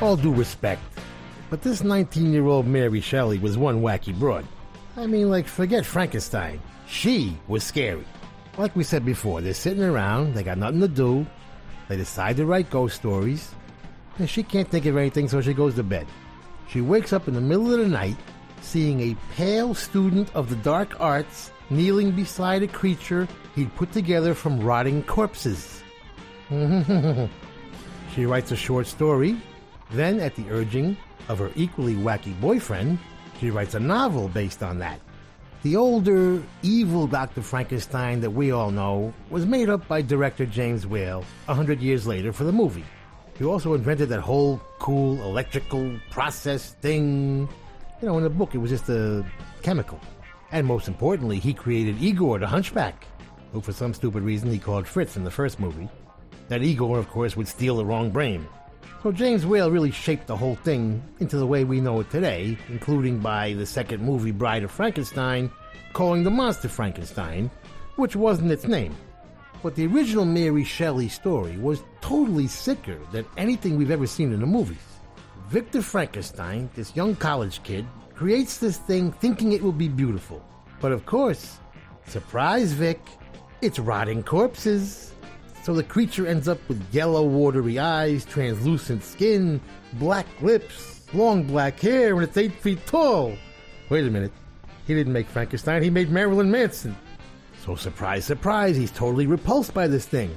All 0.00 0.16
due 0.16 0.32
respect, 0.32 0.80
but 1.50 1.62
this 1.62 1.82
19 1.82 2.32
year 2.32 2.46
old 2.46 2.68
Mary 2.68 3.00
Shelley 3.00 3.38
was 3.38 3.58
one 3.58 3.82
wacky 3.82 4.16
broad. 4.16 4.46
I 4.96 5.06
mean, 5.06 5.28
like, 5.28 5.48
forget 5.48 5.84
Frankenstein. 5.84 6.60
She 6.86 7.36
was 7.48 7.64
scary. 7.64 8.04
Like 8.56 8.76
we 8.76 8.84
said 8.84 9.04
before, 9.04 9.40
they're 9.40 9.54
sitting 9.54 9.82
around, 9.82 10.34
they 10.34 10.44
got 10.44 10.58
nothing 10.58 10.80
to 10.80 10.88
do, 10.88 11.26
they 11.88 11.96
decide 11.96 12.36
to 12.36 12.46
write 12.46 12.70
ghost 12.70 12.94
stories, 12.94 13.52
and 14.18 14.30
she 14.30 14.44
can't 14.44 14.68
think 14.68 14.86
of 14.86 14.96
anything, 14.96 15.28
so 15.28 15.40
she 15.40 15.52
goes 15.52 15.74
to 15.74 15.82
bed. 15.82 16.06
She 16.68 16.80
wakes 16.80 17.12
up 17.12 17.26
in 17.26 17.34
the 17.34 17.40
middle 17.40 17.72
of 17.72 17.80
the 17.80 17.88
night, 17.88 18.16
seeing 18.60 19.00
a 19.00 19.16
pale 19.34 19.74
student 19.74 20.34
of 20.34 20.48
the 20.48 20.56
dark 20.56 21.00
arts 21.00 21.50
kneeling 21.70 22.12
beside 22.12 22.62
a 22.62 22.68
creature 22.68 23.26
he'd 23.56 23.74
put 23.74 23.90
together 23.92 24.32
from 24.32 24.60
rotting 24.60 25.02
corpses. 25.02 25.82
she 26.50 28.26
writes 28.26 28.52
a 28.52 28.56
short 28.56 28.86
story, 28.86 29.36
then, 29.90 30.20
at 30.20 30.34
the 30.36 30.44
urging 30.50 30.96
of 31.28 31.38
her 31.38 31.50
equally 31.54 31.94
wacky 31.94 32.38
boyfriend, 32.40 32.98
she 33.40 33.50
writes 33.50 33.74
a 33.74 33.80
novel 33.80 34.28
based 34.28 34.62
on 34.62 34.78
that. 34.78 35.00
The 35.62 35.76
older, 35.76 36.42
evil 36.62 37.06
Dr. 37.06 37.42
Frankenstein 37.42 38.20
that 38.20 38.30
we 38.30 38.52
all 38.52 38.70
know 38.70 39.12
was 39.28 39.44
made 39.44 39.68
up 39.68 39.88
by 39.88 40.02
director 40.02 40.46
James 40.46 40.86
Whale 40.86 41.24
a 41.48 41.54
hundred 41.54 41.80
years 41.80 42.06
later 42.06 42.32
for 42.32 42.44
the 42.44 42.52
movie. 42.52 42.84
He 43.36 43.44
also 43.44 43.74
invented 43.74 44.08
that 44.10 44.20
whole 44.20 44.60
cool 44.78 45.22
electrical 45.22 45.98
process 46.10 46.74
thing. 46.74 47.48
You 48.00 48.06
know, 48.06 48.18
in 48.18 48.24
the 48.24 48.30
book, 48.30 48.54
it 48.54 48.58
was 48.58 48.70
just 48.70 48.88
a 48.88 49.24
chemical. 49.62 50.00
And 50.50 50.66
most 50.66 50.88
importantly, 50.88 51.38
he 51.38 51.52
created 51.52 52.00
Igor 52.00 52.38
the 52.38 52.46
Hunchback, 52.46 53.06
who 53.52 53.60
for 53.60 53.72
some 53.72 53.94
stupid 53.94 54.22
reason 54.22 54.50
he 54.50 54.58
called 54.58 54.86
Fritz 54.86 55.16
in 55.16 55.24
the 55.24 55.30
first 55.30 55.60
movie. 55.60 55.88
That 56.48 56.62
Igor, 56.62 56.98
of 56.98 57.08
course, 57.10 57.36
would 57.36 57.48
steal 57.48 57.76
the 57.76 57.84
wrong 57.84 58.10
brain. 58.10 58.46
So 59.00 59.12
James 59.12 59.46
Whale 59.46 59.70
really 59.70 59.92
shaped 59.92 60.26
the 60.26 60.36
whole 60.36 60.56
thing 60.56 61.00
into 61.20 61.36
the 61.36 61.46
way 61.46 61.62
we 61.62 61.80
know 61.80 62.00
it 62.00 62.10
today, 62.10 62.58
including 62.68 63.20
by 63.20 63.52
the 63.52 63.64
second 63.64 64.02
movie 64.02 64.32
Bride 64.32 64.64
of 64.64 64.72
Frankenstein, 64.72 65.52
calling 65.92 66.24
the 66.24 66.30
monster 66.30 66.68
Frankenstein, 66.68 67.48
which 67.94 68.16
wasn't 68.16 68.50
its 68.50 68.66
name. 68.66 68.96
But 69.62 69.76
the 69.76 69.86
original 69.86 70.24
Mary 70.24 70.64
Shelley 70.64 71.08
story 71.08 71.56
was 71.58 71.84
totally 72.00 72.48
sicker 72.48 72.98
than 73.12 73.24
anything 73.36 73.76
we've 73.76 73.92
ever 73.92 74.06
seen 74.06 74.32
in 74.32 74.40
the 74.40 74.46
movies. 74.46 74.78
Victor 75.48 75.80
Frankenstein, 75.80 76.68
this 76.74 76.96
young 76.96 77.14
college 77.14 77.62
kid, 77.62 77.86
creates 78.16 78.58
this 78.58 78.78
thing 78.78 79.12
thinking 79.12 79.52
it 79.52 79.62
will 79.62 79.70
be 79.70 79.88
beautiful. 79.88 80.44
But 80.80 80.90
of 80.90 81.06
course, 81.06 81.58
surprise 82.08 82.72
Vic, 82.72 83.00
it's 83.62 83.78
rotting 83.78 84.24
corpses. 84.24 85.14
So 85.68 85.74
the 85.74 85.82
creature 85.82 86.26
ends 86.26 86.48
up 86.48 86.58
with 86.66 86.82
yellow, 86.94 87.22
watery 87.22 87.78
eyes, 87.78 88.24
translucent 88.24 89.04
skin, 89.04 89.60
black 89.92 90.26
lips, 90.40 91.02
long 91.12 91.42
black 91.42 91.78
hair, 91.78 92.14
and 92.14 92.22
it's 92.22 92.38
eight 92.38 92.54
feet 92.54 92.86
tall. 92.86 93.36
Wait 93.90 94.06
a 94.06 94.10
minute. 94.10 94.32
He 94.86 94.94
didn't 94.94 95.12
make 95.12 95.26
Frankenstein, 95.26 95.82
he 95.82 95.90
made 95.90 96.08
Marilyn 96.08 96.50
Manson. 96.50 96.96
So, 97.66 97.74
surprise, 97.76 98.24
surprise, 98.24 98.78
he's 98.78 98.90
totally 98.90 99.26
repulsed 99.26 99.74
by 99.74 99.86
this 99.88 100.06
thing. 100.06 100.34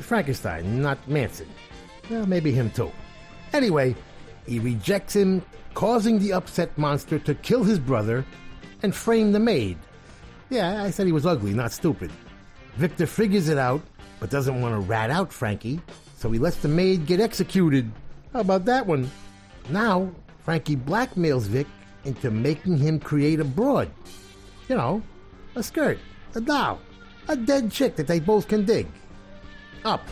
Frankenstein, 0.00 0.82
not 0.82 0.98
Manson. 1.08 1.48
Well, 2.10 2.26
maybe 2.26 2.52
him 2.52 2.68
too. 2.68 2.92
Anyway, 3.54 3.96
he 4.46 4.58
rejects 4.58 5.16
him, 5.16 5.42
causing 5.72 6.18
the 6.18 6.34
upset 6.34 6.76
monster 6.76 7.18
to 7.20 7.34
kill 7.36 7.64
his 7.64 7.78
brother 7.78 8.22
and 8.82 8.94
frame 8.94 9.32
the 9.32 9.40
maid. 9.40 9.78
Yeah, 10.50 10.82
I 10.82 10.90
said 10.90 11.06
he 11.06 11.12
was 11.12 11.24
ugly, 11.24 11.54
not 11.54 11.72
stupid. 11.72 12.10
Victor 12.76 13.06
figures 13.06 13.48
it 13.48 13.56
out, 13.56 13.80
but 14.24 14.30
doesn't 14.30 14.62
want 14.62 14.74
to 14.74 14.80
rat 14.80 15.10
out 15.10 15.30
Frankie, 15.30 15.78
so 16.16 16.30
he 16.30 16.38
lets 16.38 16.56
the 16.56 16.68
maid 16.68 17.04
get 17.04 17.20
executed. 17.20 17.92
How 18.32 18.40
about 18.40 18.64
that 18.64 18.86
one? 18.86 19.10
Now, 19.68 20.10
Frankie 20.44 20.76
blackmails 20.76 21.42
Vic 21.42 21.66
into 22.06 22.30
making 22.30 22.78
him 22.78 22.98
create 22.98 23.38
a 23.38 23.44
broad. 23.44 23.90
You 24.70 24.76
know, 24.76 25.02
a 25.56 25.62
skirt, 25.62 25.98
a 26.34 26.40
doll, 26.40 26.80
a 27.28 27.36
dead 27.36 27.70
chick 27.70 27.96
that 27.96 28.06
they 28.06 28.18
both 28.18 28.48
can 28.48 28.64
dig. 28.64 28.86
Up. 29.84 30.08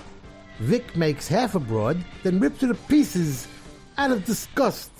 Vic 0.58 0.94
makes 0.94 1.26
half 1.26 1.54
a 1.54 1.58
broad, 1.58 1.96
then 2.22 2.38
rips 2.38 2.62
it 2.62 2.66
to 2.66 2.74
pieces 2.74 3.48
out 3.96 4.10
of 4.10 4.26
disgust. 4.26 4.90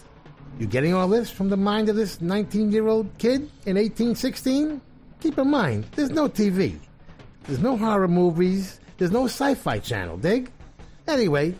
You 0.58 0.66
getting 0.66 0.94
all 0.94 1.06
this 1.06 1.30
from 1.30 1.50
the 1.50 1.58
mind 1.58 1.90
of 1.90 1.96
this 1.96 2.22
19 2.22 2.72
year 2.72 2.88
old 2.88 3.10
kid 3.18 3.42
in 3.66 3.76
1816? 3.76 4.80
Keep 5.20 5.36
in 5.36 5.50
mind, 5.50 5.84
there's 5.96 6.08
no 6.08 6.30
TV. 6.30 6.78
There's 7.42 7.58
no 7.58 7.76
horror 7.76 8.08
movies. 8.08 8.78
There's 9.02 9.10
no 9.10 9.24
sci 9.24 9.54
fi 9.54 9.80
channel, 9.80 10.16
dig? 10.16 10.48
Anyway, 11.08 11.56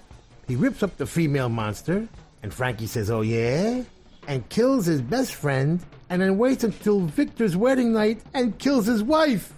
he 0.47 0.55
rips 0.55 0.85
up 0.85 0.97
the 0.97 1.07
female 1.07 1.49
monster, 1.49 2.07
and 2.41 2.55
Frankie 2.55 2.87
says, 2.87 3.11
Oh 3.11 3.23
yeah? 3.23 3.83
And 4.29 4.49
kills 4.49 4.87
his 4.87 5.03
best 5.03 5.35
friend, 5.35 5.85
and 6.09 6.23
then 6.23 6.39
waits 6.39 6.63
until 6.63 7.01
Victor's 7.01 7.57
wedding 7.57 7.93
night 7.93 8.23
and 8.33 8.57
kills 8.61 8.87
his 8.87 9.03
wife. 9.03 9.53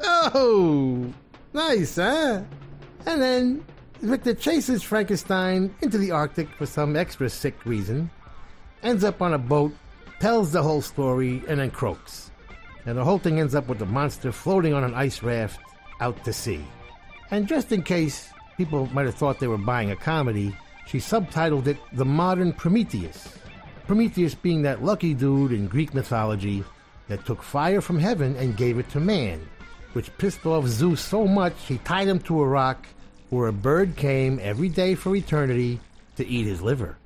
Oh! 0.00 1.14
Nice, 1.52 1.94
huh? 1.94 2.42
And 3.06 3.22
then 3.22 3.64
Victor 4.00 4.34
chases 4.34 4.82
Frankenstein 4.82 5.72
into 5.80 5.96
the 5.96 6.10
Arctic 6.10 6.48
for 6.56 6.66
some 6.66 6.96
extra 6.96 7.30
sick 7.30 7.64
reason, 7.64 8.10
ends 8.82 9.04
up 9.04 9.22
on 9.22 9.32
a 9.32 9.38
boat, 9.38 9.72
tells 10.18 10.50
the 10.50 10.64
whole 10.64 10.82
story, 10.82 11.44
and 11.46 11.60
then 11.60 11.70
croaks. 11.70 12.32
And 12.84 12.98
the 12.98 13.04
whole 13.04 13.20
thing 13.20 13.38
ends 13.38 13.54
up 13.54 13.68
with 13.68 13.78
the 13.78 13.86
monster 13.86 14.32
floating 14.32 14.74
on 14.74 14.82
an 14.82 14.94
ice 14.96 15.22
raft 15.22 15.60
out 16.00 16.24
to 16.24 16.32
sea. 16.32 16.64
And 17.30 17.46
just 17.46 17.72
in 17.72 17.82
case 17.82 18.30
people 18.56 18.86
might 18.92 19.06
have 19.06 19.14
thought 19.14 19.38
they 19.38 19.48
were 19.48 19.58
buying 19.58 19.90
a 19.90 19.96
comedy, 19.96 20.56
she 20.86 20.98
subtitled 20.98 21.66
it 21.66 21.76
The 21.92 22.04
Modern 22.04 22.52
Prometheus. 22.52 23.36
Prometheus 23.86 24.34
being 24.34 24.62
that 24.62 24.82
lucky 24.82 25.14
dude 25.14 25.52
in 25.52 25.66
Greek 25.66 25.92
mythology 25.92 26.64
that 27.08 27.26
took 27.26 27.42
fire 27.42 27.80
from 27.80 27.98
heaven 27.98 28.36
and 28.36 28.56
gave 28.56 28.78
it 28.78 28.88
to 28.90 29.00
man, 29.00 29.46
which 29.92 30.16
pissed 30.18 30.46
off 30.46 30.66
Zeus 30.66 31.00
so 31.00 31.26
much 31.26 31.54
he 31.66 31.78
tied 31.78 32.08
him 32.08 32.18
to 32.20 32.40
a 32.40 32.46
rock 32.46 32.86
where 33.30 33.48
a 33.48 33.52
bird 33.52 33.96
came 33.96 34.38
every 34.42 34.68
day 34.68 34.94
for 34.94 35.14
eternity 35.14 35.80
to 36.16 36.26
eat 36.26 36.46
his 36.46 36.62
liver. 36.62 36.96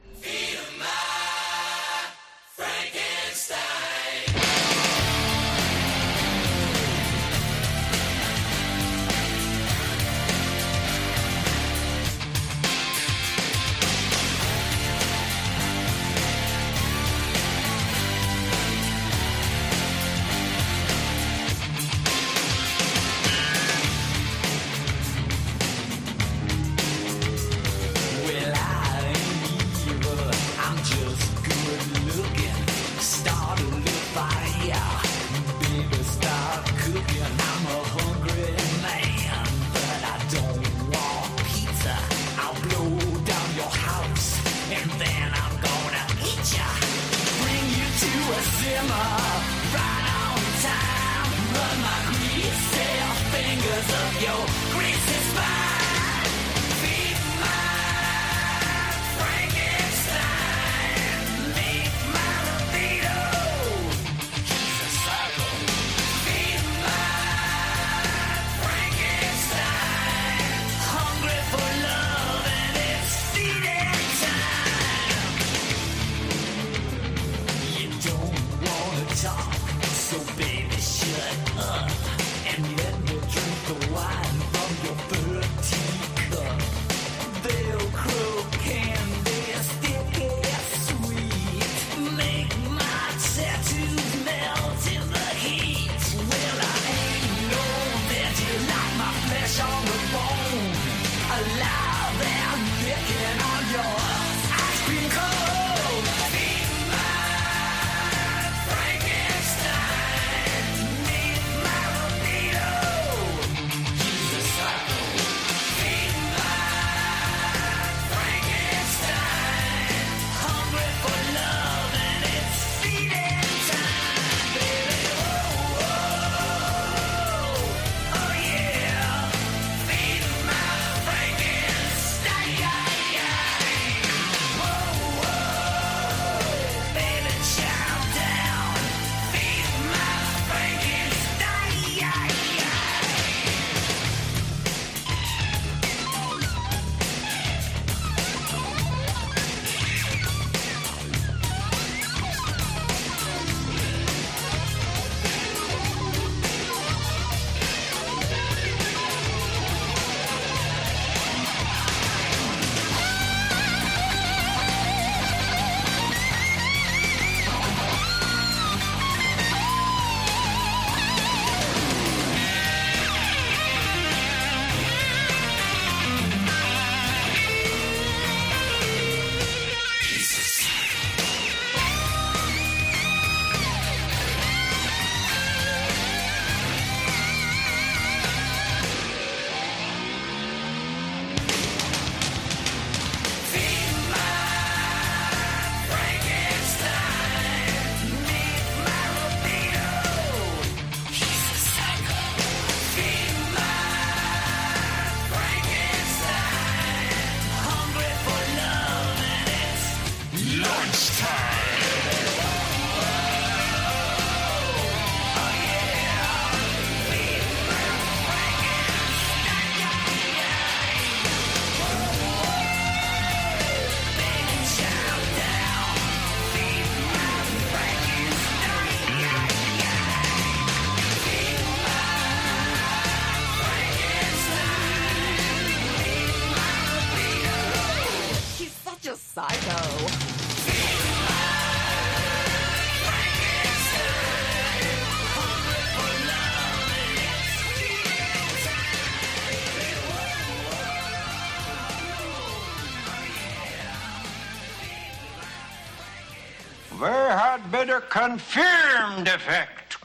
confirmed 258.12 259.26
effect 259.26 259.96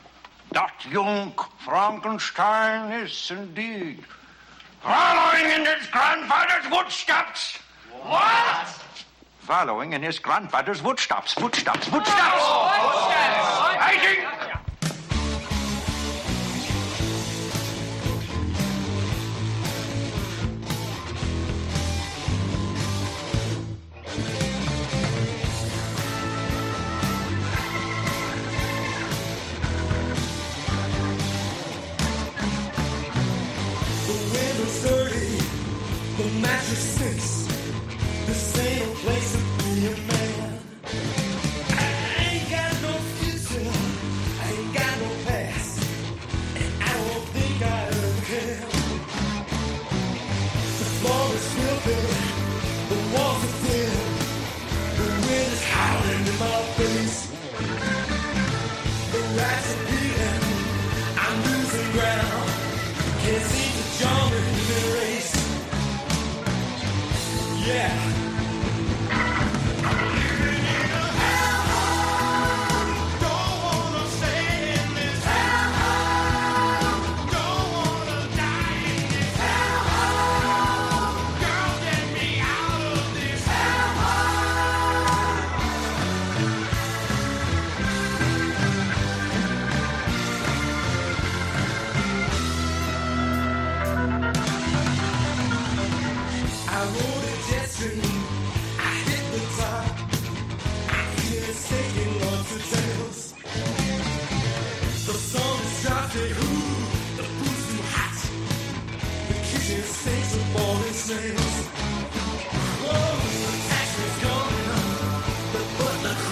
that 0.53 0.73
young 0.89 1.33
Frankenstein 1.65 2.93
is 3.03 3.31
indeed 3.31 3.99
following 4.81 5.51
in 5.51 5.65
his 5.65 5.85
grandfather's 5.87 6.65
footsteps. 6.67 7.57
What? 8.03 8.67
Following 9.39 9.91
in 9.91 10.01
his 10.01 10.19
grandfather's 10.19 10.79
footsteps, 10.79 11.33
footsteps, 11.33 11.85
footsteps. 11.89 12.07
Footsteps. 12.07 12.37
Oh, 12.39 12.71
footsteps. 12.79 13.77
I 13.91 13.97
think 13.99 14.26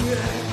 Yeah. 0.06 0.45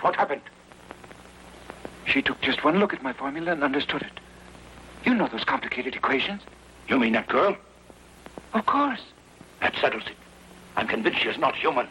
What 0.00 0.16
happened? 0.16 0.42
She 2.06 2.22
took 2.22 2.40
just 2.40 2.64
one 2.64 2.78
look 2.78 2.94
at 2.94 3.02
my 3.02 3.12
formula 3.12 3.52
and 3.52 3.62
understood 3.62 4.02
it. 4.02 4.20
You 5.04 5.14
know 5.14 5.28
those 5.28 5.44
complicated 5.44 5.94
equations. 5.94 6.42
You 6.88 6.98
mean 6.98 7.12
that 7.12 7.28
girl? 7.28 7.56
Of 8.52 8.66
course. 8.66 9.00
That 9.60 9.74
settles 9.80 10.04
it. 10.06 10.16
I'm 10.76 10.88
convinced 10.88 11.20
she 11.20 11.28
is 11.28 11.38
not 11.38 11.54
human. 11.54 11.86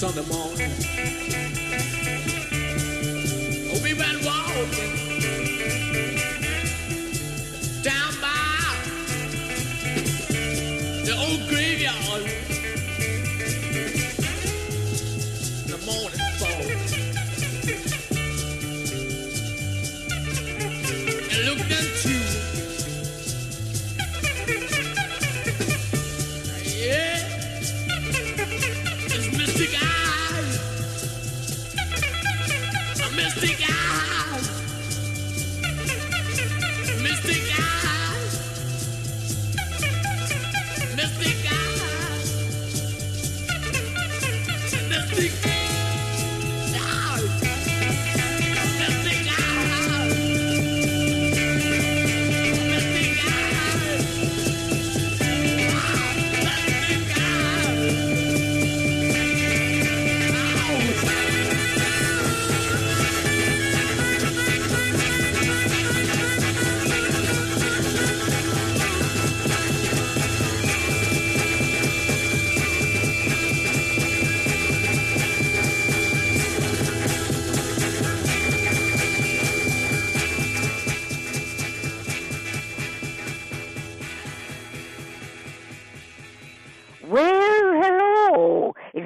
Sunday 0.00 0.24
morning. 0.32 0.89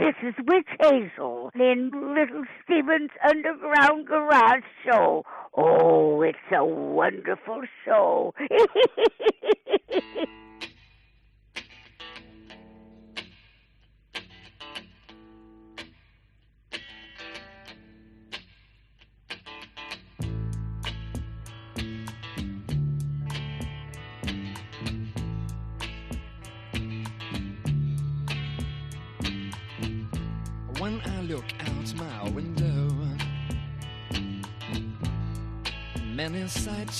This 0.04 0.16
is 0.22 0.34
Witch 0.46 0.68
Hazel 0.82 1.50
in 1.54 1.90
Little 2.14 2.44
Stevens 2.62 3.08
Underground 3.26 4.06
Garage 4.06 4.62
Show. 4.84 5.24
Oh, 5.56 6.20
it's 6.20 6.36
a 6.54 6.62
wonderful 6.62 7.62
show. 7.86 8.34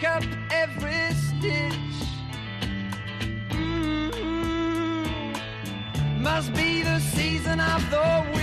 pick 0.00 0.08
up 0.08 0.24
every 0.50 1.14
stitch. 1.14 1.74
Mm 3.50 4.10
-hmm. 4.10 5.42
Must 6.22 6.52
be 6.52 6.82
the 6.82 7.00
season 7.00 7.60
of 7.60 7.90
the 7.90 8.24
wind. 8.32 8.39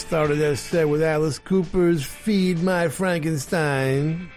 Started 0.00 0.36
that 0.36 0.56
set 0.56 0.88
with 0.88 1.02
Alice 1.02 1.38
Cooper's 1.38 2.02
Feed 2.02 2.62
My 2.62 2.88
Frankenstein. 2.88 4.30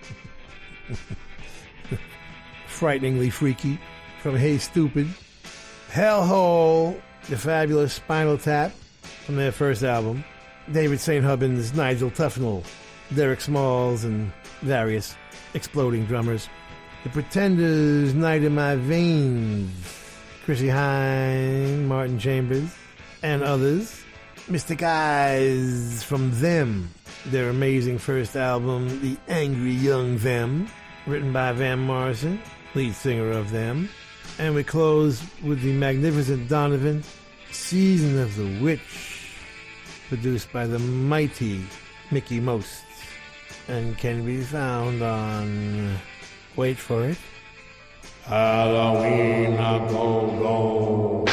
Frighteningly 2.67 3.29
freaky 3.31 3.79
from 4.21 4.35
Hey 4.35 4.57
Stoopid. 4.57 5.07
Hellhole, 5.89 7.01
the 7.29 7.37
fabulous 7.37 7.93
Spinal 7.93 8.37
Tap 8.37 8.71
from 9.25 9.37
their 9.37 9.53
first 9.53 9.83
album. 9.83 10.23
David 10.71 10.99
St. 10.99 11.23
Hubbins, 11.23 11.73
Nigel 11.73 12.11
Tufnell, 12.11 12.63
Derek 13.15 13.41
Smalls, 13.41 14.03
and 14.03 14.31
various 14.61 15.15
exploding 15.55 16.05
drummers. 16.05 16.49
The 17.03 17.09
Pretenders, 17.09 18.13
Night 18.13 18.43
in 18.43 18.53
My 18.53 18.75
Veins, 18.75 19.71
Chrissie 20.43 20.67
Hynde, 20.67 21.87
Martin 21.87 22.19
Chambers, 22.19 22.69
and 23.23 23.41
others. 23.41 24.02
Mystic 24.49 24.83
Eyes 24.83 26.03
from 26.03 26.31
Them, 26.39 26.89
their 27.25 27.49
amazing 27.49 27.97
first 27.97 28.35
album, 28.35 28.99
The 29.01 29.17
Angry 29.27 29.71
Young 29.71 30.17
Them, 30.17 30.67
written 31.07 31.31
by 31.31 31.53
Van 31.53 31.79
Morrison, 31.79 32.41
lead 32.75 32.93
singer 32.93 33.31
of 33.31 33.51
Them. 33.51 33.89
And 34.39 34.53
we 34.53 34.63
close 34.63 35.23
with 35.43 35.61
the 35.61 35.73
magnificent 35.73 36.49
Donovan, 36.49 37.03
Season 37.51 38.19
of 38.19 38.35
the 38.35 38.61
Witch, 38.61 39.31
produced 40.09 40.51
by 40.51 40.67
the 40.67 40.79
mighty 40.79 41.63
Mickie 42.11 42.41
Most, 42.41 42.83
and 43.69 43.97
can 43.97 44.25
be 44.25 44.41
found 44.41 45.01
on, 45.01 45.97
wait 46.57 46.77
for 46.77 47.05
it, 47.05 47.17
Halloween 48.25 49.55
go 49.55 50.27
go. 50.39 51.25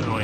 Now 0.00 0.16
I 0.16 0.17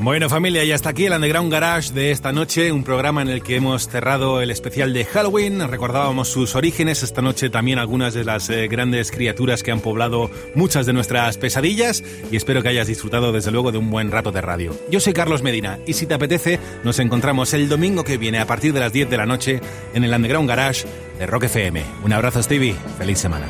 Bueno 0.00 0.28
familia, 0.28 0.62
y 0.62 0.70
hasta 0.70 0.90
aquí 0.90 1.06
el 1.06 1.12
Underground 1.12 1.50
Garage 1.50 1.92
de 1.92 2.12
esta 2.12 2.30
noche, 2.32 2.70
un 2.70 2.84
programa 2.84 3.20
en 3.20 3.28
el 3.28 3.42
que 3.42 3.56
hemos 3.56 3.88
cerrado 3.88 4.40
el 4.40 4.52
especial 4.52 4.92
de 4.92 5.04
Halloween, 5.04 5.66
recordábamos 5.66 6.28
sus 6.28 6.54
orígenes, 6.54 7.02
esta 7.02 7.20
noche 7.20 7.50
también 7.50 7.80
algunas 7.80 8.14
de 8.14 8.24
las 8.24 8.48
eh, 8.48 8.68
grandes 8.68 9.10
criaturas 9.10 9.64
que 9.64 9.72
han 9.72 9.80
poblado 9.80 10.30
muchas 10.54 10.86
de 10.86 10.92
nuestras 10.92 11.36
pesadillas 11.36 12.04
y 12.30 12.36
espero 12.36 12.62
que 12.62 12.68
hayas 12.68 12.86
disfrutado 12.86 13.32
desde 13.32 13.50
luego 13.50 13.72
de 13.72 13.78
un 13.78 13.90
buen 13.90 14.12
rato 14.12 14.30
de 14.30 14.40
radio. 14.40 14.72
Yo 14.88 15.00
soy 15.00 15.14
Carlos 15.14 15.42
Medina 15.42 15.80
y 15.84 15.94
si 15.94 16.06
te 16.06 16.14
apetece 16.14 16.60
nos 16.84 17.00
encontramos 17.00 17.52
el 17.52 17.68
domingo 17.68 18.04
que 18.04 18.18
viene 18.18 18.38
a 18.38 18.46
partir 18.46 18.72
de 18.72 18.80
las 18.80 18.92
10 18.92 19.10
de 19.10 19.16
la 19.16 19.26
noche 19.26 19.60
en 19.94 20.04
el 20.04 20.14
Underground 20.14 20.48
Garage 20.48 20.86
de 21.18 21.26
Rock 21.26 21.44
FM. 21.44 21.82
Un 22.04 22.12
abrazo 22.12 22.40
Stevie, 22.40 22.76
feliz 22.98 23.18
semana. 23.18 23.46